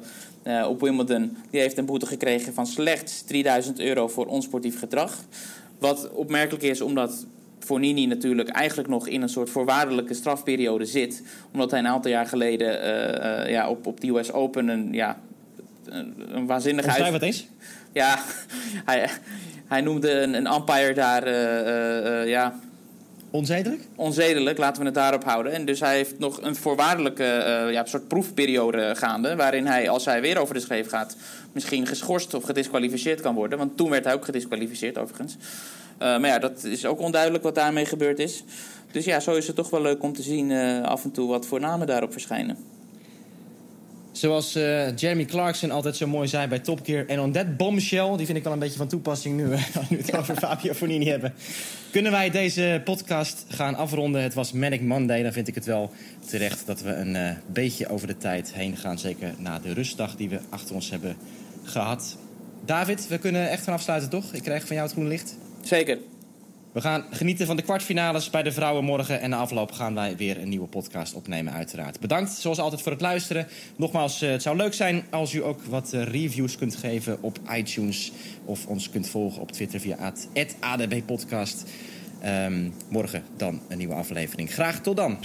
op 0.68 0.80
Wimbledon. 0.80 1.36
Die 1.50 1.60
heeft 1.60 1.78
een 1.78 1.86
boete 1.86 2.06
gekregen 2.06 2.54
van 2.54 2.66
slechts 2.66 3.22
3000 3.22 3.80
euro 3.80 4.08
voor 4.08 4.26
onsportief 4.26 4.78
gedrag. 4.78 5.14
Wat 5.78 6.10
opmerkelijk 6.12 6.64
is, 6.64 6.80
omdat 6.80 7.26
Fornini 7.64 8.07
natuurlijk 8.07 8.48
eigenlijk 8.48 8.88
nog 8.88 9.09
in 9.09 9.22
een 9.22 9.29
soort 9.29 9.50
voorwaardelijke 9.50 10.14
strafperiode 10.14 10.87
zit. 10.87 11.22
Omdat 11.53 11.70
hij 11.70 11.81
een 11.81 11.87
aantal 11.87 12.11
jaar 12.11 12.27
geleden 12.27 12.68
uh, 12.68 13.44
uh, 13.44 13.50
ja, 13.50 13.68
op, 13.68 13.87
op 13.87 14.00
de 14.00 14.09
US 14.09 14.33
Open 14.33 14.68
een, 14.68 14.92
ja, 14.92 15.20
een, 15.85 16.14
een 16.29 16.46
waanzinnige... 16.46 16.90
Uit... 16.90 17.12
wat 17.12 17.22
eens? 17.22 17.46
Ja, 17.92 18.18
hij, 18.90 19.09
hij 19.66 19.81
noemde 19.81 20.11
een, 20.11 20.35
een 20.35 20.55
umpire 20.55 20.94
daar... 20.94 21.27
Uh, 21.27 22.29
ja, 22.29 22.59
Onzedelijk? 23.35 23.83
Onzedelijk, 23.94 24.59
laten 24.59 24.81
we 24.81 24.87
het 24.87 24.94
daarop 24.94 25.24
houden. 25.24 25.53
En 25.53 25.64
dus 25.64 25.81
hij 25.81 25.96
heeft 25.96 26.18
nog 26.18 26.42
een 26.42 26.57
voorwaardelijke 26.57 27.44
uh, 27.66 27.72
ja, 27.72 27.85
soort 27.85 28.09
proefperiode 28.09 28.94
gaande. 28.96 29.37
Waarin 29.37 29.66
hij, 29.66 29.88
als 29.88 30.05
hij 30.05 30.20
weer 30.20 30.38
over 30.38 30.55
de 30.55 30.61
schreef 30.61 30.88
gaat, 30.88 31.16
misschien 31.53 31.87
geschorst 31.87 32.35
of 32.35 32.44
gedisqualificeerd 32.44 33.20
kan 33.20 33.35
worden. 33.35 33.59
Want 33.59 33.77
toen 33.77 33.90
werd 33.90 34.05
hij 34.05 34.14
ook 34.14 34.24
gedisqualificeerd, 34.24 34.98
overigens. 34.98 35.37
Uh, 35.94 35.98
maar 35.98 36.26
ja, 36.26 36.38
dat 36.38 36.64
is 36.64 36.87
ook 36.87 37.00
onduidelijk 37.00 37.44
wat 37.44 37.54
daarmee 37.54 37.85
gebeurd 37.85 38.18
is. 38.18 38.44
Dus 38.90 39.04
ja, 39.04 39.20
zo 39.20 39.35
is 39.35 39.46
het 39.46 39.57
toch 39.57 39.70
wel 39.70 39.83
leuk 39.83 40.02
om 40.02 40.12
te 40.12 40.22
zien 40.22 40.50
uh, 40.50 40.83
af 40.83 41.04
en 41.04 41.11
toe 41.11 41.28
wat 41.28 41.46
voor 41.46 41.61
namen 41.61 41.87
daarop 41.87 42.12
verschijnen. 42.12 42.57
Zoals 44.12 44.57
uh, 44.57 44.96
Jeremy 44.96 45.24
Clarkson 45.24 45.70
altijd 45.70 45.96
zo 45.96 46.07
mooi 46.07 46.28
zei 46.28 46.46
bij 46.46 46.59
Top 46.59 46.80
Gear. 46.83 47.07
En 47.07 47.20
on 47.20 47.33
that 47.33 47.57
bombshell, 47.57 48.16
die 48.16 48.26
vind 48.26 48.38
ik 48.38 48.44
wel 48.44 48.52
een 48.52 48.59
beetje 48.59 48.78
van 48.78 48.88
toepassing 48.88 49.37
nu, 49.37 49.46
we 49.48 49.59
het 49.88 50.16
over 50.16 50.37
Fabio 50.37 50.72
Fonini 50.72 51.09
hebben. 51.09 51.35
Kunnen 51.90 52.12
wij 52.12 52.30
deze 52.30 52.80
podcast 52.85 53.44
gaan 53.48 53.74
afronden? 53.74 54.22
Het 54.22 54.35
was 54.35 54.52
Manic 54.52 54.80
Monday, 54.80 55.22
dan 55.22 55.33
vind 55.33 55.48
ik 55.48 55.54
het 55.54 55.64
wel 55.64 55.90
terecht 56.26 56.66
dat 56.66 56.83
we 56.83 56.90
een 56.90 57.37
beetje 57.46 57.88
over 57.88 58.07
de 58.07 58.16
tijd 58.16 58.53
heen 58.53 58.76
gaan. 58.76 58.99
Zeker 58.99 59.34
na 59.38 59.59
de 59.59 59.72
rustdag 59.72 60.16
die 60.16 60.28
we 60.28 60.38
achter 60.49 60.74
ons 60.74 60.90
hebben 60.90 61.16
gehad. 61.62 62.16
David, 62.64 63.09
we 63.09 63.18
kunnen 63.18 63.51
echt 63.51 63.64
gaan 63.64 63.74
afsluiten, 63.74 64.11
toch? 64.11 64.32
Ik 64.32 64.42
krijg 64.42 64.66
van 64.66 64.76
jou 64.76 64.82
het 64.82 64.92
groene 64.92 65.11
licht. 65.11 65.36
Zeker. 65.64 65.98
We 66.74 66.80
gaan 66.80 67.04
genieten 67.10 67.46
van 67.46 67.56
de 67.56 67.62
kwartfinales 67.62 68.30
bij 68.30 68.42
de 68.42 68.52
vrouwen 68.52 68.84
morgen. 68.84 69.20
En 69.20 69.30
na 69.30 69.36
afloop 69.36 69.72
gaan 69.72 69.94
wij 69.94 70.16
weer 70.16 70.40
een 70.40 70.48
nieuwe 70.48 70.66
podcast 70.66 71.14
opnemen, 71.14 71.52
uiteraard. 71.52 72.00
Bedankt 72.00 72.30
zoals 72.30 72.58
altijd 72.58 72.82
voor 72.82 72.92
het 72.92 73.00
luisteren. 73.00 73.46
Nogmaals, 73.76 74.22
eh, 74.22 74.30
het 74.30 74.42
zou 74.42 74.56
leuk 74.56 74.74
zijn 74.74 75.04
als 75.10 75.32
u 75.32 75.44
ook 75.44 75.62
wat 75.62 75.92
eh, 75.92 76.02
reviews 76.02 76.56
kunt 76.56 76.76
geven 76.76 77.22
op 77.22 77.38
iTunes. 77.56 78.12
Of 78.44 78.66
ons 78.66 78.90
kunt 78.90 79.08
volgen 79.08 79.42
op 79.42 79.52
Twitter 79.52 79.80
via 79.80 80.12
@adbpodcast. 80.60 81.64
Ehm, 82.20 82.70
morgen 82.88 83.22
dan 83.36 83.60
een 83.68 83.78
nieuwe 83.78 83.94
aflevering. 83.94 84.52
Graag 84.52 84.80
tot 84.80 84.96
dan. 84.96 85.18